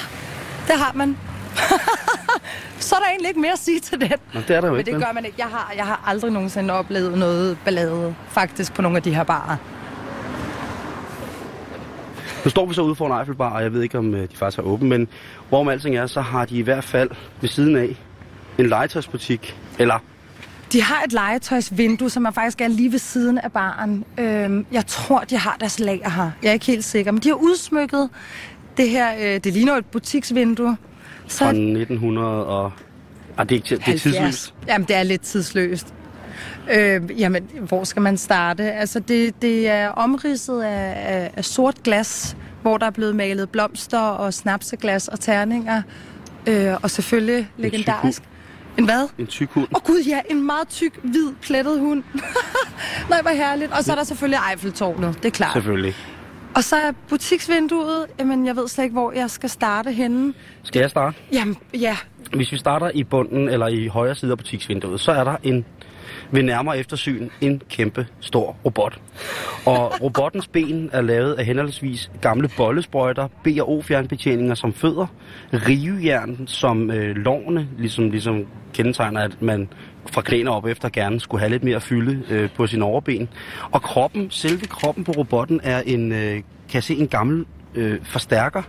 det 0.66 0.74
har 0.78 0.92
man. 0.94 1.16
Så 2.78 2.94
er 2.94 2.98
der 3.00 3.06
egentlig 3.08 3.28
ikke 3.28 3.40
mere 3.40 3.52
at 3.52 3.58
sige 3.58 3.80
til 3.80 4.00
det. 4.00 4.12
Nå, 4.34 4.40
det 4.48 4.56
er 4.56 4.60
der 4.60 4.68
jo 4.68 4.72
Men 4.74 4.78
ikke. 4.80 4.92
det 4.92 5.04
gør 5.04 5.12
man 5.12 5.24
ikke. 5.24 5.36
Jeg 5.38 5.46
har, 5.46 5.72
jeg 5.76 5.84
har 5.86 6.04
aldrig 6.06 6.32
nogensinde 6.32 6.74
oplevet 6.74 7.18
noget 7.18 7.58
ballade, 7.64 8.14
faktisk, 8.28 8.74
på 8.74 8.82
nogle 8.82 8.96
af 8.96 9.02
de 9.02 9.14
her 9.14 9.24
barer. 9.24 9.56
Nu 12.44 12.50
står 12.50 12.66
vi 12.66 12.74
så 12.74 12.82
ude 12.82 12.94
for 12.94 13.06
en 13.06 13.20
Eiffelbar, 13.20 13.50
og 13.50 13.62
jeg 13.62 13.72
ved 13.72 13.82
ikke, 13.82 13.98
om 13.98 14.14
øh, 14.14 14.22
de 14.22 14.36
faktisk 14.36 14.58
er 14.58 14.62
åbne, 14.62 14.88
men 14.88 15.08
hvorom 15.48 15.68
alting 15.68 15.96
er, 15.96 16.06
så 16.06 16.20
har 16.20 16.44
de 16.44 16.56
i 16.58 16.62
hvert 16.62 16.84
fald 16.84 17.10
ved 17.40 17.48
siden 17.48 17.76
af 17.76 17.96
en 18.58 18.66
legetøjsbutik, 18.66 19.56
eller 19.78 19.98
De 20.72 20.82
har 20.82 21.02
et 21.02 21.12
legetøjsvindue, 21.12 22.10
som 22.10 22.24
er 22.24 22.30
faktisk 22.30 22.60
er 22.60 22.68
lige 22.68 22.92
ved 22.92 22.98
siden 22.98 23.38
af 23.38 23.52
baren. 23.52 24.04
Øhm, 24.18 24.66
jeg 24.72 24.86
tror, 24.86 25.20
de 25.20 25.36
har 25.38 25.56
deres 25.60 25.78
lager 25.80 26.10
her. 26.10 26.30
Jeg 26.42 26.48
er 26.48 26.52
ikke 26.52 26.66
helt 26.66 26.84
sikker. 26.84 27.12
Men 27.12 27.22
de 27.22 27.28
har 27.28 27.36
udsmykket 27.36 28.08
det 28.76 28.88
her. 28.90 29.14
Øh, 29.20 29.40
det 29.44 29.52
ligner 29.52 29.76
et 29.76 29.86
butiksvindue. 29.86 30.76
Så 31.30 31.38
fra 31.38 31.48
1900 31.48 32.46
og... 32.46 32.72
Ah, 33.38 33.48
det 33.48 33.52
er, 33.52 33.56
ikke, 33.56 33.84
det 33.86 33.94
er 33.94 33.98
tidsløst. 33.98 34.54
Jamen, 34.68 34.88
det 34.88 34.96
er 34.96 35.02
lidt 35.02 35.22
tidsløst. 35.22 35.94
Øh, 36.72 37.20
jamen, 37.20 37.50
hvor 37.68 37.84
skal 37.84 38.02
man 38.02 38.16
starte? 38.16 38.72
Altså, 38.72 39.00
det, 39.00 39.42
det 39.42 39.68
er 39.68 39.88
omridset 39.88 40.62
af, 40.62 40.94
af, 40.96 41.30
af 41.36 41.44
sort 41.44 41.82
glas, 41.82 42.36
hvor 42.62 42.78
der 42.78 42.86
er 42.86 42.90
blevet 42.90 43.16
malet 43.16 43.50
blomster 43.50 44.00
og 44.00 44.34
snapseglas 44.34 45.08
og 45.08 45.20
terninger. 45.20 45.82
Øh, 46.46 46.74
og 46.82 46.90
selvfølgelig 46.90 47.48
legendarisk. 47.56 48.22
En 48.78 48.84
hvad? 48.84 49.08
En 49.18 49.26
tyk 49.26 49.50
hund. 49.50 49.64
Åh 49.64 49.80
oh, 49.82 49.86
gud, 49.86 50.02
ja, 50.06 50.20
en 50.30 50.46
meget 50.46 50.68
tyk, 50.68 50.98
hvid, 51.02 51.32
plettet 51.42 51.80
hund. 51.80 52.02
Nej, 53.10 53.22
hvor 53.22 53.30
herligt. 53.30 53.72
Og 53.72 53.84
så 53.84 53.92
er 53.92 53.96
der 53.96 54.04
selvfølgelig 54.04 54.40
Eiffeltårnet, 54.52 55.16
det 55.16 55.24
er 55.24 55.30
klart. 55.30 55.52
Selvfølgelig. 55.52 55.94
Og 56.60 56.64
så 56.64 56.76
er 56.76 56.92
butiksvinduet, 57.08 58.06
jamen 58.18 58.46
jeg 58.46 58.56
ved 58.56 58.68
slet 58.68 58.84
ikke, 58.84 58.92
hvor 58.92 59.12
jeg 59.12 59.30
skal 59.30 59.50
starte 59.50 59.92
henne. 59.92 60.34
Skal 60.62 60.80
jeg 60.80 60.90
starte? 60.90 61.16
Jamen, 61.32 61.56
ja, 61.74 61.96
Hvis 62.32 62.52
vi 62.52 62.58
starter 62.58 62.90
i 62.94 63.04
bunden 63.04 63.48
eller 63.48 63.66
i 63.66 63.86
højre 63.86 64.14
side 64.14 64.32
af 64.32 64.38
butiksvinduet, 64.38 65.00
så 65.00 65.12
er 65.12 65.24
der 65.24 65.36
en 65.42 65.64
ved 66.30 66.42
nærmere 66.42 66.78
eftersyn 66.78 67.28
en 67.40 67.62
kæmpe 67.68 68.06
stor 68.20 68.56
robot. 68.64 69.00
Og 69.66 69.92
robottens 70.02 70.48
ben 70.48 70.90
er 70.92 71.00
lavet 71.00 71.34
af 71.34 71.44
henholdsvis 71.44 72.10
gamle 72.20 72.50
bollesprøjter, 72.56 73.28
B- 73.44 73.60
og 73.60 73.70
O-fjernbetjeninger 73.70 74.54
som 74.54 74.72
fødder, 74.72 75.06
rivejern 75.52 76.46
som 76.46 76.90
øh, 76.90 77.16
lårene, 77.16 77.68
ligesom, 77.78 78.10
ligesom 78.10 78.46
kendetegner, 78.72 79.20
at 79.20 79.42
man 79.42 79.68
fra 80.06 80.22
knæene 80.22 80.50
op 80.50 80.66
efter 80.66 80.88
gerne 80.88 81.20
skulle 81.20 81.40
have 81.40 81.50
lidt 81.50 81.64
mere 81.64 81.80
fylde 81.80 82.22
øh, 82.30 82.50
på 82.56 82.66
sin 82.66 82.82
overben. 82.82 83.28
Og 83.70 83.82
kroppen, 83.82 84.30
selve 84.30 84.66
kroppen 84.66 85.04
på 85.04 85.12
robotten 85.12 85.60
er 85.62 85.82
en, 85.86 86.12
øh, 86.12 86.34
kan 86.34 86.42
jeg 86.74 86.82
se, 86.82 86.94
en 86.94 87.08
gammel 87.08 87.46
øh, 87.74 87.98
forstærker 88.02 88.62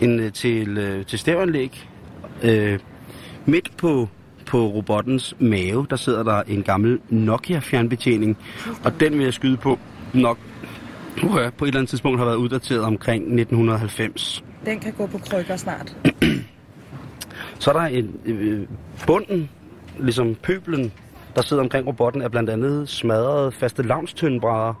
en, 0.00 0.20
øh, 0.20 0.32
til, 0.32 0.78
øh, 0.78 1.06
til 1.06 1.18
stævanlæg. 1.18 1.88
Øh, 2.42 2.78
midt 3.46 3.76
på, 3.76 4.08
på 4.46 4.66
robottens 4.66 5.34
mave, 5.38 5.86
der 5.90 5.96
sidder 5.96 6.22
der 6.22 6.42
en 6.42 6.62
gammel 6.62 7.00
Nokia-fjernbetjening, 7.08 8.38
og 8.84 9.00
den 9.00 9.18
vil 9.18 9.24
jeg 9.24 9.34
skyde 9.34 9.56
på 9.56 9.78
nok 10.14 10.38
uh, 11.22 11.30
på 11.30 11.64
et 11.64 11.68
eller 11.68 11.78
andet 11.78 11.88
tidspunkt 11.88 12.18
har 12.18 12.24
været 12.24 12.36
uddateret 12.36 12.80
omkring 12.80 13.22
1990. 13.22 14.44
den 14.66 14.80
kan 14.80 14.92
gå 14.92 15.06
på 15.06 15.18
krykker 15.18 15.56
snart. 15.56 15.96
Så 17.58 17.70
er 17.70 17.74
der 17.74 17.86
en 17.86 18.20
øh, 18.24 18.66
bunden, 19.06 19.50
ligesom 20.02 20.34
pøblen, 20.34 20.92
der 21.36 21.42
sidder 21.42 21.62
omkring 21.62 21.86
robotten, 21.86 22.22
er 22.22 22.28
blandt 22.28 22.50
andet 22.50 22.88
smadrede 22.88 23.52
faste 23.52 23.82
lavnstøndbrædder. 23.82 24.74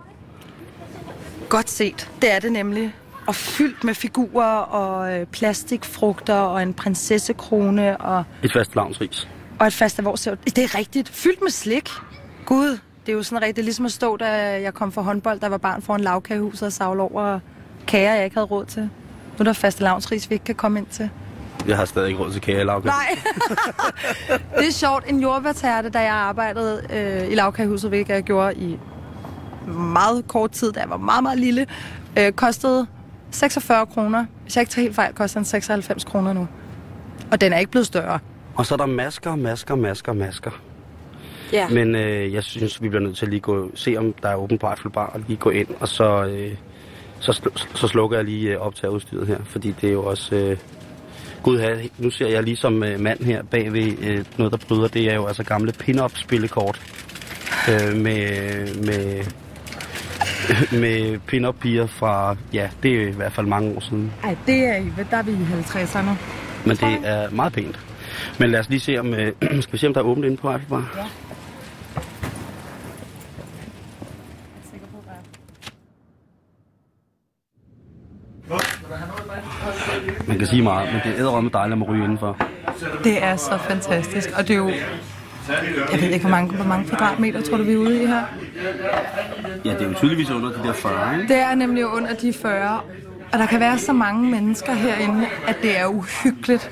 Godt 1.48 1.70
set, 1.70 2.10
det 2.22 2.32
er 2.34 2.38
det 2.38 2.52
nemlig. 2.52 2.94
Og 3.26 3.34
fyldt 3.34 3.84
med 3.84 3.94
figurer 3.94 4.56
og 4.56 5.12
øh, 5.20 5.26
plastikfrugter 5.26 6.34
og 6.34 6.62
en 6.62 6.74
prinsessekrone 6.74 7.96
og, 8.00 8.24
Et 8.42 8.52
fast 8.52 8.74
lavnsris. 8.76 9.28
og 9.58 9.66
et 9.66 9.72
fastavårsav. 9.72 10.36
Det 10.46 10.58
er 10.58 10.78
rigtigt. 10.78 11.08
Fyldt 11.08 11.42
med 11.42 11.50
slik. 11.50 11.88
Gud, 12.46 12.78
det 13.06 13.12
er 13.12 13.16
jo 13.16 13.22
sådan 13.22 13.42
rigtigt. 13.46 13.64
Ligesom 13.64 13.84
at 13.84 13.92
stå, 13.92 14.16
da 14.16 14.26
jeg 14.62 14.74
kom 14.74 14.92
for 14.92 15.02
håndbold, 15.02 15.40
der 15.40 15.48
var 15.48 15.56
barn 15.58 15.82
foran 15.82 16.00
lavkagehuset 16.00 16.62
og 16.62 16.72
savle 16.72 17.02
over 17.02 17.40
kager, 17.86 18.14
jeg 18.14 18.24
ikke 18.24 18.36
havde 18.36 18.46
råd 18.46 18.64
til. 18.64 18.82
Nu 18.82 18.88
er 19.38 19.44
der 19.44 19.52
faste 19.52 19.82
lavnsris, 19.82 20.30
vi 20.30 20.34
ikke 20.34 20.44
kan 20.44 20.54
komme 20.54 20.78
ind 20.78 20.86
til. 20.86 21.10
Jeg 21.68 21.76
har 21.76 21.84
stadig 21.84 22.08
ikke 22.08 22.20
råd 22.22 22.32
til 22.32 22.40
kage 22.40 22.64
lavkage. 22.64 22.92
Nej. 22.92 23.18
det 24.58 24.68
er 24.68 24.72
sjovt. 24.72 25.04
En 25.06 25.20
jordbærtærte, 25.20 25.88
da 25.88 25.98
jeg 25.98 26.14
arbejdede 26.14 26.82
øh, 26.92 27.32
i 27.32 27.34
lavkagehuset, 27.34 27.90
hvilket 27.90 28.14
jeg 28.14 28.22
gjorde 28.22 28.54
i 28.54 28.78
meget 29.72 30.28
kort 30.28 30.50
tid, 30.50 30.72
da 30.72 30.80
jeg 30.80 30.90
var 30.90 30.96
meget, 30.96 31.22
meget 31.22 31.38
lille, 31.38 31.66
øh, 32.18 32.32
kostede 32.32 32.86
46 33.30 33.86
kroner. 33.86 34.26
Hvis 34.42 34.56
jeg 34.56 34.62
ikke 34.62 34.70
tager 34.70 34.82
helt 34.82 34.94
fejl, 34.94 35.14
koster 35.14 35.40
den 35.40 35.44
96 35.44 36.04
kroner 36.04 36.32
nu. 36.32 36.48
Og 37.32 37.40
den 37.40 37.52
er 37.52 37.58
ikke 37.58 37.70
blevet 37.70 37.86
større. 37.86 38.18
Og 38.54 38.66
så 38.66 38.74
er 38.74 38.78
der 38.78 38.86
masker, 38.86 39.36
masker, 39.36 39.74
masker, 39.74 40.12
masker. 40.12 40.50
Ja. 41.52 41.68
Men 41.68 41.94
øh, 41.94 42.32
jeg 42.32 42.42
synes, 42.42 42.82
vi 42.82 42.88
bliver 42.88 43.02
nødt 43.02 43.16
til 43.16 43.26
at 43.26 43.30
lige 43.30 43.40
gå, 43.40 43.70
se, 43.74 43.96
om 43.98 44.12
der 44.22 44.28
er 44.28 44.34
åben 44.36 44.58
på 44.58 44.66
Eiffel 44.68 44.90
Bar, 44.90 45.06
og 45.06 45.20
lige 45.26 45.36
gå 45.36 45.50
ind, 45.50 45.68
og 45.80 45.88
så, 45.88 46.24
øh, 46.24 46.54
så, 47.20 47.32
sl- 47.32 47.76
så 47.76 47.88
slukker 47.88 48.16
jeg 48.16 48.24
lige 48.24 48.50
øh, 48.50 48.60
optageudstyret 48.60 49.26
her, 49.26 49.38
fordi 49.44 49.74
det 49.80 49.88
er 49.88 49.92
jo 49.92 50.04
også... 50.04 50.34
Øh, 50.34 50.56
Gud 51.42 51.60
have, 51.60 51.88
nu 51.98 52.10
ser 52.10 52.28
jeg 52.28 52.42
lige 52.42 52.56
som 52.56 52.82
øh, 52.82 53.00
mand 53.00 53.24
her 53.24 53.42
bagved 53.42 53.98
øh, 54.02 54.24
noget, 54.38 54.52
der 54.52 54.58
bryder, 54.68 54.88
det 54.88 55.10
er 55.10 55.14
jo 55.14 55.26
altså 55.26 55.44
gamle 55.44 55.72
pin-up 55.72 56.12
spillekort 56.14 56.80
øh, 57.68 57.96
med, 57.96 58.74
med, 58.74 59.24
med 60.80 61.18
pin-up 61.18 61.54
piger 61.60 61.86
fra, 61.86 62.36
ja, 62.52 62.68
det 62.82 63.02
er 63.02 63.08
i 63.08 63.12
hvert 63.12 63.32
fald 63.32 63.46
mange 63.46 63.76
år 63.76 63.80
siden. 63.80 64.12
Ej, 64.24 64.36
det 64.46 64.64
er, 64.64 64.84
der 65.10 65.16
er 65.16 65.22
vi 65.22 65.32
i 65.32 65.34
50'erne. 65.34 66.10
Men 66.66 66.76
det 66.76 67.08
er 67.08 67.30
meget 67.30 67.52
pænt. 67.52 67.80
Men 68.38 68.50
lad 68.50 68.60
os 68.60 68.68
lige 68.68 68.80
se, 68.80 68.98
om, 68.98 69.14
øh, 69.14 69.32
skal 69.62 69.72
vi 69.72 69.78
se, 69.78 69.86
om 69.86 69.94
der 69.94 70.00
er 70.00 70.04
åbent 70.04 70.26
inde 70.26 70.36
på 70.36 70.50
Eiffel 70.50 70.68
Bar? 70.68 70.92
Ja. 70.96 71.04
Man 80.28 80.29
kan 80.40 80.48
sige 80.48 80.62
meget, 80.62 80.92
men 80.92 81.00
det 81.04 81.10
er 81.12 81.20
æderrømme 81.20 81.50
dejligt 81.52 81.72
at 81.72 81.78
må 81.78 81.84
ryge 81.84 82.04
indenfor. 82.04 82.36
Det 83.04 83.24
er 83.24 83.36
så 83.36 83.58
fantastisk. 83.58 84.30
Og 84.38 84.48
det 84.48 84.54
er 84.54 84.58
jo... 84.58 84.70
Jeg 85.92 86.00
ved 86.00 86.08
ikke, 86.08 86.20
hvor 86.20 86.30
mange, 86.30 86.56
hvor 86.56 86.64
mange 86.64 86.88
kvadratmeter 86.88 87.40
tror 87.42 87.56
du, 87.56 87.62
vi 87.62 87.72
er 87.72 87.76
ude 87.76 88.02
i 88.02 88.06
her? 88.06 88.22
Ja, 89.64 89.70
det 89.70 89.82
er 89.82 89.88
jo 89.88 89.94
tydeligvis 89.94 90.30
under 90.30 90.48
de 90.48 90.68
der 90.68 90.72
40, 90.72 91.14
ikke? 91.14 91.34
Det 91.34 91.42
er 91.42 91.54
nemlig 91.54 91.86
under 91.86 92.14
de 92.14 92.32
40. 92.32 92.80
Og 93.32 93.38
der 93.38 93.46
kan 93.46 93.60
være 93.60 93.78
så 93.78 93.92
mange 93.92 94.30
mennesker 94.30 94.72
herinde, 94.72 95.26
at 95.46 95.56
det 95.62 95.78
er 95.78 95.86
uhyggeligt. 95.86 96.70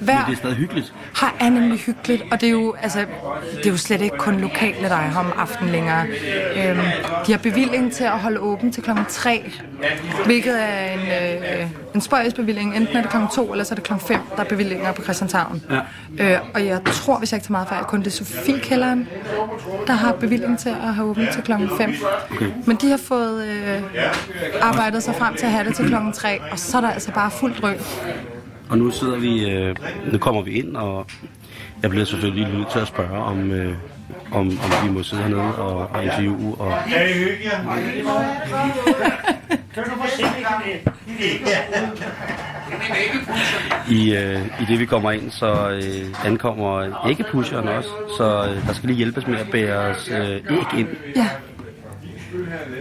Hver 0.00 0.14
Men 0.14 0.26
det 0.26 0.32
er 0.32 0.36
stadig 0.36 0.56
hyggeligt. 0.56 0.94
har 1.14 1.34
er 1.40 1.50
nemlig 1.50 1.78
hyggeligt, 1.78 2.22
og 2.30 2.40
det 2.40 2.46
er 2.46 2.50
jo, 2.50 2.74
altså, 2.82 2.98
det 3.56 3.66
er 3.66 3.70
jo 3.70 3.76
slet 3.76 4.00
ikke 4.00 4.16
kun 4.16 4.40
lokale, 4.40 4.88
der 4.88 4.94
er 4.94 5.08
her 5.08 5.20
om 5.20 5.32
aftenen 5.36 5.72
længere. 5.72 6.06
Øhm, 6.56 6.78
de 7.26 7.32
har 7.32 7.38
bevilling 7.38 7.92
til 7.92 8.04
at 8.04 8.18
holde 8.18 8.40
åben 8.40 8.72
til 8.72 8.82
klokken 8.82 9.04
3, 9.08 9.52
hvilket 10.24 10.62
er 10.62 10.92
en, 10.92 11.00
øh, 11.00 11.68
en 11.94 12.00
spøjsbevilling. 12.00 12.76
Enten 12.76 12.96
er 12.96 13.00
det 13.00 13.10
klokken 13.10 13.30
2, 13.34 13.52
eller 13.52 13.64
så 13.64 13.74
er 13.74 13.76
det 13.76 13.84
klokken 13.84 14.08
5, 14.08 14.20
der 14.36 14.44
er 14.44 14.48
bevillinger 14.48 14.92
på 14.92 15.02
Christianshavn. 15.02 15.62
Ja. 16.18 16.34
Øh, 16.34 16.40
og 16.54 16.66
jeg 16.66 16.80
tror, 16.84 17.18
hvis 17.18 17.32
jeg 17.32 17.36
ikke 17.36 17.46
tager 17.46 17.52
meget 17.52 17.68
fejl, 17.68 17.84
kun 17.84 18.00
det 18.00 18.06
er 18.06 18.10
Sofie-kælderen, 18.10 19.08
der 19.86 19.92
har 19.92 20.12
bevilling 20.12 20.58
til 20.58 20.68
at 20.68 20.94
have 20.94 21.10
åbent 21.10 21.32
til 21.32 21.42
klokken 21.42 21.70
5. 21.78 21.94
Okay. 22.30 22.50
Men 22.66 22.76
de 22.76 22.90
har 22.90 22.96
fået 22.96 23.44
øh, 23.46 23.82
arbejdet 24.60 25.02
sig 25.02 25.14
frem 25.14 25.34
til 25.34 25.46
at 25.46 25.52
have 25.52 25.64
det 25.68 25.76
til 25.76 25.88
klokken 25.88 26.12
3, 26.12 26.40
og 26.52 26.58
så 26.58 26.76
er 26.76 26.80
der 26.80 26.90
altså 26.90 27.12
bare 27.12 27.30
fuldt 27.30 27.62
drøg. 27.62 27.78
Og 28.70 28.78
nu 28.78 28.90
sidder 28.90 29.18
vi, 29.18 29.50
øh, 29.50 29.76
nu 30.12 30.18
kommer 30.18 30.42
vi 30.42 30.50
ind, 30.50 30.76
og 30.76 31.06
jeg 31.82 31.90
bliver 31.90 32.04
selvfølgelig 32.04 32.54
nødt 32.54 32.70
til 32.70 32.78
at 32.78 32.86
spørge, 32.86 33.18
om, 33.18 33.50
øh, 33.50 33.74
om, 34.32 34.46
om 34.46 34.86
vi 34.86 34.90
må 34.90 35.02
sidde 35.02 35.22
hernede 35.22 35.54
og, 35.54 35.90
og 35.94 36.04
interviewe. 36.04 36.54
Og, 36.58 36.72
Kan 36.88 37.08
I 37.08 37.12
hygge 37.12 37.44
jer? 37.44 37.64
Kan 39.74 39.84
du 39.84 39.90
forsikre 40.00 40.62
i, 43.90 44.14
øh, 44.16 44.46
I 44.60 44.64
det 44.68 44.78
vi 44.78 44.86
kommer 44.86 45.10
ind, 45.10 45.30
så 45.30 45.70
øh, 45.70 46.26
ankommer 46.26 47.00
æggepusheren 47.10 47.68
også, 47.68 47.88
så 48.18 48.46
øh, 48.50 48.66
der 48.66 48.72
skal 48.72 48.86
lige 48.86 48.96
hjælpes 48.96 49.26
med 49.26 49.38
at 49.38 49.50
bære 49.50 49.76
os 49.78 50.10
øh, 50.12 50.30
æg 50.30 50.78
ind. 50.78 50.88
Ja. 51.16 51.28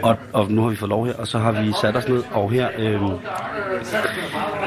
og, 0.03 0.17
og 0.33 0.51
nu 0.51 0.61
har 0.61 0.69
vi 0.69 0.75
fået 0.75 0.89
lov 0.89 1.05
her, 1.05 1.13
og 1.13 1.27
så 1.27 1.37
har 1.39 1.51
vi 1.51 1.73
sat 1.81 1.95
os 1.95 2.07
ned, 2.07 2.23
og 2.31 2.51
her, 2.51 2.69
øh, 2.77 3.01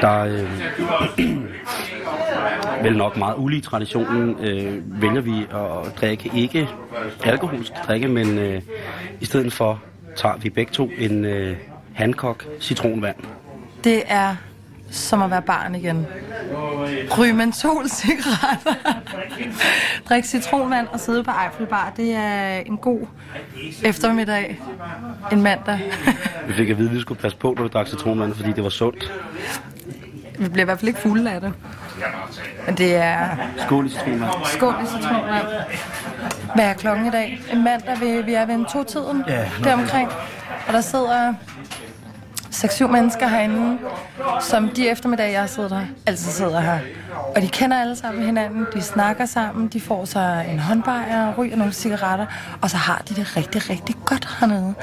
der 0.01 0.19
øh, 0.19 0.49
vel 2.83 2.97
nok 2.97 3.17
meget 3.17 3.35
ulige 3.37 3.61
traditionen, 3.61 4.35
øh, 4.39 5.01
vælger 5.01 5.21
vi 5.21 5.47
at 5.51 5.97
drikke 6.01 6.31
ikke 6.35 6.69
alkoholsk 7.23 7.71
drikke, 7.87 8.07
men 8.07 8.37
øh, 8.37 8.61
i 9.19 9.25
stedet 9.25 9.53
for 9.53 9.81
tager 10.15 10.37
vi 10.37 10.49
begge 10.49 10.71
to 10.71 10.89
en 10.97 11.25
øh, 11.25 11.57
Hancock 11.93 12.47
citronvand. 12.59 13.15
Det 13.83 14.03
er 14.07 14.35
som 14.91 15.21
at 15.21 15.31
være 15.31 15.41
barn 15.41 15.75
igen. 15.75 16.07
Ryge 17.17 17.33
mentolcigaretter. 17.33 18.73
Drik 20.09 20.25
citronvand 20.25 20.87
og 20.87 20.99
sidde 20.99 21.23
på 21.23 21.31
Eiffelbar. 21.45 21.93
Det 21.97 22.11
er 22.13 22.57
en 22.57 22.77
god 22.77 23.07
eftermiddag. 23.83 24.61
En 25.31 25.41
mandag. 25.41 25.79
Vi 26.47 26.53
fik 26.53 26.69
at 26.69 26.77
vide, 26.77 26.89
at 26.89 26.95
vi 26.95 27.01
skulle 27.01 27.21
passe 27.21 27.37
på, 27.37 27.53
når 27.57 27.63
vi 27.63 27.69
drak 27.69 27.87
citronvand, 27.87 28.33
fordi 28.35 28.51
det 28.51 28.63
var 28.63 28.69
sundt. 28.69 29.13
Vi 30.39 30.49
bliver 30.49 30.63
i 30.63 30.65
hvert 30.65 30.79
fald 30.79 30.87
ikke 30.87 30.99
fulde 30.99 31.31
af 31.31 31.41
det. 31.41 31.53
Men 32.65 32.75
det 32.77 32.95
er 32.95 33.27
Skål 33.57 33.85
i 33.85 33.89
citronvand. 33.89 34.31
skål 34.45 34.75
i 34.83 34.85
citronvand. 34.87 35.47
Hvad 36.55 36.65
er 36.65 36.73
klokken 36.73 37.05
i 37.05 37.09
dag? 37.09 37.41
En 37.51 37.63
mandag, 37.63 37.99
vi, 38.01 38.21
vi 38.25 38.33
er 38.33 38.45
ved 38.45 38.55
en 38.55 38.65
to-tiden 38.65 39.23
Ja. 39.27 39.49
deromkring. 39.63 40.09
Og 40.67 40.73
der 40.73 40.81
sidder 40.81 41.33
6-7 42.51 42.87
mennesker 42.87 43.27
herinde, 43.27 43.77
som 44.41 44.69
de 44.69 44.89
eftermiddage, 44.89 45.31
jeg 45.31 45.39
har 45.39 45.47
siddet 45.47 45.71
her, 45.71 45.85
altid 46.05 46.31
sidder 46.31 46.59
her. 46.59 46.79
Og 47.35 47.41
de 47.41 47.47
kender 47.49 47.81
alle 47.81 47.95
sammen 47.95 48.23
hinanden, 48.25 48.65
de 48.73 48.81
snakker 48.81 49.25
sammen, 49.25 49.67
de 49.67 49.81
får 49.81 50.05
sig 50.05 50.45
en 50.51 50.59
håndbajer, 50.59 51.33
ryger 51.37 51.55
nogle 51.57 51.73
cigaretter, 51.73 52.25
og 52.61 52.69
så 52.69 52.77
har 52.77 53.01
de 53.09 53.15
det 53.15 53.37
rigtig, 53.37 53.69
rigtig 53.69 53.95
godt 54.05 54.37
hernede. 54.39 54.73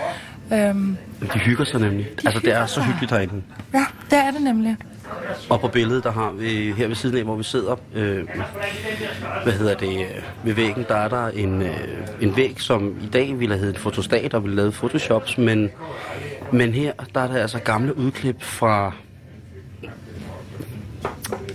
Øhm, 0.53 0.97
De 1.33 1.39
hygger 1.39 1.64
sig 1.64 1.81
nemlig. 1.81 2.07
Altså, 2.25 2.41
det 2.41 2.53
er 2.55 2.66
så 2.66 2.81
hyggeligt 2.83 3.12
herinde. 3.12 3.43
ja, 3.75 3.85
det 4.11 4.19
er 4.19 4.31
det 4.31 4.43
nemlig. 4.43 4.77
Og 5.51 5.61
på 5.61 5.69
billedet, 5.69 6.05
der 6.05 6.13
har 6.13 6.33
vi 6.33 6.73
her 6.73 6.87
ved 6.87 6.95
siden 6.95 7.17
af, 7.17 7.25
hvor 7.25 7.37
vi 7.37 7.43
sidder, 7.43 7.77
øh, 7.95 8.29
hvad 9.43 9.53
hedder 9.53 9.75
det, 9.75 10.01
øh, 10.01 10.23
ved 10.45 10.55
væggen, 10.55 10.85
der 10.89 10.95
er 10.95 11.09
der 11.09 11.29
en, 11.29 11.63
øh, 11.63 11.79
en 12.21 12.37
væg, 12.37 12.61
som 12.61 12.97
i 13.03 13.07
dag 13.07 13.41
ville 13.41 13.55
have 13.55 13.65
heddet 13.65 13.79
fotostat 13.79 14.35
og 14.35 14.43
ville 14.43 14.57
lavet 14.57 14.75
photoshops, 14.75 15.39
men, 15.39 15.71
men 16.53 16.73
her, 16.73 16.93
der 17.15 17.21
er 17.21 17.27
der 17.27 17.43
altså 17.43 17.59
gamle 17.59 17.99
udklip 17.99 18.43
fra, 18.43 18.93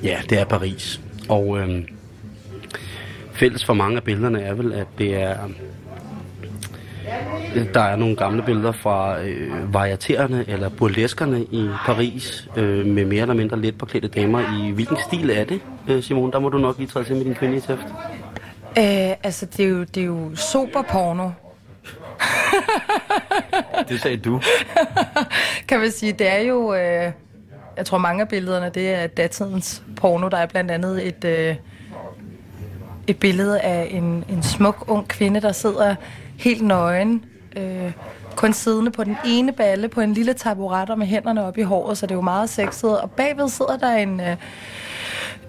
ja, 0.04 0.18
det 0.30 0.40
er 0.40 0.46
Paris. 0.46 1.02
Og 1.30 1.60
øh, 1.60 1.84
fælles 3.34 3.66
for 3.66 3.74
mange 3.74 3.98
af 3.98 4.04
billederne 4.04 4.42
er 4.42 4.54
vel, 4.54 4.74
at 4.74 4.88
det 4.98 5.16
er 5.16 5.38
der 7.74 7.82
er 7.82 7.96
nogle 7.96 8.16
gamle 8.16 8.44
billeder 8.44 8.72
fra 8.72 9.22
øh, 9.22 9.74
varietererne 9.74 10.46
eller 10.48 10.70
burleskerne 10.70 11.42
i 11.42 11.70
Paris 11.86 12.48
øh, 12.56 12.86
med 12.86 13.06
mere 13.06 13.22
eller 13.22 13.36
mindre 13.36 13.60
let 13.60 13.78
påklædte 13.78 14.08
damer. 14.08 14.40
I 14.40 14.72
hvilken 14.72 14.98
stil 15.08 15.30
er 15.30 15.44
det, 15.44 15.62
øh, 15.88 16.04
Simon? 16.04 16.32
Der 16.32 16.40
må 16.40 16.50
du 16.50 16.58
nok 16.58 16.78
lige 16.78 16.88
træde 16.88 17.06
til 17.06 17.16
med 17.16 17.26
din 17.26 17.36
kvinde 17.36 17.58
i 17.58 17.60
tæft. 17.60 17.86
Øh, 18.78 19.16
altså, 19.24 19.46
det 19.46 19.66
er 19.66 19.70
jo, 19.70 19.84
det 19.84 19.98
er 19.98 20.06
jo 20.06 20.36
super 20.36 20.82
porno. 20.82 21.30
Det 23.90 24.02
sagde 24.02 24.18
du. 24.18 24.42
kan 25.68 25.80
man 25.80 25.92
sige. 25.92 26.14
Det 26.14 26.32
er 26.32 26.40
jo, 26.40 26.74
øh, 26.74 27.12
jeg 27.78 27.86
tror 27.86 27.98
mange 27.98 28.22
af 28.22 28.28
billederne, 28.28 28.72
det 28.74 28.94
er 28.94 29.08
datidens 29.08 29.84
porno. 29.96 30.30
Der 30.30 30.38
er 30.38 30.46
blandt 30.46 30.72
andet 30.72 31.08
et, 31.08 31.26
øh, 31.26 31.56
et 33.08 33.20
billede 33.20 33.60
af 33.60 33.88
en, 33.92 34.26
en 34.30 34.44
smuk 34.44 34.84
ung 34.88 35.08
kvinde, 35.08 35.42
der 35.42 35.52
sidder 35.52 35.96
helt 36.38 36.62
nøgen, 36.62 37.26
øh, 37.58 37.92
kun 38.36 38.54
siddende 38.54 38.92
på 38.92 39.04
den 39.04 39.18
ene 39.26 39.52
balle 39.52 39.88
på 39.88 40.02
en 40.02 40.14
lille 40.14 40.34
taburet 40.34 40.90
og 40.90 40.98
med 40.98 41.08
hænderne 41.08 41.44
op 41.44 41.58
i 41.58 41.62
håret, 41.62 41.98
så 41.98 42.06
det 42.06 42.12
er 42.12 42.16
jo 42.16 42.22
meget 42.22 42.50
sexet. 42.50 43.02
Og 43.02 43.12
bagved 43.12 43.50
sidder 43.50 43.78
der 43.78 43.92
en, 43.96 44.20
øh, 44.22 44.36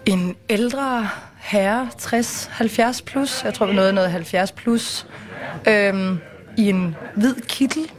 en 0.06 0.36
ældre 0.48 1.08
herre, 1.38 1.88
60-70 1.98 3.02
plus, 3.06 3.44
jeg 3.44 3.54
tror 3.54 3.66
vi 3.66 3.74
nåede 3.74 3.92
noget 3.92 4.10
70 4.10 4.52
plus, 4.52 5.06
øh, 5.68 6.16
i 6.58 6.68
en 6.68 6.96
hvid 7.16 7.34
kittel, 7.34 7.90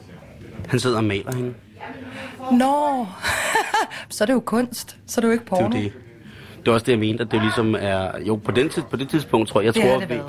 Han 0.69 0.79
sidder 0.79 0.97
og 0.97 1.03
maler 1.03 1.35
hende. 1.35 1.53
Nå, 2.51 3.07
så 4.09 4.23
er 4.23 4.25
det 4.25 4.33
jo 4.33 4.39
kunst. 4.39 4.97
Så 5.07 5.19
er 5.19 5.21
det 5.21 5.27
jo 5.27 5.31
ikke 5.31 5.45
Det 5.45 5.51
er 5.51 5.55
porno. 5.55 5.77
det. 5.77 5.91
Det 6.65 6.71
er 6.71 6.73
også 6.73 6.85
det, 6.85 6.91
jeg 6.91 6.99
mente, 6.99 7.23
at 7.23 7.31
det 7.31 7.41
ligesom 7.41 7.75
er... 7.79 8.07
Jo, 8.27 8.35
på, 8.35 8.51
den 8.51 8.69
på 8.91 8.95
det 8.97 9.09
tidspunkt 9.09 9.49
tror 9.49 9.61
jeg... 9.61 9.65
Jeg 9.65 9.73
Det 9.73 9.83
tror, 9.91 9.99
det 9.99 10.09
vel. 10.09 10.19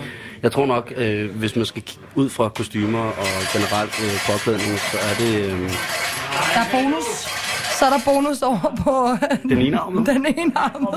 jeg 0.42 0.52
tror 0.52 0.66
nok, 0.66 0.92
øh, 0.96 1.30
hvis 1.36 1.56
man 1.56 1.64
skal 1.66 1.82
kigge 1.82 2.04
ud 2.14 2.28
fra 2.28 2.48
kostymer 2.48 2.98
og 3.00 3.26
generelt 3.52 4.00
øh, 4.04 4.32
påklædning, 4.32 4.78
så 4.78 4.96
er 5.10 5.14
det... 5.18 5.44
Øh, 5.44 5.60
Der 6.54 6.60
er 6.60 6.70
bonus. 6.72 7.04
Så 7.78 7.84
er 7.84 7.90
der 7.90 7.98
bonus 8.04 8.42
over 8.42 8.74
på 8.84 9.26
Den 9.48 9.58
ene 9.58 9.78
arm. 9.78 10.04
Den 10.04 10.26
ene 10.38 10.52
arm. 10.58 10.88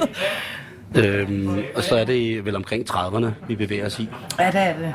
øh, 0.97 1.57
og 1.75 1.83
så 1.83 1.95
er 1.95 2.03
det 2.03 2.45
vel 2.45 2.55
omkring 2.55 2.89
30'erne, 2.91 3.27
vi 3.47 3.55
bevæger 3.55 3.85
os 3.85 3.99
i. 3.99 4.09
Ja, 4.39 4.45
det 4.47 4.55
er 4.55 4.73
det. 4.77 4.93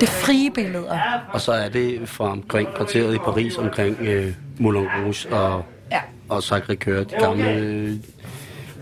Det 0.00 0.08
frie 0.08 0.50
billeder. 0.50 0.98
Og 1.32 1.40
så 1.40 1.52
er 1.52 1.68
det 1.68 2.00
fra 2.08 2.24
omkring 2.30 2.68
kvarteret 2.76 3.14
i 3.14 3.18
Paris, 3.18 3.56
omkring 3.58 3.96
øh, 4.00 4.32
Moulin 4.58 4.86
Rouge 4.98 5.32
og, 5.36 5.64
Ja. 5.92 6.00
og 6.28 6.38
Sacré-Cœur, 6.38 6.90
de 6.90 7.14
gamle... 7.20 7.50
Øh, 7.50 7.92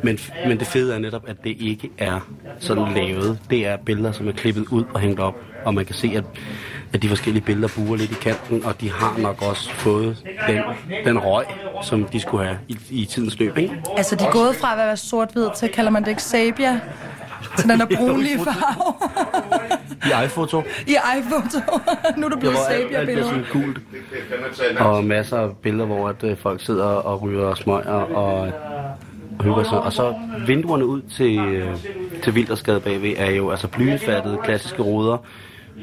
men, 0.03 0.19
men 0.47 0.59
det 0.59 0.67
fede 0.67 0.95
er 0.95 0.99
netop, 0.99 1.29
at 1.29 1.45
det 1.45 1.57
ikke 1.61 1.91
er 1.99 2.21
sådan 2.59 2.95
lavet. 2.95 3.39
Det 3.51 3.67
er 3.67 3.77
billeder, 3.77 4.13
som 4.13 4.29
er 4.29 4.33
klippet 4.33 4.67
ud 4.71 4.85
og 4.95 5.01
hængt 5.01 5.21
op. 5.21 5.35
Og 5.65 5.75
man 5.75 5.85
kan 5.85 5.95
se, 5.95 6.13
at, 6.17 6.25
at 6.93 7.03
de 7.03 7.09
forskellige 7.09 7.45
billeder 7.45 7.69
buer 7.77 7.97
lidt 7.97 8.11
i 8.11 8.15
kanten, 8.15 8.65
og 8.65 8.81
de 8.81 8.91
har 8.91 9.19
nok 9.19 9.43
også 9.43 9.71
fået 9.71 10.17
den, 10.49 10.61
den 11.05 11.19
røg, 11.19 11.45
som 11.83 12.05
de 12.05 12.21
skulle 12.21 12.45
have 12.45 12.59
i, 12.69 12.79
i 12.91 13.05
tidens 13.05 13.39
løb. 13.39 13.59
Ikke? 13.59 13.83
Altså, 13.97 14.17
de 14.17 14.25
er 14.25 14.31
gået 14.31 14.57
fra 14.57 14.73
at 14.73 14.79
være 14.79 14.97
sort-hvid 14.97 15.49
til, 15.57 15.69
kalder 15.69 15.91
man 15.91 16.03
det 16.03 16.09
ikke 16.09 16.23
sepia, 16.23 16.81
til 17.59 17.69
den 17.69 17.81
er 17.85 17.87
brunlige 17.97 18.39
farve. 18.39 18.95
I 20.07 20.25
iPhoto. 20.25 20.63
I 20.87 20.97
iPhoto. 21.19 21.59
nu 22.17 22.27
er 22.27 22.31
det 22.31 22.39
blevet 22.39 22.57
sepia-billeder. 22.71 23.29
sådan 23.29 23.45
gult. 23.53 23.79
Og 24.79 25.05
masser 25.05 25.39
af 25.39 25.57
billeder, 25.57 25.87
hvor 25.87 26.09
at, 26.09 26.25
øh, 26.25 26.37
folk 26.37 26.65
sidder 26.65 26.85
og 26.85 27.23
ryger 27.23 27.55
smøger 27.55 27.93
og 27.93 28.53
hygger 29.47 29.65
sig. 29.65 29.81
Og 29.81 29.93
så 29.93 30.15
vinduerne 30.47 30.87
ud 30.87 31.03
til, 31.03 31.39
øh, 31.39 31.77
til 32.23 32.35
Vildersgade 32.35 32.81
bagved 32.81 33.15
er 33.17 33.31
jo 33.31 33.51
altså 33.51 33.69
blyindfattede 33.69 34.39
klassiske 34.45 34.83
ruder 34.83 35.19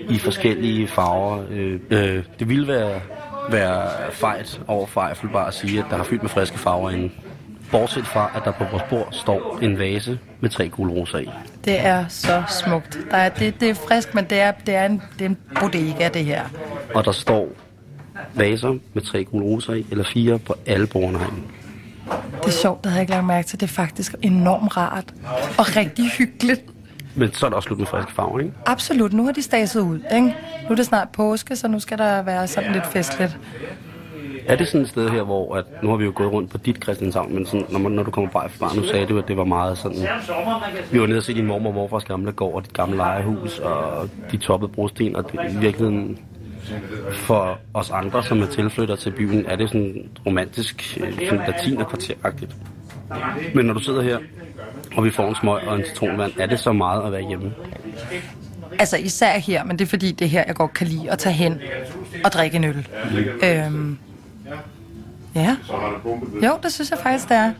i 0.10 0.18
forskellige 0.18 0.88
farver. 0.88 1.44
Øh, 1.50 1.80
øh, 1.90 2.24
det 2.40 2.50
ville 2.50 2.68
være, 2.68 3.02
være 3.50 3.90
fejt 4.12 4.62
over 4.68 4.88
for 4.88 5.02
Eiffel 5.02 5.30
bare 5.30 5.48
at 5.48 5.54
sige, 5.54 5.80
at 5.80 5.86
der 5.90 5.98
har 5.98 6.04
fyldt 6.04 6.22
med 6.22 6.30
friske 6.30 6.60
farver 6.60 6.90
inde. 6.90 7.10
Bortset 7.72 8.08
fra, 8.08 8.32
at 8.36 8.42
der 8.46 8.52
på 8.52 8.64
vores 8.72 8.84
bord 8.90 9.08
står 9.12 9.60
en 9.62 9.80
vase 9.80 10.20
med 10.40 10.50
tre 10.50 10.70
gule 10.70 10.94
roser 10.94 11.18
i. 11.18 11.30
Det 11.66 11.86
er 11.86 12.06
så 12.08 12.44
smukt. 12.48 13.00
Der 13.12 13.18
er, 13.18 13.30
det, 13.30 13.60
det 13.60 13.70
er 13.70 13.74
frisk, 13.74 14.16
men 14.16 14.26
det 14.26 14.40
er, 14.40 14.52
det 14.66 14.76
er, 14.76 14.86
en, 14.86 15.02
det 15.20 15.26
er 15.26 15.30
en 15.30 15.38
bodega, 15.60 16.10
det 16.14 16.26
her. 16.26 16.44
Og 16.96 17.06
der 17.06 17.12
står 17.12 17.50
vaser 18.34 18.78
med 18.94 19.02
tre 19.02 19.24
gule 19.24 19.46
roser 19.46 19.74
i, 19.74 19.86
eller 19.92 20.04
fire 20.04 20.40
på 20.40 20.56
alle 20.66 20.88
bordene 20.88 21.20
herinde. 21.20 21.42
Det 22.46 22.54
er 22.54 22.58
sjovt, 22.62 22.84
det 22.84 22.92
havde 22.92 23.00
jeg 23.00 23.04
ikke 23.04 23.14
lagt 23.14 23.26
mærke 23.26 23.48
til. 23.48 23.60
Det 23.60 23.66
er 23.66 23.74
faktisk 23.74 24.16
enormt 24.22 24.78
rart 24.78 25.14
og 25.58 25.76
rigtig 25.76 26.10
hyggeligt. 26.10 26.62
Men 27.16 27.34
så 27.34 27.46
er 27.46 27.50
der 27.50 27.56
også 27.58 27.68
slut 27.68 27.80
med 27.80 27.88
friske 27.88 28.12
farver, 28.12 28.40
ikke? 28.40 28.54
Absolut, 28.66 29.14
nu 29.14 29.26
har 29.26 29.32
de 29.32 29.42
staset 29.42 29.82
ud, 29.82 30.00
ikke? 30.14 30.28
Nu 30.64 30.70
er 30.70 30.76
det 30.76 30.86
snart 30.86 31.10
påske, 31.10 31.56
så 31.56 31.68
nu 31.68 31.80
skal 31.80 31.98
der 31.98 32.22
være 32.22 32.48
sådan 32.48 32.72
lidt 32.72 32.88
festligt. 32.88 33.38
Er 34.48 34.56
det 34.56 34.68
sådan 34.68 34.82
et 34.82 34.90
sted 34.90 35.10
her, 35.10 35.24
hvor 35.24 35.56
at, 35.56 35.66
nu 35.84 35.90
har 35.90 35.96
vi 35.98 36.06
jo 36.06 36.12
gået 36.16 36.32
rundt 36.32 36.50
på 36.50 36.58
dit 36.58 36.84
Christianshavn, 36.84 37.34
men 37.34 37.46
sådan, 37.46 37.66
når, 37.70 37.80
man, 37.80 37.92
når 37.92 38.04
du 38.04 38.12
kommer 38.12 38.30
bare 38.30 38.50
fra, 38.50 38.76
nu 38.76 38.88
sagde 38.88 39.06
du, 39.06 39.18
at 39.18 39.28
det 39.28 39.38
var 39.38 39.44
meget 39.44 39.78
sådan... 39.78 39.98
Vi 40.92 41.02
var 41.02 41.08
nede 41.08 41.18
og 41.18 41.24
se 41.24 41.34
din 41.34 41.46
mormor 41.46 41.70
og 41.70 41.76
morfars 41.76 42.04
gamle 42.04 42.32
gård 42.32 42.54
og 42.54 42.64
dit 42.64 42.74
gamle 42.74 42.98
lejehus 42.98 43.60
og 43.60 44.10
de 44.32 44.38
toppede 44.38 44.72
brosten, 44.72 45.16
og 45.16 45.32
det, 45.32 45.40
i 45.52 45.58
virkeligheden 45.58 46.20
for 47.14 47.60
os 47.74 47.90
andre, 47.90 48.24
som 48.24 48.42
er 48.42 48.46
tilflytter 48.46 48.96
til 48.96 49.12
byen, 49.12 49.46
er 49.46 49.56
det 49.56 49.70
sådan 49.70 50.10
romantisk, 50.26 50.98
øh, 51.02 51.14
sådan 51.30 51.46
latinerkvarteragtigt. 51.48 52.56
Men 53.56 53.66
når 53.66 53.74
du 53.74 53.80
sidder 53.80 54.02
her, 54.02 54.18
og 54.96 55.06
vi 55.06 55.12
får 55.12 55.30
en 55.30 55.36
smøg 55.36 55.68
og 55.68 55.76
en 55.76 55.84
citronvand, 55.86 56.32
er 56.40 56.46
det 56.46 56.60
så 56.60 56.72
meget 56.72 57.06
at 57.06 57.12
være 57.12 57.28
hjemme? 57.28 57.54
Altså 58.80 58.98
især 58.98 59.38
her, 59.38 59.64
men 59.64 59.80
det 59.80 59.86
er 59.86 59.90
fordi, 59.90 60.12
det 60.12 60.26
er 60.26 60.30
her, 60.30 60.44
jeg 60.48 60.56
godt 60.56 60.74
kan 60.74 60.88
lide 60.88 61.12
at 61.12 61.20
tage 61.20 61.34
hen 61.34 61.62
og 62.24 62.32
drikke 62.32 62.56
en 62.56 62.64
øl. 62.64 62.88
Øhm, 63.44 63.98
ja. 65.36 65.58
Jo, 66.44 66.60
det 66.64 66.74
synes 66.74 66.92
jeg 66.92 67.00
faktisk, 67.00 67.30
det 67.30 67.38
er. 67.38 67.52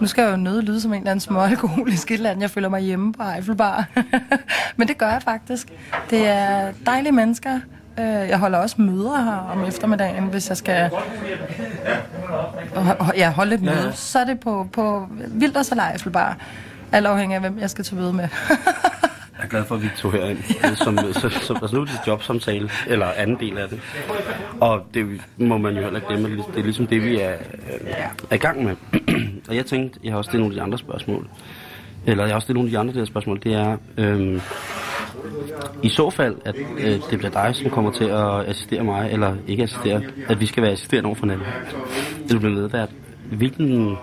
Nu 0.00 0.06
skal 0.06 0.22
jeg 0.22 0.32
jo 0.32 0.36
nøde 0.36 0.62
lyde 0.62 0.80
som 0.80 0.92
en 0.92 0.98
eller 0.98 1.10
anden 1.10 1.20
småalkoholisk 1.20 2.10
et 2.10 2.14
eller 2.14 2.30
andet. 2.30 2.42
Jeg 2.42 2.50
føler 2.50 2.68
mig 2.68 2.80
hjemme 2.80 3.12
på 3.12 3.22
Eiffelbar. 3.22 3.86
men 4.76 4.88
det 4.88 4.98
gør 4.98 5.10
jeg 5.10 5.22
faktisk. 5.22 5.72
Det 6.10 6.26
er 6.26 6.72
dejlige 6.86 7.12
mennesker. 7.12 7.60
Øh, 7.98 8.04
Jeg 8.04 8.38
holder 8.38 8.58
også 8.58 8.82
møder 8.82 9.22
her 9.22 9.36
om 9.36 9.64
eftermiddagen, 9.64 10.24
hvis 10.24 10.48
jeg 10.48 10.56
skal 10.56 10.90
ja, 13.16 13.30
holde 13.30 13.54
et 13.54 13.62
møde. 13.62 13.92
Så 13.94 14.18
er 14.18 14.24
det 14.24 14.40
på, 14.40 14.68
på 14.72 15.06
Vilders 15.28 15.70
eller 15.70 15.84
Eiffelbar. 15.92 16.36
Alt 16.92 17.06
afhængig 17.06 17.34
af, 17.34 17.40
hvem 17.40 17.58
jeg 17.58 17.70
skal 17.70 17.84
til 17.84 17.96
møde 17.96 18.12
med. 18.12 18.28
glad 19.50 19.64
for, 19.64 19.74
at 19.74 19.82
vi 19.82 19.88
tog 19.96 20.12
herind. 20.12 20.38
Som, 20.76 20.98
så, 20.98 21.28
så, 21.28 21.58
altså 21.62 21.76
nu 21.76 21.80
er 21.82 21.86
det 21.86 22.00
jobsamtale, 22.06 22.70
eller 22.86 23.06
anden 23.06 23.36
del 23.40 23.58
af 23.58 23.68
det. 23.68 23.80
Og 24.60 24.86
det 24.94 25.20
må 25.36 25.58
man 25.58 25.74
jo 25.76 25.82
heller 25.82 25.96
ikke 25.96 26.08
glemme. 26.08 26.36
Det 26.36 26.58
er 26.58 26.62
ligesom 26.62 26.86
det, 26.86 27.02
vi 27.02 27.20
er, 27.20 27.32
øh, 27.32 27.90
er 28.30 28.34
i 28.34 28.38
gang 28.38 28.64
med. 28.64 28.76
og 29.48 29.56
jeg 29.56 29.66
tænkte, 29.66 30.00
jeg 30.04 30.12
har 30.12 30.18
også 30.18 30.28
stillet 30.28 30.42
nogle 30.42 30.54
af 30.54 30.58
de 30.58 30.62
andre 30.62 30.78
spørgsmål. 30.78 31.28
Eller 32.06 32.24
jeg 32.24 32.30
har 32.30 32.34
også 32.34 32.46
stillet 32.46 32.56
nogle 32.56 32.68
af 32.68 32.70
de 32.70 32.78
andre 32.78 33.00
der 33.00 33.06
spørgsmål. 33.06 33.40
Det 33.42 33.54
er, 33.54 33.76
øhm, 33.96 34.40
i 35.82 35.88
så 35.88 36.10
fald, 36.10 36.36
at 36.44 36.54
øh, 36.78 37.00
det 37.10 37.18
bliver 37.18 37.30
dig, 37.30 37.54
som 37.54 37.70
kommer 37.70 37.90
til 37.92 38.04
at 38.04 38.48
assistere 38.48 38.84
mig, 38.84 39.10
eller 39.12 39.36
ikke 39.46 39.62
assistere, 39.62 40.02
at 40.28 40.40
vi 40.40 40.46
skal 40.46 40.62
være 40.62 40.72
assisterende 40.72 41.06
over 41.06 41.14
for 41.14 41.26
hinanden. 41.26 41.46
Det 42.28 42.40
bliver 42.40 42.54
medvært. 42.54 42.88
Hvilken, 43.32 43.96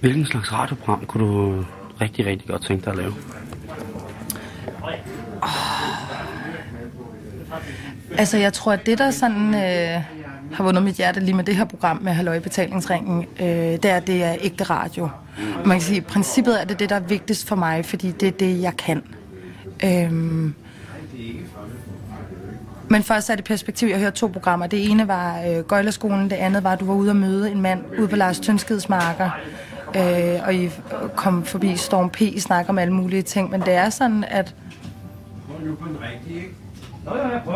hvilken 0.00 0.26
slags 0.26 0.52
radioprogram 0.52 1.06
kunne 1.06 1.24
du 1.24 1.64
rigtig, 2.00 2.26
rigtig 2.26 2.48
godt 2.48 2.62
tænke 2.62 2.84
dig 2.84 2.92
at 2.92 2.98
lave? 2.98 3.14
Ah. 5.42 5.98
Altså, 8.18 8.36
jeg 8.38 8.52
tror, 8.52 8.72
at 8.72 8.86
det, 8.86 8.98
der 8.98 9.10
sådan 9.10 9.54
øh, 9.54 10.02
har 10.52 10.64
vundet 10.64 10.82
mit 10.82 10.94
hjerte 10.94 11.20
lige 11.20 11.34
med 11.34 11.44
det 11.44 11.56
her 11.56 11.64
program 11.64 11.98
med 12.02 12.12
Halløj 12.12 12.38
Betalingsringen, 12.38 13.26
øh, 13.40 13.46
det 13.46 13.84
er, 13.84 14.00
det 14.00 14.24
er 14.24 14.36
ægte 14.40 14.64
radio. 14.64 15.08
Og 15.62 15.68
man 15.68 15.76
kan 15.76 15.80
sige, 15.80 15.96
at 15.96 16.06
princippet 16.06 16.60
er 16.60 16.64
det 16.64 16.78
det, 16.78 16.90
der 16.90 16.96
er 16.96 17.00
vigtigst 17.00 17.48
for 17.48 17.56
mig, 17.56 17.84
fordi 17.84 18.10
det 18.10 18.28
er 18.28 18.32
det, 18.32 18.62
jeg 18.62 18.76
kan. 18.76 19.02
Øhm, 19.84 20.54
men 22.90 23.02
først 23.02 23.26
sat 23.26 23.38
i 23.38 23.42
perspektiv, 23.42 23.88
jeg 23.88 23.98
hørte 23.98 24.16
to 24.16 24.26
programmer. 24.26 24.66
Det 24.66 24.90
ene 24.90 25.08
var 25.08 25.40
øh, 25.48 25.64
Gøjlerskolen, 25.64 26.30
det 26.30 26.36
andet 26.36 26.64
var, 26.64 26.72
at 26.72 26.80
du 26.80 26.84
var 26.84 26.94
ude 26.94 27.10
og 27.10 27.16
møde 27.16 27.50
en 27.50 27.60
mand 27.60 27.84
ude 27.98 28.08
på 28.08 28.16
Lars 28.16 28.40
Tønskeds 28.40 28.88
marker. 28.88 29.30
Øh, 29.96 30.46
og 30.46 30.54
I 30.54 30.70
kom 31.16 31.44
forbi 31.44 31.76
Storm 31.76 32.10
P. 32.10 32.22
Snakker 32.38 32.70
om 32.70 32.78
alle 32.78 32.94
mulige 32.94 33.22
ting. 33.22 33.50
Men 33.50 33.60
det 33.60 33.74
er 33.74 33.90
sådan, 33.90 34.24
at 34.28 34.54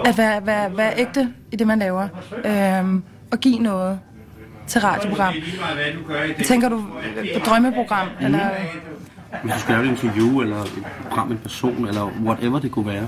at 0.06 0.18
være, 0.18 0.46
være, 0.46 0.76
være 0.76 0.92
ægte 0.98 1.28
i 1.52 1.56
det, 1.56 1.66
man 1.66 1.78
laver. 1.78 2.08
Øhm, 2.44 3.02
og 3.30 3.38
give 3.38 3.58
noget 3.58 3.98
til 4.66 4.80
radioprogram. 4.80 5.34
Tænker 6.44 6.68
du 6.68 6.84
på 7.34 7.40
drømmeprogram? 7.46 8.08
Eller? 8.20 8.48
Hvis 9.42 9.52
du 9.54 9.58
skal 9.60 9.74
lave 9.74 9.84
et 9.86 9.90
interview, 9.90 10.40
eller 10.40 10.56
et 10.62 10.82
program 11.08 11.32
en 11.32 11.38
person, 11.38 11.88
eller 11.88 12.10
whatever 12.24 12.58
det 12.58 12.70
kunne 12.70 12.86
være. 12.86 13.06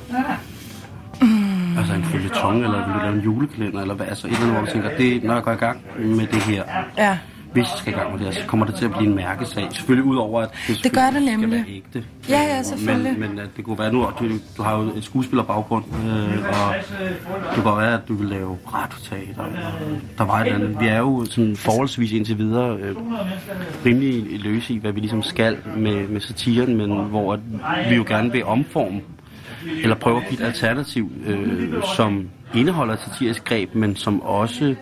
Mm. 1.22 1.78
Altså 1.78 1.94
en 1.94 2.04
følgetong, 2.04 2.64
eller 2.64 2.86
vil 2.86 2.94
du 2.94 2.98
lave 2.98 3.14
en 3.14 3.20
julekalender, 3.20 3.80
eller 3.80 3.94
hvad? 3.94 4.06
Altså 4.06 4.26
et 4.26 4.30
eller 4.32 4.42
andet, 4.42 4.56
hvor 4.58 4.66
du 4.66 4.72
tænker, 4.72 4.96
det, 4.96 5.24
når 5.24 5.34
jeg 5.34 5.42
går 5.42 5.52
i 5.52 5.56
gang 5.56 5.80
med 5.98 6.26
det 6.26 6.42
her, 6.42 6.62
Ja. 6.98 7.18
Hvis 7.54 7.70
jeg 7.70 7.78
skal 7.78 7.92
i 7.92 7.96
gang 7.96 8.10
med 8.12 8.18
det 8.18 8.26
her, 8.26 8.42
så 8.42 8.46
kommer 8.46 8.66
det 8.66 8.74
til 8.74 8.84
at 8.84 8.90
blive 8.90 9.08
en 9.08 9.16
mærkesag. 9.16 9.66
Selvfølgelig 9.70 10.04
ud 10.04 10.16
over, 10.16 10.42
at 10.42 10.48
det, 10.68 10.80
Det 10.82 10.92
gør 10.92 11.10
det 11.10 11.22
nemlig. 11.22 11.38
skal 11.38 11.50
være 11.50 11.64
ægte. 11.68 12.04
Ja, 12.28 12.40
ja, 12.42 12.62
selvfølgelig. 12.62 13.18
Men, 13.18 13.28
men 13.30 13.38
at 13.38 13.48
det 13.56 13.64
kunne 13.64 13.78
være 13.78 13.92
nu, 13.92 14.06
du, 14.20 14.28
du 14.56 14.62
har 14.62 14.76
jo 14.78 14.82
et 14.96 15.04
skuespillerbaggrund, 15.04 15.84
øh, 15.94 16.38
og 16.48 16.74
det 17.54 17.64
kunne 17.64 17.76
være, 17.76 17.94
at 17.94 18.08
du 18.08 18.14
vil 18.14 18.28
lave 18.28 18.58
radioteater. 18.74 19.44
Der 20.18 20.24
var 20.24 20.40
et 20.40 20.46
eller 20.46 20.58
andet. 20.66 20.80
Vi 20.80 20.86
er 20.86 20.98
jo 20.98 21.24
sådan 21.24 21.56
forholdsvis 21.56 22.12
indtil 22.12 22.38
videre 22.38 22.76
øh, 22.76 22.96
rimelig 23.86 24.40
løse 24.40 24.74
i, 24.74 24.78
hvad 24.78 24.92
vi 24.92 25.00
ligesom 25.00 25.22
skal 25.22 25.56
med, 25.76 26.08
med 26.08 26.20
satiren, 26.20 26.76
men 26.76 26.90
hvor 27.04 27.32
at 27.32 27.40
vi 27.90 27.94
jo 27.94 28.04
gerne 28.08 28.32
vil 28.32 28.44
omforme 28.44 29.00
eller 29.82 29.96
prøve 29.96 30.16
at 30.16 30.28
give 30.28 30.40
et 30.40 30.46
alternativ, 30.46 31.12
øh, 31.26 31.72
som 31.96 32.28
indeholder 32.54 32.96
satirisk 32.96 33.44
greb, 33.44 33.74
men 33.74 33.96
som 33.96 34.22
også 34.22 34.74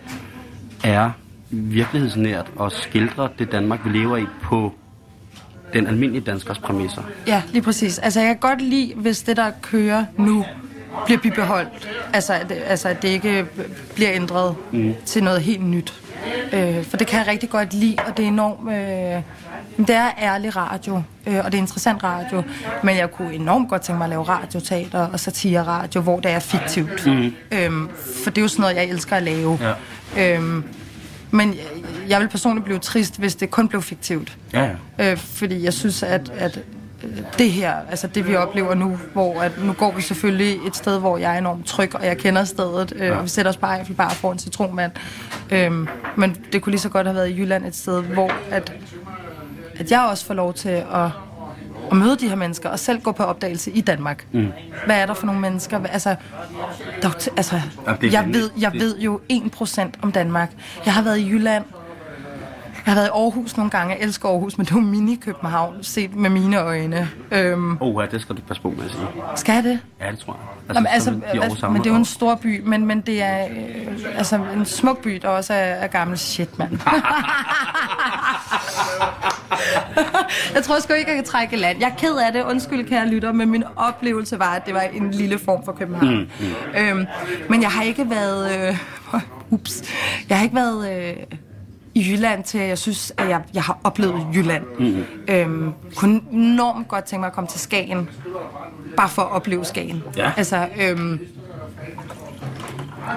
er 0.83 1.11
virkelighedsnært 1.53 2.45
og 2.55 2.71
skildrer 2.71 3.27
det 3.39 3.51
Danmark, 3.51 3.79
vi 3.85 3.89
lever 3.89 4.17
i 4.17 4.25
på 4.41 4.73
den 5.73 5.87
almindelige 5.87 6.23
danskers 6.23 6.59
præmisser. 6.59 7.01
Ja, 7.27 7.41
lige 7.51 7.61
præcis. 7.61 7.99
Altså, 7.99 8.19
jeg 8.19 8.27
kan 8.27 8.37
godt 8.37 8.61
lide, 8.61 8.93
hvis 8.95 9.21
det, 9.21 9.37
der 9.37 9.51
kører 9.61 10.05
nu, 10.17 10.45
bliver 11.05 11.19
bibeholdt. 11.19 11.89
Altså, 12.13 12.33
at, 12.33 12.51
altså, 12.65 12.89
at 12.89 13.01
det 13.01 13.07
ikke 13.07 13.45
bliver 13.95 14.09
ændret 14.13 14.55
mm. 14.71 14.93
til 15.05 15.23
noget 15.23 15.41
helt 15.41 15.65
nyt. 15.65 15.93
Øh, 16.53 16.83
for 16.83 16.97
det 16.97 17.07
kan 17.07 17.19
jeg 17.19 17.27
rigtig 17.27 17.49
godt 17.49 17.73
lide, 17.73 17.95
og 18.07 18.17
det 18.17 18.23
er 18.23 18.27
enormt... 18.27 18.69
Øh, 18.69 19.21
det 19.77 19.95
er 19.95 20.09
ærlig 20.21 20.55
radio, 20.55 21.01
øh, 21.27 21.37
og 21.37 21.51
det 21.51 21.53
er 21.53 21.61
interessant 21.61 22.03
radio, 22.03 22.43
men 22.83 22.97
jeg 22.97 23.11
kunne 23.11 23.33
enormt 23.33 23.69
godt 23.69 23.81
tænke 23.81 23.97
mig 23.97 24.05
at 24.05 24.09
lave 24.09 24.23
radioteater 24.23 24.99
og 24.99 25.19
satire-radio, 25.19 26.01
hvor 26.01 26.19
det 26.19 26.31
er 26.31 26.39
fiktivt. 26.39 27.05
Mm. 27.05 27.33
Øhm, 27.51 27.89
for 28.23 28.29
det 28.29 28.37
er 28.37 28.41
jo 28.41 28.47
sådan 28.47 28.61
noget, 28.61 28.75
jeg 28.75 28.85
elsker 28.85 29.15
at 29.15 29.23
lave. 29.23 29.59
Ja. 30.15 30.35
Øhm, 30.35 30.63
men 31.33 31.53
jeg, 31.53 31.63
jeg 32.09 32.21
vil 32.21 32.27
personligt 32.27 32.65
blive 32.65 32.79
trist, 32.79 33.19
hvis 33.19 33.35
det 33.35 33.51
kun 33.51 33.67
blev 33.67 33.81
fiktivt. 33.81 34.37
Ja, 34.53 34.75
ja. 34.97 35.11
Øh, 35.11 35.17
fordi 35.17 35.63
jeg 35.63 35.73
synes, 35.73 36.03
at, 36.03 36.31
at 36.37 36.59
øh, 37.03 37.09
det 37.37 37.51
her, 37.51 37.73
altså 37.89 38.07
det 38.07 38.27
vi 38.27 38.35
oplever 38.35 38.73
nu, 38.73 38.99
hvor 39.13 39.41
at 39.41 39.51
nu 39.63 39.73
går 39.73 39.91
vi 39.91 40.01
selvfølgelig 40.01 40.59
et 40.67 40.75
sted, 40.75 40.99
hvor 40.99 41.17
jeg 41.17 41.33
er 41.33 41.37
enormt 41.37 41.65
tryg, 41.65 41.95
og 41.95 42.05
jeg 42.05 42.17
kender 42.17 42.43
stedet, 42.43 42.93
øh, 42.95 43.17
og 43.17 43.23
vi 43.23 43.29
sætter 43.29 43.51
os 43.51 43.57
bare 43.57 43.85
i 43.89 43.93
bare 43.93 44.11
for 44.11 44.31
en 44.31 44.39
citronvand. 44.39 44.91
Øh, 45.51 45.71
men 46.15 46.37
det 46.51 46.61
kunne 46.61 46.71
lige 46.71 46.81
så 46.81 46.89
godt 46.89 47.07
have 47.07 47.15
været 47.15 47.29
i 47.29 47.39
Jylland 47.39 47.65
et 47.65 47.75
sted, 47.75 48.01
hvor 48.01 48.31
at, 48.51 48.73
at 49.75 49.91
jeg 49.91 50.01
også 50.01 50.25
får 50.25 50.33
lov 50.33 50.53
til 50.53 50.69
at, 50.69 51.09
at 51.91 51.97
møde 51.97 52.15
de 52.17 52.29
her 52.29 52.35
mennesker, 52.35 52.69
og 52.69 52.79
selv 52.79 53.01
gå 53.01 53.11
på 53.11 53.23
opdagelse 53.23 53.71
i 53.71 53.81
Danmark. 53.81 54.25
Mm. 54.31 54.47
Hvad 54.85 54.95
er 55.01 55.05
der 55.05 55.13
for 55.13 55.25
nogle 55.25 55.41
mennesker? 55.41 55.79
Altså, 55.85 56.15
t- 57.05 57.27
altså 57.37 57.61
jeg, 58.11 58.29
ved, 58.33 58.49
jeg 58.59 58.73
ved 58.73 58.99
jo 58.99 59.19
1% 59.31 59.81
om 60.01 60.11
Danmark. 60.11 60.51
Jeg 60.85 60.93
har 60.93 61.01
været 61.01 61.17
i 61.19 61.29
Jylland, 61.29 61.63
jeg 62.85 62.93
har 62.93 62.95
været 62.95 63.07
i 63.07 63.11
Aarhus 63.13 63.57
nogle 63.57 63.71
gange. 63.71 63.93
Jeg 63.95 64.03
elsker 64.03 64.29
Aarhus, 64.29 64.57
men 64.57 64.65
det 64.65 64.71
er 64.71 64.79
mini-København, 64.79 65.83
set 65.83 66.15
med 66.15 66.29
mine 66.29 66.57
øjne. 66.59 67.09
Øhm, 67.31 67.77
Oh, 67.81 68.03
ja, 68.03 68.07
det 68.11 68.21
skal 68.21 68.35
du 68.35 68.41
passe 68.47 68.61
på 68.61 68.69
med 68.69 68.85
at 68.85 68.91
sige. 68.91 69.07
skal 69.35 69.53
jeg 69.53 69.63
det? 69.63 69.79
Ja, 70.01 70.11
det 70.11 70.19
tror 70.19 70.33
jeg. 70.33 70.41
Altså, 70.69 71.09
de 71.11 71.15
altså, 71.25 71.47
oversamle 71.47 71.73
men 71.73 71.83
det 71.83 71.89
er 71.89 71.93
jo 71.93 71.97
en 71.99 72.05
stor 72.05 72.35
by, 72.35 72.61
men, 72.65 72.85
men 72.85 73.01
det 73.01 73.21
er 73.23 73.45
øh, 73.45 74.17
altså 74.17 74.39
en 74.55 74.65
smuk 74.65 75.01
by, 75.03 75.15
der 75.21 75.27
også 75.27 75.53
er, 75.53 75.57
er 75.57 75.87
gammel 75.87 76.17
shit, 76.17 76.59
mand. 76.59 76.71
jeg 80.55 80.63
tror 80.63 80.79
sgu 80.79 80.93
ikke, 80.93 81.09
jeg 81.09 81.15
kan 81.15 81.25
trække 81.25 81.55
land. 81.55 81.79
Jeg 81.79 81.89
er 81.89 81.95
ked 81.95 82.15
af 82.15 82.33
det, 82.33 82.43
undskyld 82.43 82.87
kære 82.87 83.07
lytter, 83.07 83.31
men 83.31 83.49
min 83.49 83.63
oplevelse 83.75 84.39
var, 84.39 84.53
at 84.55 84.65
det 84.65 84.73
var 84.73 84.81
en 84.81 85.11
lille 85.11 85.39
form 85.39 85.65
for 85.65 85.71
København. 85.71 86.17
Mm, 86.17 86.29
mm. 86.39 86.79
Øhm, 86.81 87.05
men 87.49 87.61
jeg 87.61 87.69
har 87.69 87.83
ikke 87.83 88.09
været... 88.09 88.69
Øh, 88.69 88.77
ups. 89.49 89.83
Jeg 90.29 90.37
har 90.37 90.43
ikke 90.43 90.55
været... 90.55 91.09
Øh, 91.09 91.15
i 91.95 92.11
Jylland 92.11 92.43
til, 92.43 92.57
at 92.57 92.67
jeg 92.67 92.77
synes, 92.77 93.13
at 93.17 93.29
jeg, 93.29 93.41
jeg 93.53 93.63
har 93.63 93.79
oplevet 93.83 94.27
Jylland. 94.35 94.63
Mm. 94.79 95.03
Øhm, 95.27 95.73
kunne 95.95 96.21
enormt 96.31 96.87
godt 96.87 97.05
tænke 97.05 97.19
mig 97.19 97.27
at 97.27 97.33
komme 97.33 97.47
til 97.47 97.59
Skagen, 97.59 98.09
bare 98.97 99.09
for 99.09 99.21
at 99.21 99.31
opleve 99.31 99.65
Skagen. 99.65 100.03
Ja. 100.17 100.31
Altså, 100.37 100.67
øhm, 100.81 101.19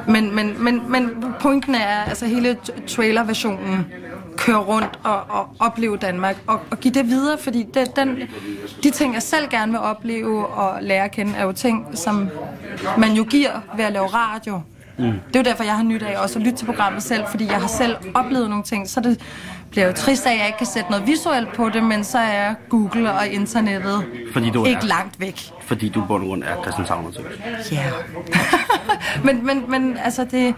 men, 0.09 0.35
men, 0.35 0.65
men, 0.65 0.91
men 0.91 1.11
pointen 1.41 1.75
er, 1.75 2.05
altså 2.05 2.27
hele 2.27 2.57
trailerversionen 2.87 3.87
køre 4.37 4.57
rundt 4.57 4.99
og, 5.03 5.21
og 5.29 5.49
opleve 5.59 5.97
Danmark 5.97 6.37
og, 6.47 6.61
og 6.71 6.81
give 6.81 6.95
det 6.95 7.07
videre, 7.07 7.39
fordi 7.39 7.67
det, 7.75 7.97
den, 7.97 8.19
de 8.83 8.91
ting, 8.91 9.15
jeg 9.15 9.23
selv 9.23 9.49
gerne 9.51 9.73
vil 9.73 9.81
opleve 9.81 10.47
og 10.47 10.83
lære 10.83 11.05
at 11.05 11.11
kende, 11.11 11.35
er 11.37 11.45
jo 11.45 11.53
ting, 11.53 11.87
som 11.95 12.29
man 12.99 13.13
jo 13.13 13.25
giver 13.25 13.61
ved 13.77 13.85
at 13.85 13.93
lave 13.93 14.07
radio. 14.07 14.61
Mm. 14.99 15.05
Det 15.05 15.37
er 15.37 15.41
jo 15.41 15.43
derfor, 15.43 15.65
jeg 15.65 15.75
har 15.77 15.83
nyt 15.83 16.03
af 16.03 16.23
også 16.23 16.39
at 16.39 16.45
lytte 16.45 16.59
til 16.59 16.65
programmet 16.67 17.03
selv, 17.03 17.25
fordi 17.31 17.47
jeg 17.47 17.61
har 17.61 17.69
selv 17.69 17.97
oplevet 18.15 18.51
nogle 18.51 18.65
ting, 18.65 18.89
så 18.89 19.01
det 19.01 19.21
bliver 19.71 19.87
jo 19.87 19.93
trist 19.93 20.27
af, 20.27 20.33
at 20.33 20.39
jeg 20.39 20.47
ikke 20.47 20.59
kan 20.59 20.67
sætte 20.67 20.91
noget 20.91 21.07
visuelt 21.07 21.53
på 21.53 21.69
det, 21.69 21.83
men 21.85 22.05
så 22.05 22.19
er 22.19 22.55
Google 22.69 23.13
og 23.13 23.27
internettet 23.29 24.05
Fordi 24.33 24.51
du 24.51 24.65
ikke 24.65 24.79
er- 24.83 24.87
langt 24.87 25.21
væk. 25.21 25.41
Fordi 25.63 25.89
du 25.89 26.05
bund 26.09 26.23
og 26.23 26.29
grund 26.29 26.43
er 26.43 26.63
Christianshavn 26.63 27.15
Ja. 27.73 27.77
Yeah. 27.77 27.93
men, 29.27 29.47
men, 29.47 29.65
men 29.71 29.97
altså 30.05 30.25
det... 30.25 30.55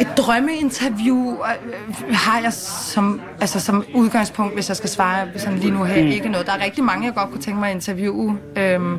Et 0.00 0.08
drømmeinterview 0.16 1.32
øh, 1.32 2.14
har 2.16 2.40
jeg 2.40 2.52
som, 2.52 3.20
altså 3.40 3.60
som 3.60 3.84
udgangspunkt, 3.94 4.54
hvis 4.54 4.68
jeg 4.68 4.76
skal 4.76 4.88
svare 4.90 5.26
sådan 5.36 5.58
lige 5.58 5.70
nu 5.70 5.84
her, 5.84 6.02
mm. 6.02 6.08
ikke 6.08 6.28
noget. 6.28 6.46
Der 6.46 6.52
er 6.52 6.64
rigtig 6.64 6.84
mange, 6.84 7.06
jeg 7.06 7.14
godt 7.14 7.30
kunne 7.30 7.40
tænke 7.40 7.60
mig 7.60 7.68
at 7.68 7.74
interviewe. 7.74 8.38
Øhm, 8.56 8.98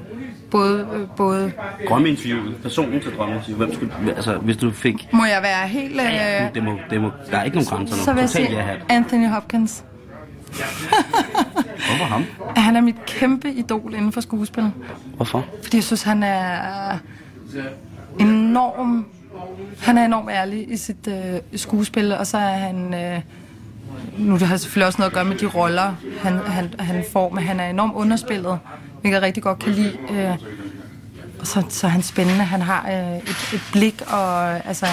både, 0.55 1.07
både... 1.17 1.51
Drømmeinterviewet, 1.89 2.55
personen 2.61 3.01
til 3.01 3.11
drømmeinterviewet, 3.17 3.67
hvem 3.67 3.73
skulle, 3.73 4.15
altså 4.15 4.37
hvis 4.37 4.57
du 4.57 4.71
fik, 4.71 5.07
Må 5.13 5.25
jeg 5.25 5.41
være 5.41 5.67
helt... 5.67 6.01
Øh, 6.01 6.53
det 6.53 6.63
må, 6.63 6.77
det 6.89 7.01
må, 7.01 7.11
der 7.31 7.37
er 7.37 7.43
ikke 7.43 7.57
nogen 7.57 7.69
grænser 7.69 7.95
nu, 7.95 8.03
så 8.03 8.13
vil 8.13 8.19
jeg 8.19 8.29
sige 8.29 8.51
ja-hat. 8.51 8.85
Anthony 8.89 9.27
Hopkins. 9.27 9.83
Hvorfor 11.87 12.05
ham? 12.05 12.25
Han 12.55 12.75
er 12.75 12.81
mit 12.81 13.05
kæmpe 13.05 13.51
idol 13.51 13.93
inden 13.93 14.11
for 14.11 14.21
skuespil. 14.21 14.71
Hvorfor? 15.15 15.45
Fordi 15.63 15.77
jeg 15.77 15.83
synes, 15.83 16.03
han 16.03 16.23
er 16.23 16.97
enorm... 18.19 19.05
Han 19.81 19.97
er 19.97 20.05
enormt 20.05 20.29
ærlig 20.29 20.71
i 20.71 20.77
sit 20.77 21.07
øh, 21.07 21.39
skuespil, 21.55 22.11
og 22.11 22.27
så 22.27 22.37
er 22.37 22.57
han... 22.57 22.93
Øh, 22.93 23.21
nu 24.17 24.33
det 24.33 24.41
har 24.41 24.57
selvfølgelig 24.57 24.87
også 24.87 24.97
noget 24.99 25.11
at 25.11 25.15
gøre 25.15 25.25
med 25.25 25.35
de 25.35 25.45
roller, 25.45 25.95
han, 26.21 26.37
han, 26.37 26.73
han 26.79 27.03
får, 27.11 27.29
men 27.29 27.43
han 27.43 27.59
er 27.59 27.69
enormt 27.69 27.93
underspillet, 27.93 28.59
hvilket 29.05 29.15
jeg 29.15 29.21
rigtig 29.21 29.43
godt 29.43 29.59
kan 29.59 29.71
lide. 29.71 29.97
Øh, 30.09 30.37
og 31.39 31.47
så, 31.47 31.63
så 31.69 31.87
er 31.87 31.91
han 31.91 32.01
spændende. 32.01 32.43
Han 32.43 32.61
har 32.61 32.87
øh, 32.87 33.17
et, 33.17 33.53
et 33.53 33.61
blik 33.71 34.01
og 34.07 34.49
altså 34.67 34.85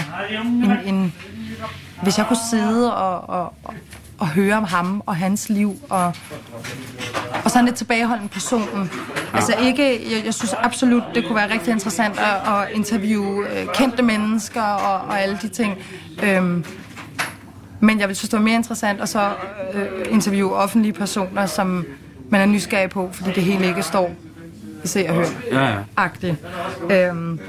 en, 0.45 0.95
en... 0.95 1.15
Hvis 2.03 2.19
jeg 2.19 2.27
kunne 2.27 2.39
sidde 2.51 2.97
og, 2.97 3.29
og, 3.29 3.55
og, 3.63 3.75
og 4.19 4.29
høre 4.29 4.57
om 4.57 4.65
ham 4.65 5.03
og 5.07 5.17
hans 5.17 5.49
liv, 5.49 5.77
og, 5.91 6.07
og 7.45 7.51
så 7.51 7.59
han 7.59 7.65
lidt 7.65 7.77
tilbageholden 7.77 8.29
personen, 8.29 8.91
Altså 9.35 9.55
ikke, 9.63 10.15
jeg, 10.17 10.25
jeg 10.25 10.35
synes 10.35 10.55
absolut, 10.59 11.03
det 11.15 11.25
kunne 11.27 11.37
være 11.37 11.53
rigtig 11.53 11.73
interessant 11.73 12.19
at, 12.19 12.55
at 12.55 12.69
interviewe 12.75 13.47
øh, 13.59 13.67
kendte 13.75 14.03
mennesker 14.03 14.63
og, 14.63 15.09
og 15.09 15.21
alle 15.23 15.39
de 15.43 15.49
ting. 15.49 15.79
Øhm, 16.23 16.65
men 17.81 18.01
jeg 18.01 18.09
vil 18.09 18.17
synes, 18.17 18.31
det 18.31 18.39
var 18.39 18.45
mere 18.45 18.55
interessant 18.55 19.01
at 19.01 19.09
så 19.09 19.31
øh, 19.75 19.89
interviewe 20.11 20.55
offentlige 20.55 20.93
personer, 20.93 21.47
som 21.47 21.87
man 22.33 22.41
er 22.41 22.47
nysgerrig 22.47 22.91
på, 22.91 23.11
fordi 23.13 23.33
det 23.33 23.43
hele 23.43 23.67
ikke 23.67 23.83
står 23.83 24.15
i 24.85 24.89
se 24.89 25.07
og 25.09 25.15
hør 25.15 25.25
Ja, 25.53 25.65
ja. 25.69 25.77
agtigt. 25.97 26.37
Øhm, 26.91 27.41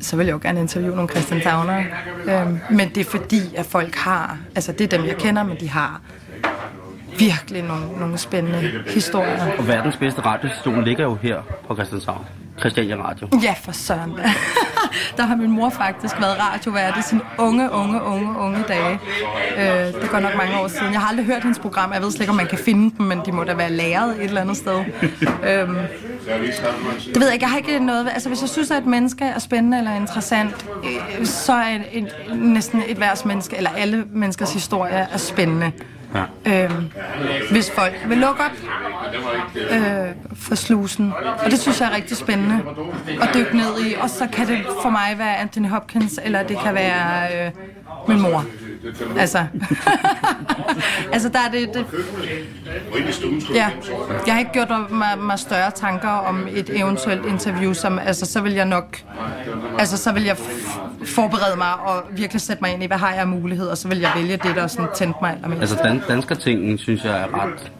så 0.00 0.16
vil 0.16 0.26
jeg 0.26 0.32
jo 0.32 0.38
gerne 0.42 0.60
interviewe 0.60 0.94
nogle 0.96 1.08
Christian 1.10 1.40
Tavner. 1.40 1.82
Øhm, 2.24 2.58
men 2.70 2.88
det 2.88 2.98
er 2.98 3.04
fordi, 3.04 3.40
at 3.56 3.66
folk 3.66 3.94
har, 3.94 4.38
altså 4.54 4.72
det 4.72 4.92
er 4.92 4.98
dem, 4.98 5.06
jeg 5.06 5.16
kender, 5.16 5.42
men 5.42 5.56
de 5.60 5.68
har 5.70 6.00
virkelig 7.18 7.62
nogle, 7.62 7.84
nogle 8.00 8.18
spændende 8.18 8.70
historier. 8.86 9.52
Og 9.58 9.68
verdens 9.68 9.96
bedste 9.96 10.20
radiostation 10.20 10.84
ligger 10.84 11.04
jo 11.04 11.14
her 11.14 11.40
på 11.68 11.74
Christianshavn. 11.74 12.24
Christiania 12.60 12.96
Radio. 12.96 13.28
Ja, 13.42 13.54
for 13.64 13.72
søren. 13.72 14.12
Der 15.16 15.22
har 15.22 15.36
min 15.36 15.50
mor 15.50 15.70
faktisk 15.70 16.20
været 16.20 16.36
radiovært 16.40 16.94
i 16.98 17.02
sine 17.02 17.20
unge, 17.38 17.70
unge, 17.72 18.02
unge, 18.02 18.38
unge 18.38 18.64
dage. 18.68 18.98
Øh, 19.58 20.02
det 20.02 20.10
går 20.10 20.18
nok 20.18 20.36
mange 20.36 20.60
år 20.60 20.68
siden. 20.68 20.92
Jeg 20.92 21.00
har 21.00 21.08
aldrig 21.08 21.26
hørt 21.26 21.42
hendes 21.42 21.58
program. 21.58 21.92
Jeg 21.92 22.02
ved 22.02 22.10
slet 22.10 22.20
ikke, 22.20 22.30
om 22.30 22.36
man 22.36 22.46
kan 22.46 22.58
finde 22.58 22.96
dem, 22.98 23.06
men 23.06 23.20
de 23.26 23.32
må 23.32 23.44
da 23.44 23.54
være 23.54 23.70
lagret 23.70 24.16
et 24.16 24.24
eller 24.24 24.40
andet 24.40 24.56
sted. 24.56 24.78
øhm, 25.50 25.76
det 27.04 27.20
ved 27.20 27.24
jeg 27.24 27.32
ikke. 27.32 27.44
Jeg 27.44 27.50
har 27.50 27.56
ikke 27.56 27.78
noget... 27.78 28.08
Altså, 28.12 28.28
hvis 28.28 28.40
jeg 28.40 28.48
synes, 28.48 28.70
at 28.70 28.78
et 28.78 28.86
menneske 28.86 29.24
er 29.24 29.38
spændende 29.38 29.78
eller 29.78 29.94
interessant, 29.94 30.66
øh, 30.84 31.26
så 31.26 31.52
er 31.52 31.74
et, 31.74 31.82
et, 31.92 32.14
næsten 32.34 32.82
et 32.86 33.00
værs 33.00 33.24
menneske, 33.24 33.56
eller 33.56 33.70
alle 33.70 34.04
menneskers 34.12 34.52
historie 34.52 35.08
er 35.12 35.16
spændende. 35.18 35.72
Ja. 36.14 36.24
Øhm, 36.64 36.90
hvis 37.50 37.70
folk 37.70 37.94
vil 38.08 38.18
lukke 38.18 38.42
op 38.42 38.50
øh, 39.70 40.08
for 40.34 40.54
slusen. 40.54 41.12
Og 41.44 41.50
det 41.50 41.60
synes 41.60 41.80
jeg 41.80 41.90
er 41.90 41.96
rigtig 41.96 42.16
spændende 42.16 42.62
at 43.22 43.28
dykke 43.34 43.56
ned 43.56 43.80
i. 43.86 43.94
Og 44.00 44.10
så 44.10 44.26
kan 44.32 44.46
det 44.46 44.58
for 44.82 44.90
mig 44.90 45.14
være 45.18 45.36
Anthony 45.36 45.68
Hopkins, 45.68 46.20
eller 46.24 46.42
det 46.42 46.58
kan 46.64 46.74
være 46.74 47.46
øh, 47.46 47.52
min 48.08 48.22
mor. 48.22 48.44
Altså, 49.18 49.38
altså 51.14 51.28
der 51.28 51.38
er 51.38 51.50
det, 51.50 51.74
det 51.74 51.86
ja. 53.54 53.70
Jeg 54.26 54.34
har 54.34 54.38
ikke 54.38 54.52
gjort 54.52 54.68
mig, 54.90 55.18
mig 55.18 55.38
større 55.38 55.70
tanker 55.70 56.08
om 56.08 56.48
et 56.54 56.70
eventuelt 56.80 57.26
interview, 57.26 57.72
som, 57.72 57.98
altså 57.98 58.26
så 58.26 58.40
vil 58.40 58.52
jeg 58.52 58.64
nok, 58.64 59.02
altså 59.78 59.96
så 59.96 60.12
vil 60.12 60.22
jeg 60.24 60.36
forberede 61.06 61.56
mig 61.56 61.74
og 61.86 62.02
virkelig 62.10 62.40
sætte 62.40 62.62
mig 62.62 62.72
ind 62.72 62.82
i, 62.82 62.86
hvad 62.86 62.96
har 62.96 63.10
jeg 63.10 63.20
af 63.20 63.26
muligheder, 63.26 63.70
og 63.70 63.78
så 63.78 63.88
vil 63.88 63.98
jeg 63.98 64.12
vælge 64.16 64.36
det, 64.36 64.56
der 64.56 64.66
sådan 64.66 64.86
tændte 64.96 65.18
mig 65.22 65.30
allermest. 65.30 65.60
Altså 65.60 65.76
dan- 65.84 66.02
danskertingen, 66.08 66.78
synes 66.78 67.04
jeg 67.04 67.20
er 67.20 67.42
ret... 67.42 67.72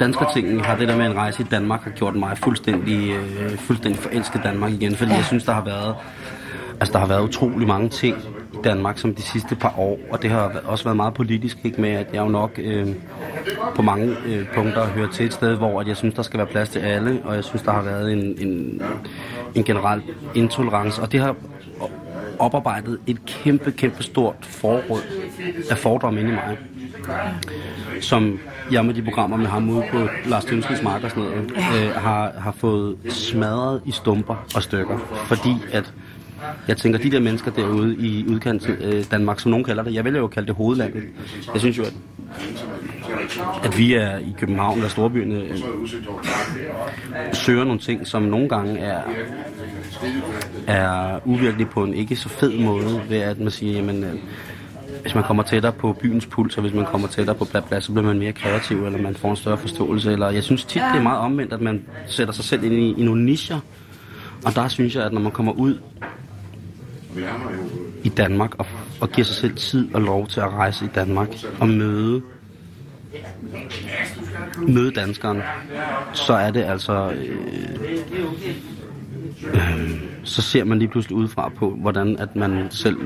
Danskertingen 0.00 0.60
har 0.60 0.76
det 0.76 0.88
der 0.88 0.96
med 0.96 1.06
en 1.06 1.14
rejse 1.16 1.42
i 1.42 1.46
Danmark 1.50 1.82
har 1.84 1.90
gjort 1.90 2.14
mig 2.14 2.38
fuldstændig, 2.38 3.10
øh, 3.10 3.58
fuldstændig 3.58 4.02
forelsket 4.02 4.40
Danmark 4.44 4.72
igen, 4.72 4.96
fordi 4.96 5.10
Ja. 5.10 5.16
jeg 5.16 5.24
synes, 5.24 5.44
der 5.44 5.52
har 5.52 5.64
været... 5.64 5.94
Altså, 6.80 6.92
der 6.92 6.98
har 6.98 7.06
været 7.06 7.20
utrolig 7.22 7.68
mange 7.68 7.88
ting 7.88 8.16
Danmark 8.64 8.98
som 8.98 9.14
de 9.14 9.22
sidste 9.22 9.54
par 9.56 9.78
år, 9.78 9.98
og 10.10 10.22
det 10.22 10.30
har 10.30 10.60
også 10.64 10.84
været 10.84 10.96
meget 10.96 11.14
politisk, 11.14 11.58
ikke 11.64 11.80
med, 11.80 11.90
at 11.90 12.06
jeg 12.12 12.20
jo 12.20 12.28
nok 12.28 12.50
øh, 12.58 12.88
på 13.74 13.82
mange 13.82 14.16
øh, 14.26 14.46
punkter 14.54 14.86
hører 14.86 15.10
til 15.10 15.26
et 15.26 15.32
sted, 15.32 15.56
hvor 15.56 15.80
at 15.80 15.88
jeg 15.88 15.96
synes, 15.96 16.14
der 16.14 16.22
skal 16.22 16.38
være 16.38 16.46
plads 16.46 16.68
til 16.68 16.78
alle, 16.78 17.22
og 17.24 17.34
jeg 17.34 17.44
synes, 17.44 17.62
der 17.62 17.72
har 17.72 17.82
været 17.82 18.12
en, 18.12 18.48
en, 18.48 18.82
en 19.54 19.64
generel 19.64 20.02
intolerance, 20.34 21.02
og 21.02 21.12
det 21.12 21.20
har 21.20 21.36
oparbejdet 22.38 22.98
et 23.06 23.26
kæmpe, 23.26 23.72
kæmpe 23.72 24.02
stort 24.02 24.36
forråd 24.42 25.00
af 25.70 25.78
fordomme 25.78 26.20
inde 26.20 26.30
i 26.30 26.34
mig 26.34 26.58
som 28.00 28.38
jeg 28.72 28.84
med 28.84 28.94
de 28.94 29.02
programmer 29.02 29.36
med 29.36 29.46
ham 29.46 29.70
ude 29.70 29.84
på 29.92 30.08
Lars 30.26 30.44
Tønskens 30.44 30.82
mark 30.82 31.04
og 31.04 31.10
sådan 31.10 31.22
noget, 31.22 31.52
øh, 31.56 31.94
har, 31.94 32.32
har 32.38 32.52
fået 32.52 32.96
smadret 33.08 33.82
i 33.86 33.90
stumper 33.90 34.44
og 34.54 34.62
stykker. 34.62 34.98
Fordi 35.26 35.56
at 35.72 35.92
jeg 36.68 36.76
tænker, 36.76 36.98
de 36.98 37.10
der 37.10 37.20
mennesker 37.20 37.50
derude 37.50 37.96
i 37.96 38.24
udkanten 38.28 38.76
øh, 38.80 39.04
Danmark, 39.10 39.40
som 39.40 39.50
nogen 39.50 39.64
kalder 39.64 39.82
det, 39.82 39.94
jeg 39.94 40.04
vil 40.04 40.14
jo 40.14 40.26
kalde 40.26 40.46
det 40.46 40.54
hovedlandet. 40.54 41.02
Jeg 41.52 41.60
synes 41.60 41.78
jo, 41.78 41.82
at, 41.82 41.94
at 43.64 43.78
vi 43.78 43.94
er 43.94 44.18
i 44.18 44.34
København 44.38 44.76
eller 44.76 44.88
storbyerne 44.88 45.34
øh, 45.34 45.58
søger 47.32 47.64
nogle 47.64 47.80
ting, 47.80 48.06
som 48.06 48.22
nogle 48.22 48.48
gange 48.48 48.78
er, 48.78 49.02
er 50.66 51.20
uvirkelige 51.24 51.66
på 51.66 51.84
en 51.84 51.94
ikke 51.94 52.16
så 52.16 52.28
fed 52.28 52.58
måde, 52.58 53.02
ved 53.08 53.18
at 53.18 53.38
man 53.38 53.50
siger, 53.50 53.72
jamen, 53.72 54.04
øh, 54.04 54.14
hvis 55.02 55.14
man 55.14 55.24
kommer 55.24 55.42
tættere 55.42 55.72
på 55.72 55.92
byens 55.92 56.26
puls, 56.26 56.56
og 56.56 56.62
hvis 56.62 56.74
man 56.74 56.84
kommer 56.84 57.08
tættere 57.08 57.36
på 57.36 57.44
bla, 57.44 57.80
så 57.80 57.92
bliver 57.92 58.06
man 58.06 58.18
mere 58.18 58.32
kreativ, 58.32 58.86
eller 58.86 59.02
man 59.02 59.14
får 59.14 59.30
en 59.30 59.36
større 59.36 59.58
forståelse. 59.58 60.12
Eller 60.12 60.30
jeg 60.30 60.42
synes 60.42 60.64
tit, 60.64 60.82
det 60.92 60.98
er 60.98 61.02
meget 61.02 61.18
omvendt, 61.18 61.52
at 61.52 61.60
man 61.60 61.84
sætter 62.06 62.34
sig 62.34 62.44
selv 62.44 62.64
ind 62.64 62.74
i, 62.74 62.94
i 63.00 63.04
nogle 63.04 63.24
nischer. 63.24 63.60
Og 64.44 64.54
der 64.54 64.68
synes 64.68 64.94
jeg, 64.94 65.04
at 65.04 65.12
når 65.12 65.20
man 65.20 65.32
kommer 65.32 65.52
ud 65.52 65.78
i 68.04 68.08
Danmark 68.08 68.54
og, 68.58 68.66
og 69.00 69.10
giver 69.10 69.24
sig 69.24 69.36
selv 69.36 69.56
tid 69.56 69.94
og 69.94 70.00
lov 70.00 70.26
til 70.26 70.40
at 70.40 70.50
rejse 70.50 70.84
i 70.84 70.88
Danmark 70.94 71.28
og 71.60 71.68
møde 71.68 72.22
møde 74.68 74.90
danskeren, 74.90 75.42
så 76.12 76.32
er 76.32 76.50
det 76.50 76.64
altså 76.64 77.10
øh, 77.10 77.98
øh, 79.54 80.00
så 80.24 80.42
ser 80.42 80.64
man 80.64 80.78
lige 80.78 80.88
pludselig 80.88 81.16
udefra 81.16 81.48
på, 81.48 81.70
hvordan 81.70 82.16
at 82.18 82.36
man 82.36 82.66
selv 82.70 82.96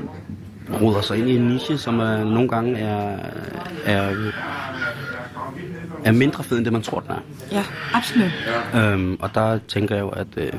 roder 0.81 1.01
sig 1.01 1.17
ind 1.17 1.29
i 1.29 1.35
en 1.35 1.47
niche, 1.47 1.77
som 1.77 1.99
er, 1.99 2.23
nogle 2.23 2.49
gange 2.49 2.77
er, 2.77 3.19
er, 3.85 4.15
er 6.03 6.11
mindre 6.11 6.43
fed, 6.43 6.57
end 6.57 6.65
det 6.65 6.73
man 6.73 6.81
tror, 6.81 6.99
den 6.99 7.11
er. 7.11 7.21
Ja, 7.51 7.63
absolut. 7.93 8.31
Øhm, 8.75 9.17
og 9.19 9.35
der 9.35 9.59
tænker 9.67 9.95
jeg 9.95 10.01
jo, 10.01 10.09
at, 10.09 10.27
øh, 10.37 10.53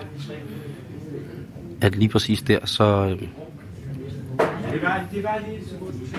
at 1.80 1.96
lige 1.96 2.08
præcis 2.08 2.42
der, 2.42 2.58
så, 2.66 3.16
øh, 3.20 3.28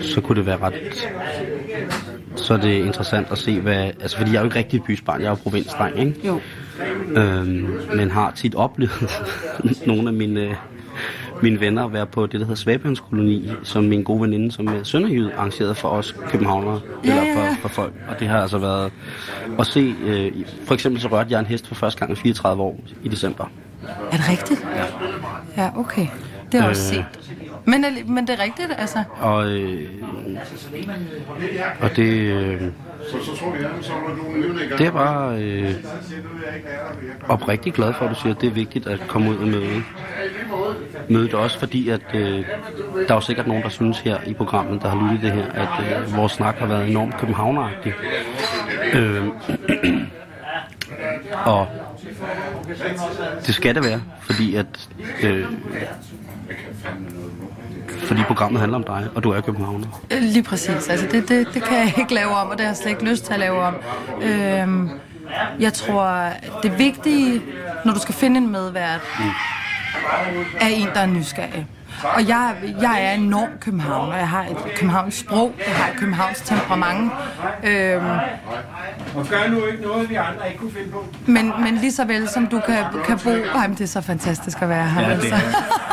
så 0.02 0.22
kunne 0.22 0.36
det 0.36 0.46
være 0.46 0.58
ret... 0.58 0.74
Så 2.36 2.54
er 2.54 2.58
det 2.58 2.86
interessant 2.86 3.32
at 3.32 3.38
se, 3.38 3.60
hvad... 3.62 3.76
Altså, 4.02 4.18
fordi 4.18 4.32
jeg 4.32 4.38
er 4.38 4.42
jo 4.42 4.46
ikke 4.46 4.58
rigtig 4.60 4.78
et 4.78 4.84
bysbarn, 4.84 5.20
jeg 5.20 5.26
er 5.26 5.30
jo 5.30 5.36
provinsdreng, 5.36 6.00
ikke? 6.00 6.28
Jo. 6.28 6.40
Øhm, 7.16 7.80
men 7.96 8.12
har 8.12 8.32
tit 8.32 8.56
oplevet 8.56 9.22
nogle 9.88 10.08
af 10.08 10.14
mine, 10.14 10.56
mine 11.42 11.60
venner 11.60 11.88
være 11.88 12.06
på 12.06 12.24
det, 12.26 12.32
der 12.34 12.40
hedder 12.40 12.56
Svabjørnskoloni, 12.56 13.52
som 13.64 13.84
min 13.84 14.04
gode 14.04 14.22
veninde, 14.22 14.52
som 14.52 14.68
er 14.68 14.84
sønderjyd, 14.84 15.30
arrangerede 15.38 15.76
for 15.76 15.88
os 15.90 16.16
københavnere, 16.30 16.82
Ja, 17.06 17.10
eller 17.10 17.34
for, 17.36 17.62
for 17.62 17.70
folk. 17.70 17.94
Og 18.08 18.20
det 18.20 18.28
har 18.28 18.42
altså 18.42 18.58
været 18.58 18.92
at 19.60 19.68
se... 19.68 19.96
Øh, 20.06 20.32
for 20.66 20.74
eksempel 20.74 21.02
så 21.02 21.08
rørte 21.08 21.32
jeg 21.32 21.40
en 21.40 21.46
hest 21.46 21.68
for 21.68 21.76
første 21.76 22.00
gang 22.00 22.12
i 22.12 22.16
34 22.16 22.64
år 22.64 22.80
i 23.04 23.08
december. 23.10 23.46
Er 24.12 24.18
det 24.18 24.30
rigtigt? 24.30 24.66
Ja. 24.76 25.64
Ja, 25.64 25.70
okay. 25.80 26.08
Det 26.52 26.60
har 26.60 26.68
jeg 26.68 26.70
også 26.70 26.96
Øh. 26.96 27.04
set. 27.14 27.32
Men, 27.66 27.84
er- 27.84 28.06
men 28.08 28.28
det 28.28 28.40
er 28.40 28.44
rigtigt, 28.44 28.70
altså. 28.78 29.04
Og, 29.20 29.48
øh, 29.52 29.90
og 31.82 31.96
det, 31.96 32.14
øh, 32.14 32.62
det 34.78 34.88
er 34.88 34.92
bare 34.92 35.42
øh, 35.44 35.74
oprigtig 37.30 37.74
glad 37.74 37.94
for, 37.94 38.06
at 38.06 38.16
du 38.16 38.22
siger, 38.22 38.36
at 38.36 38.42
det 38.42 38.48
er 38.48 38.52
vigtigt 38.54 38.88
at 38.88 39.00
komme 39.08 39.30
ud 39.32 39.38
og 39.38 39.48
møde, 39.48 39.84
møde 41.10 41.26
det 41.26 41.34
også, 41.34 41.60
fordi 41.60 41.90
at 41.90 42.02
øh, 42.14 42.46
der 43.08 43.10
er 43.10 43.14
jo 43.14 43.22
sikkert 43.22 43.48
nogen, 43.48 43.64
der 43.64 43.70
synes 43.70 44.00
her 44.00 44.18
i 44.26 44.34
programmet, 44.34 44.82
der 44.82 44.90
har 44.90 45.12
lyttet 45.12 45.22
det 45.22 45.32
her, 45.32 45.52
at 45.52 46.02
øh, 46.08 46.18
vores 46.18 46.32
snak 46.32 46.56
har 46.56 46.66
været 46.66 46.90
enormt 46.90 47.18
københavneragtig. 47.18 47.94
Øh, 48.94 49.28
og 51.46 51.68
det 53.46 53.56
skal 53.56 53.76
det 53.76 53.84
være, 53.86 54.02
fordi 54.22 54.56
at 54.56 54.90
øh, 55.24 55.46
fordi 58.02 58.24
programmet 58.24 58.60
handler 58.60 58.78
om 58.78 58.84
dig, 58.84 59.08
og 59.16 59.24
du 59.24 59.32
er 59.32 59.42
københavner. 59.42 59.88
Øh, 60.12 60.22
Lige 60.22 60.44
præcis. 60.44 60.90
Altså, 60.90 61.08
det, 61.12 61.30
det, 61.30 61.48
det 61.54 61.64
kan 61.64 61.78
jeg 61.78 61.94
ikke 61.98 62.14
lave 62.14 62.30
om, 62.30 62.48
og 62.48 62.58
det 62.58 62.66
har 62.66 62.70
jeg 62.72 62.78
slet 62.78 62.92
ikke 62.92 63.06
lyst 63.06 63.26
til 63.26 63.34
at 63.34 63.40
lave 63.40 63.62
om. 63.62 63.76
Øhm, 64.22 64.90
jeg 65.60 65.74
tror, 65.74 66.30
det 66.64 66.78
vigtige, 66.78 67.42
når 67.86 67.94
du 67.94 68.00
skal 68.00 68.16
finde 68.16 68.38
en 68.38 68.52
medvært, 68.52 69.02
er 70.62 70.68
en, 70.68 70.88
der 70.94 71.00
er 71.00 71.06
nysgerrig. 71.06 71.68
Og 72.04 72.28
jeg, 72.28 72.56
jeg 72.82 73.04
er 73.06 73.12
enormt 73.12 73.60
københavner. 73.60 74.18
Jeg 74.18 74.30
har 74.30 74.44
et 74.46 74.58
københavns 74.76 75.16
sprog, 75.16 75.54
jeg 75.68 75.76
har 75.76 75.92
et 75.92 76.00
københavns 76.00 76.42
temperament. 76.42 77.12
Øhm, 77.64 78.06
Og 79.16 79.26
gør 79.30 79.48
nu 79.50 79.66
ikke 79.66 79.84
noget, 79.84 80.10
vi 80.10 80.16
andre 80.16 80.48
ikke 80.48 80.60
kunne 80.60 80.72
finde 80.72 80.92
på. 80.92 81.06
men, 81.26 81.52
men 81.64 81.76
lige 81.76 81.92
så 81.92 82.06
vel 82.06 82.30
som 82.30 82.48
du 82.48 82.60
kan, 82.60 82.84
kan 83.06 83.20
bo... 83.24 83.30
Ej, 83.30 83.68
men 83.68 83.78
det 83.78 83.84
er 83.84 83.88
så 83.88 84.02
fantastisk 84.02 84.62
at 84.62 84.70
være 84.70 84.90
her. 84.90 85.02
Ja, 85.02 85.10
altså. 85.10 85.36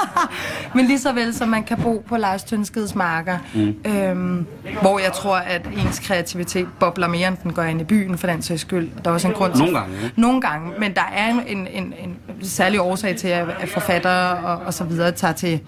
men 0.74 0.86
lige 0.86 0.98
så 0.98 1.12
vel 1.12 1.34
som 1.34 1.48
man 1.48 1.64
kan 1.64 1.78
bo 1.82 2.04
på 2.08 2.16
Lars 2.16 2.44
Tønskeds 2.44 2.94
marker, 2.94 3.38
mm. 3.54 3.74
øhm, 3.86 4.46
hvor 4.80 4.98
jeg 4.98 5.12
tror, 5.12 5.36
at 5.36 5.66
ens 5.86 5.98
kreativitet 5.98 6.68
bobler 6.80 7.08
mere, 7.08 7.28
end 7.28 7.36
den 7.42 7.52
går 7.52 7.62
ind 7.62 7.80
i 7.80 7.84
byen, 7.84 8.18
for 8.18 8.26
den 8.26 8.42
sags 8.42 8.60
skyld. 8.60 8.90
Der 9.04 9.10
er 9.10 9.14
også 9.14 9.28
en 9.28 9.34
grund 9.34 9.52
til... 9.52 9.60
Nogle 9.64 9.78
gange? 9.78 10.12
Nogle 10.16 10.40
gange, 10.40 10.72
men 10.78 10.94
der 10.94 11.12
er 11.16 11.28
en, 11.30 11.42
en, 11.46 11.66
en, 11.66 11.94
en 12.04 12.16
særlig 12.42 12.80
årsag 12.80 13.16
til, 13.16 13.28
at 13.28 13.48
at 13.60 13.68
forfattere 13.68 14.36
og, 14.36 14.56
og 14.66 14.74
så 14.74 14.84
videre 14.84 15.12
tager, 15.12 15.32
til, 15.32 15.60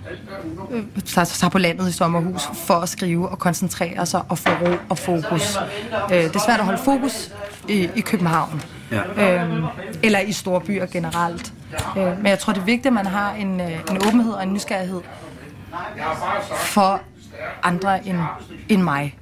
tager, 1.07 1.25
tager 1.25 1.51
på 1.51 1.59
landet 1.59 1.89
i 1.89 1.93
sommerhus 1.93 2.43
for 2.67 2.75
at 2.75 2.89
skrive 2.89 3.29
og 3.29 3.39
koncentrere 3.39 4.07
sig 4.07 4.23
og 4.29 4.39
få 4.39 4.51
ro 4.51 4.75
og 4.89 4.99
fokus. 4.99 5.59
Øh, 6.13 6.17
det 6.23 6.37
er 6.37 6.41
svært 6.47 6.59
at 6.61 6.65
holde 6.65 6.81
fokus 6.85 7.33
i, 7.69 7.89
i 7.97 8.01
København. 8.01 8.63
Ja. 8.91 9.43
Øhm, 9.43 9.65
eller 10.03 10.19
i 10.19 10.33
store 10.33 10.61
byer 10.61 10.87
generelt. 10.87 11.53
Øh, 11.97 12.17
men 12.17 12.27
jeg 12.27 12.39
tror, 12.39 12.53
det 12.53 12.61
er 12.61 12.65
vigtigt, 12.65 12.87
at 12.87 12.93
man 12.93 13.07
har 13.07 13.33
en, 13.33 13.61
øh, 13.61 13.73
en 13.91 13.97
åbenhed 14.07 14.33
og 14.33 14.43
en 14.43 14.53
nysgerrighed 14.53 15.01
for 16.57 17.01
andre 17.63 18.07
end, 18.09 18.19
end 18.69 18.83
mig. 18.83 19.19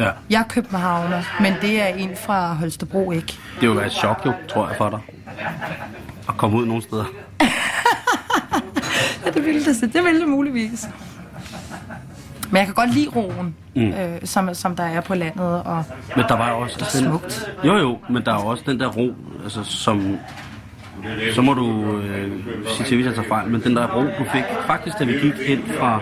ja. 0.00 0.10
Jeg 0.30 0.40
er 0.40 0.44
københavner, 0.48 1.22
men 1.40 1.54
det 1.62 1.82
er 1.82 1.86
en 1.86 2.16
fra 2.16 2.54
Holstebro 2.54 3.10
ikke. 3.12 3.38
Det 3.60 3.68
vil 3.68 3.76
være 3.76 3.86
et 3.86 3.92
chok, 3.92 4.22
jo, 4.26 4.32
tror 4.48 4.68
jeg, 4.68 4.76
for 4.76 4.90
dig. 4.90 4.98
At 6.28 6.36
komme 6.36 6.56
ud 6.56 6.66
nogle 6.66 6.82
steder. 6.82 7.04
Ja, 9.26 9.30
det 9.30 9.46
ville 9.46 9.64
det, 9.64 9.92
det 9.94 10.04
ville 10.04 10.20
det 10.20 10.28
muligvis. 10.28 10.88
Men 12.50 12.56
jeg 12.56 12.66
kan 12.66 12.74
godt 12.74 12.94
lide 12.94 13.08
roen, 13.16 13.54
mm. 13.76 13.82
øh, 13.82 14.18
som, 14.24 14.54
som 14.54 14.76
der 14.76 14.82
er 14.84 15.00
på 15.00 15.14
landet. 15.14 15.62
Og 15.64 15.84
Men 16.16 16.24
der 16.28 16.36
var 16.36 16.50
også... 16.50 16.76
Det 16.78 16.82
er 16.82 17.08
smukt. 17.08 17.50
Jo, 17.64 17.76
jo, 17.76 17.98
men 18.10 18.24
der 18.24 18.32
er 18.32 18.36
også 18.36 18.62
den 18.66 18.80
der 18.80 18.86
ro, 18.88 19.14
altså 19.44 19.64
som... 19.64 20.18
Så 21.34 21.42
må 21.42 21.54
du 21.54 21.96
øh, 21.98 22.30
sige 22.68 22.86
til, 22.86 22.96
hvis 22.96 23.06
jeg 23.06 23.14
tager 23.14 23.28
fejl, 23.28 23.48
men 23.48 23.62
den 23.62 23.76
der 23.76 23.86
ro, 23.96 24.00
du 24.00 24.24
fik, 24.32 24.42
faktisk 24.66 24.98
da 24.98 25.04
vi 25.04 25.12
gik 25.12 25.34
ind 25.46 25.62
fra 25.78 26.00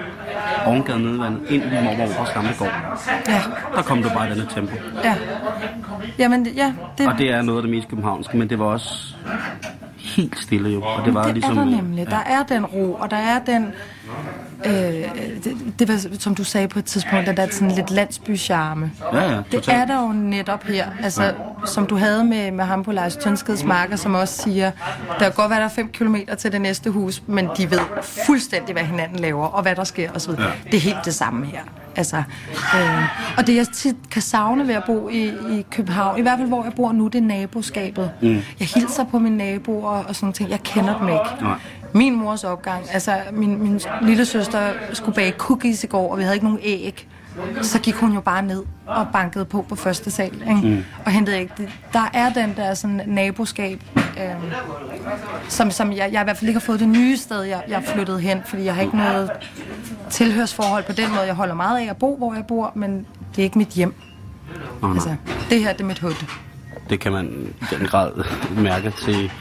Ovengade 0.66 0.98
Nedvandet, 1.02 1.40
ind 1.50 1.62
i 1.64 1.84
Mormor 1.84 2.04
Operas 2.04 2.30
gamle 2.34 2.50
gård, 2.58 2.72
ja, 3.28 3.40
der 3.74 3.82
kom 3.82 4.02
du 4.02 4.08
bare 4.08 4.28
i 4.28 4.30
denne 4.30 4.46
tempo. 4.54 4.72
ja. 5.04 5.16
Jamen, 6.18 6.46
ja, 6.46 6.72
det, 6.98 7.06
Og 7.06 7.18
det 7.18 7.30
er 7.30 7.42
noget 7.42 7.58
af 7.58 7.62
det 7.62 7.70
mest 7.70 7.88
københavnske, 7.88 8.36
men 8.36 8.50
det 8.50 8.58
var 8.58 8.64
også 8.64 9.14
helt 10.16 10.38
stille 10.38 10.70
jo. 10.70 10.82
Og 10.82 11.04
det 11.04 11.14
var 11.14 11.24
det 11.24 11.34
ligesom... 11.34 11.58
er 11.58 11.64
der 11.64 11.70
nemlig. 11.70 12.06
Der 12.06 12.16
er 12.26 12.42
den 12.42 12.66
ro, 12.66 12.92
og 12.92 13.10
der 13.10 13.16
er 13.16 13.44
den... 13.44 13.72
Øh, 14.66 14.72
det, 15.44 15.56
det 15.78 15.88
var, 15.88 16.18
som 16.18 16.34
du 16.34 16.44
sagde 16.44 16.68
på 16.68 16.78
et 16.78 16.84
tidspunkt, 16.84 17.26
den 17.26 17.36
der 17.36 17.46
sådan 17.50 17.70
lidt 17.70 17.90
landsbycharme. 17.90 18.90
Ja, 19.12 19.30
ja, 19.30 19.42
Det 19.52 19.68
er 19.68 19.84
der 19.84 20.02
jo 20.02 20.12
netop 20.12 20.64
her. 20.64 20.86
Altså, 21.02 21.32
som 21.66 21.86
du 21.86 21.96
havde 21.96 22.24
med, 22.24 22.50
med 22.50 22.64
ham 22.64 22.84
på 22.84 22.92
Lars 22.92 23.16
Tønskeds 23.16 23.64
marker, 23.64 23.96
som 23.96 24.14
også 24.14 24.42
siger, 24.42 24.70
der 25.18 25.18
kan 25.18 25.32
godt 25.32 25.50
være, 25.50 25.58
der 25.58 25.64
er 25.64 25.68
5 25.70 25.88
km 25.88 26.16
til 26.38 26.52
det 26.52 26.60
næste 26.60 26.90
hus, 26.90 27.22
men 27.26 27.48
de 27.56 27.70
ved 27.70 27.80
fuldstændig, 28.26 28.72
hvad 28.72 28.82
hinanden 28.82 29.18
laver, 29.18 29.46
og 29.46 29.62
hvad 29.62 29.74
der 29.76 29.84
sker 29.84 30.10
osv. 30.12 30.30
Ja. 30.30 30.44
Det 30.64 30.74
er 30.74 30.80
helt 30.80 31.04
det 31.04 31.14
samme 31.14 31.46
her. 31.46 31.60
Altså, 31.96 32.16
øh, 32.74 33.02
og 33.38 33.46
det 33.46 33.56
jeg 33.56 33.66
tit 33.68 33.96
kan 34.10 34.22
savne 34.22 34.66
ved 34.68 34.74
at 34.74 34.84
bo 34.86 35.08
i, 35.08 35.24
i 35.28 35.66
København, 35.70 36.18
i 36.18 36.22
hvert 36.22 36.38
fald 36.38 36.48
hvor 36.48 36.64
jeg 36.64 36.72
bor 36.72 36.92
nu, 36.92 37.06
det 37.06 37.18
er 37.18 37.22
naboskabet. 37.22 38.10
Mm. 38.22 38.28
Jeg 38.60 38.68
hilser 38.74 39.04
på 39.04 39.18
mine 39.18 39.36
naboer 39.36 40.04
og 40.04 40.16
sådan 40.16 40.32
ting. 40.32 40.50
Jeg 40.50 40.60
kender 40.62 40.98
dem 40.98 41.08
ikke. 41.08 41.20
Nej. 41.44 41.54
Min 41.94 42.16
mors 42.16 42.44
opgang, 42.44 42.84
altså 42.92 43.16
min, 43.32 43.62
min 43.62 43.80
lille 44.02 44.24
søster 44.24 44.72
skulle 44.92 45.14
bage 45.14 45.32
cookies 45.38 45.84
i 45.84 45.86
går, 45.86 46.12
og 46.12 46.18
vi 46.18 46.22
havde 46.22 46.34
ikke 46.36 46.46
nogen 46.46 46.60
æg. 46.62 47.06
Så 47.62 47.78
gik 47.80 47.94
hun 47.94 48.12
jo 48.14 48.20
bare 48.20 48.42
ned 48.42 48.62
og 48.86 49.06
bankede 49.12 49.44
på 49.44 49.62
på 49.68 49.74
første 49.74 50.10
sal, 50.10 50.32
ikke? 50.34 50.54
Mm. 50.68 50.84
og 51.04 51.12
hentede 51.12 51.36
æg. 51.38 51.50
Det- 51.58 51.68
Der 51.92 52.10
er 52.14 52.32
den 52.32 52.54
der 52.56 52.74
sådan 52.74 53.00
naboskab, 53.06 53.82
øh, 53.96 54.52
som, 55.48 55.70
som 55.70 55.92
jeg, 55.92 56.08
jeg 56.12 56.20
i 56.20 56.24
hvert 56.24 56.36
fald 56.38 56.48
ikke 56.48 56.60
har 56.60 56.64
fået 56.66 56.80
det 56.80 56.88
nye 56.88 57.16
sted, 57.16 57.42
jeg, 57.42 57.62
jeg 57.68 57.76
er 57.86 57.92
flyttet 57.94 58.20
hen, 58.20 58.40
fordi 58.46 58.64
jeg 58.64 58.74
har 58.74 58.82
ikke 58.82 58.96
noget 58.96 59.30
tilhørsforhold 60.10 60.84
på 60.84 60.92
den 60.92 61.10
måde. 61.10 61.20
Jeg 61.22 61.34
holder 61.34 61.54
meget 61.54 61.78
af 61.86 61.90
at 61.90 61.96
bo, 61.96 62.16
hvor 62.16 62.34
jeg 62.34 62.44
bor, 62.46 62.72
men 62.74 63.06
det 63.36 63.42
er 63.42 63.44
ikke 63.44 63.58
mit 63.58 63.68
hjem. 63.68 63.94
Nå, 64.82 64.86
nej. 64.88 64.94
Altså, 64.94 65.14
det 65.50 65.60
her 65.60 65.72
det 65.72 65.80
er 65.80 65.84
mit 65.84 65.98
hud. 65.98 66.24
Det 66.90 67.00
kan 67.00 67.12
man 67.12 67.26
i 67.62 67.64
den 67.78 67.86
grad 67.86 68.12
mærke 68.56 68.90
til, 69.04 69.32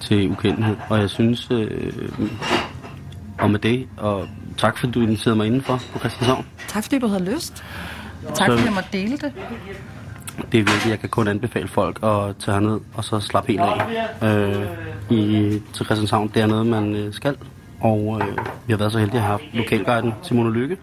til 0.00 0.30
ukendelighed. 0.30 0.76
Og 0.88 1.00
jeg 1.00 1.10
synes, 1.10 1.48
øh, 1.50 1.92
og 3.38 3.50
med 3.50 3.58
det, 3.58 3.86
og 3.96 4.28
tak 4.58 4.78
fordi 4.78 4.92
du 4.92 5.00
inviterede 5.00 5.36
mig 5.36 5.46
indenfor 5.46 5.80
på 5.92 5.98
Christianshavn. 5.98 6.46
Tak 6.68 6.82
fordi 6.82 6.98
du 6.98 7.06
havde 7.06 7.24
lyst. 7.34 7.64
Tak 8.34 8.36
Så- 8.36 8.44
fordi 8.52 8.64
jeg 8.64 8.72
måtte 8.72 8.88
dele 8.92 9.12
det. 9.16 9.32
Det 10.52 10.60
er 10.60 10.64
virkelig, 10.64 10.90
jeg 10.90 11.00
kan 11.00 11.08
kun 11.08 11.28
anbefale 11.28 11.68
folk 11.68 11.98
at 12.02 12.36
tage 12.38 12.54
herned 12.54 12.80
og 12.94 13.04
så 13.04 13.20
slappe 13.20 13.52
helt 13.52 13.60
af 14.20 14.38
øh, 14.38 14.66
i, 15.10 15.50
til 15.72 15.84
Christianshavn. 15.86 16.30
Det 16.34 16.42
er 16.42 16.46
noget, 16.46 16.66
man 16.66 16.94
øh, 16.94 17.12
skal. 17.12 17.36
Og 17.80 18.20
øh, 18.22 18.36
vi 18.66 18.72
har 18.72 18.76
været 18.78 18.92
så 18.92 18.98
heldige 18.98 19.16
at 19.16 19.22
have 19.22 19.30
haft 19.30 19.42
lokalguiden 19.54 20.14
Simone 20.22 20.52
Lykke 20.52 20.76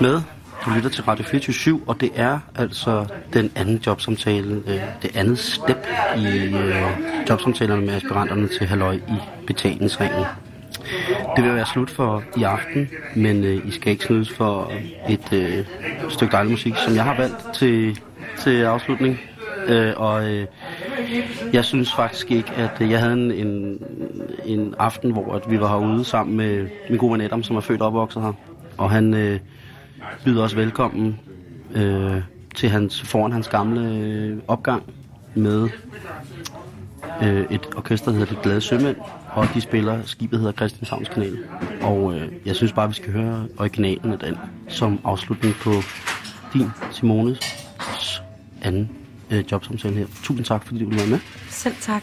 med. 0.00 0.22
Du 0.64 0.70
lytter 0.70 0.90
til 0.90 1.04
Radio 1.04 1.24
24 1.24 1.80
og 1.86 2.00
det 2.00 2.10
er 2.14 2.38
altså 2.54 3.06
den 3.32 3.52
anden 3.56 3.82
jobsamtale, 3.86 4.62
øh, 4.66 4.80
det 5.02 5.16
andet 5.16 5.38
step 5.38 5.86
i 6.16 6.26
øh, 6.26 6.82
jobsamtalerne 7.28 7.86
med 7.86 7.94
aspiranterne 7.94 8.48
til 8.48 8.66
Halløj 8.66 8.94
i 8.94 9.18
betalingsringen. 9.46 10.24
Det 11.36 11.44
vil 11.44 11.54
være 11.54 11.66
slut 11.66 11.90
for 11.90 12.22
i 12.36 12.42
aften, 12.42 12.88
men 13.16 13.44
øh, 13.44 13.68
I 13.68 13.70
skal 13.70 13.92
ikke 13.92 14.04
snydes 14.04 14.30
for 14.30 14.72
et 15.08 15.32
øh, 15.32 15.64
stykke 16.08 16.32
dejlig 16.32 16.50
musik, 16.50 16.74
som 16.76 16.94
jeg 16.94 17.04
har 17.04 17.16
valgt 17.16 17.54
til, 17.54 18.00
til 18.38 18.62
afslutning. 18.62 19.20
Øh, 19.66 19.92
og 19.96 20.30
øh, 20.30 20.46
jeg 21.52 21.64
synes 21.64 21.94
faktisk 21.94 22.30
ikke, 22.30 22.52
at 22.56 22.80
øh, 22.80 22.90
jeg 22.90 23.00
havde 23.00 23.12
en, 23.12 23.32
en, 23.32 23.78
en 24.44 24.74
aften, 24.78 25.10
hvor 25.10 25.34
at 25.34 25.50
vi 25.50 25.60
var 25.60 25.68
herude 25.68 26.04
sammen 26.04 26.36
med 26.36 26.68
min 26.90 26.98
gode 26.98 27.12
ven 27.12 27.20
Adam, 27.20 27.42
som 27.42 27.56
er 27.56 27.60
født 27.60 27.80
og 27.80 27.86
opvokset 27.86 28.22
her. 28.22 28.32
Og 28.78 28.90
han 28.90 29.14
øh, 29.14 29.38
byder 30.24 30.42
os 30.44 30.56
velkommen 30.56 31.20
øh, 31.74 32.16
til 32.54 32.68
hans, 32.68 33.02
foran 33.02 33.32
hans 33.32 33.48
gamle 33.48 33.88
øh, 33.96 34.38
opgang 34.48 34.82
med 35.34 35.68
øh, 37.22 37.44
et 37.50 37.60
orkester, 37.76 38.10
der 38.12 38.18
hedder 38.18 38.34
De 38.34 38.40
Glade 38.42 38.60
Sømænd, 38.60 38.96
og 39.30 39.46
de 39.54 39.60
spiller, 39.60 40.02
skibet 40.04 40.38
hedder 40.38 40.52
Christianshavns 40.52 41.08
Kanal. 41.08 41.38
Og 41.82 42.14
øh, 42.14 42.32
jeg 42.46 42.56
synes 42.56 42.72
bare, 42.72 42.88
vi 42.88 42.94
skal 42.94 43.12
høre 43.12 43.46
originalen 43.58 44.12
af 44.12 44.18
den, 44.18 44.36
som 44.68 45.00
afslutning 45.04 45.54
på 45.54 45.70
din, 46.52 46.70
Simones, 46.90 47.40
anden 48.62 48.90
øh, 49.30 49.44
jobsamtale 49.52 49.94
her. 49.94 50.06
Tusind 50.22 50.44
tak, 50.44 50.64
fordi 50.66 50.78
du 50.80 50.84
ville 50.84 51.00
være 51.00 51.10
med, 51.10 51.18
Selv 51.48 51.74
tak. 51.80 52.02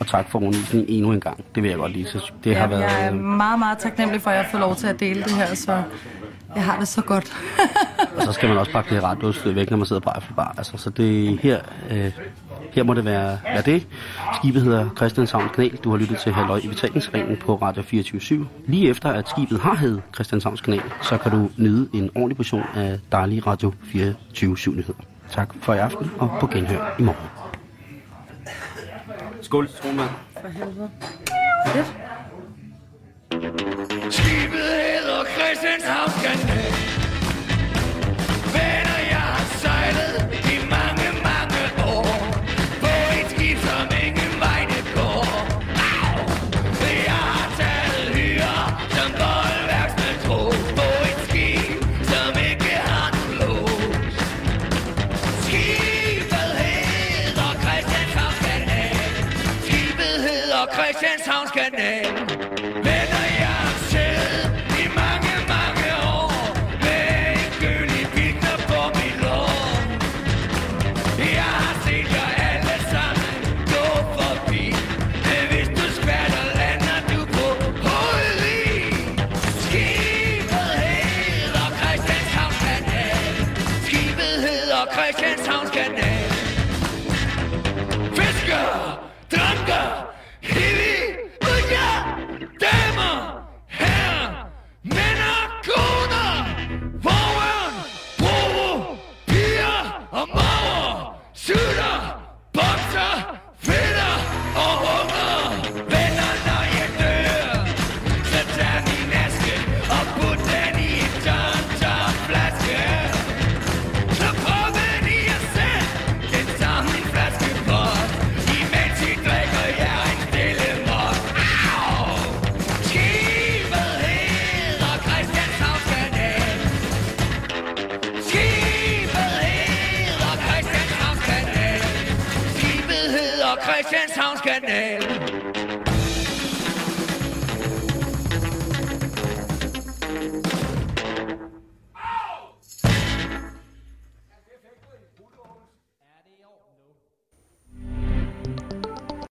og 0.00 0.06
tak 0.06 0.30
for 0.30 0.38
undervisningen 0.38 0.88
endnu 0.88 1.12
en 1.12 1.20
gang. 1.20 1.44
Det 1.54 1.62
vil 1.62 1.68
jeg 1.68 1.78
godt 1.78 1.92
lige 1.92 2.06
så 2.06 2.32
Det 2.44 2.56
har 2.56 2.62
Ja, 2.62 2.68
været... 2.68 2.80
jeg 2.82 3.06
er 3.06 3.12
meget, 3.14 3.58
meget 3.58 3.78
taknemmelig 3.78 4.22
for, 4.22 4.30
at 4.30 4.36
jeg 4.36 4.46
får 4.50 4.58
lov 4.58 4.76
til 4.76 4.86
at 4.86 5.00
dele 5.00 5.22
det 5.22 5.32
her, 5.32 5.54
så 5.54 5.82
jeg 6.54 6.64
har 6.64 6.78
det 6.78 6.88
så 6.88 7.02
godt. 7.02 7.32
Og 8.16 8.22
så 8.22 8.32
skal 8.32 8.48
man 8.48 8.58
også 8.58 8.72
pakke 8.72 8.94
det 8.94 9.02
radioudstyr 9.02 9.52
væk, 9.52 9.70
når 9.70 9.76
man 9.76 9.86
sidder 9.86 10.00
på 10.00 10.10
Eiffelbar. 10.14 10.54
Altså, 10.58 10.76
så 10.76 10.90
det 10.90 11.38
her, 11.42 11.60
øh, 11.90 12.12
her 12.72 12.82
må 12.82 12.94
det 12.94 13.04
være, 13.04 13.38
være 13.44 13.62
det. 13.62 13.86
Skibet 14.34 14.62
hedder 14.62 14.88
Christianshavns 14.96 15.52
Kanal. 15.54 15.76
Du 15.76 15.90
har 15.90 15.96
lyttet 15.96 16.18
til 16.18 16.32
Halløj 16.32 16.60
i 16.64 16.68
betalingsringen 16.68 17.36
på 17.36 17.54
Radio 17.54 17.82
24 17.82 18.48
Lige 18.66 18.90
efter 18.90 19.08
at 19.10 19.28
skibet 19.28 19.60
har 19.60 19.74
heddet 19.74 20.02
Christianshavns 20.14 20.60
Kanal, 20.60 20.82
så 21.02 21.18
kan 21.18 21.32
du 21.32 21.50
nyde 21.56 21.88
en 21.92 22.10
ordentlig 22.14 22.36
portion 22.36 22.64
af 22.74 23.00
dejlige 23.12 23.40
Radio 23.40 23.72
24 23.84 24.74
nyheder. 24.74 24.98
Tak 25.30 25.54
for 25.60 25.74
i 25.74 25.78
aften, 25.78 26.10
og 26.18 26.30
på 26.40 26.46
genhør 26.46 26.94
i 26.98 27.02
morgen. 27.02 27.28
Skål, 29.40 29.68
Stromand. 29.68 30.08
For 30.40 30.48
helvede. 30.48 30.90
Skibet 34.10 34.27
hedder 35.18 35.30
Christianshavns 35.32 36.14
Kanal 36.22 36.38
Venner, 36.48 36.87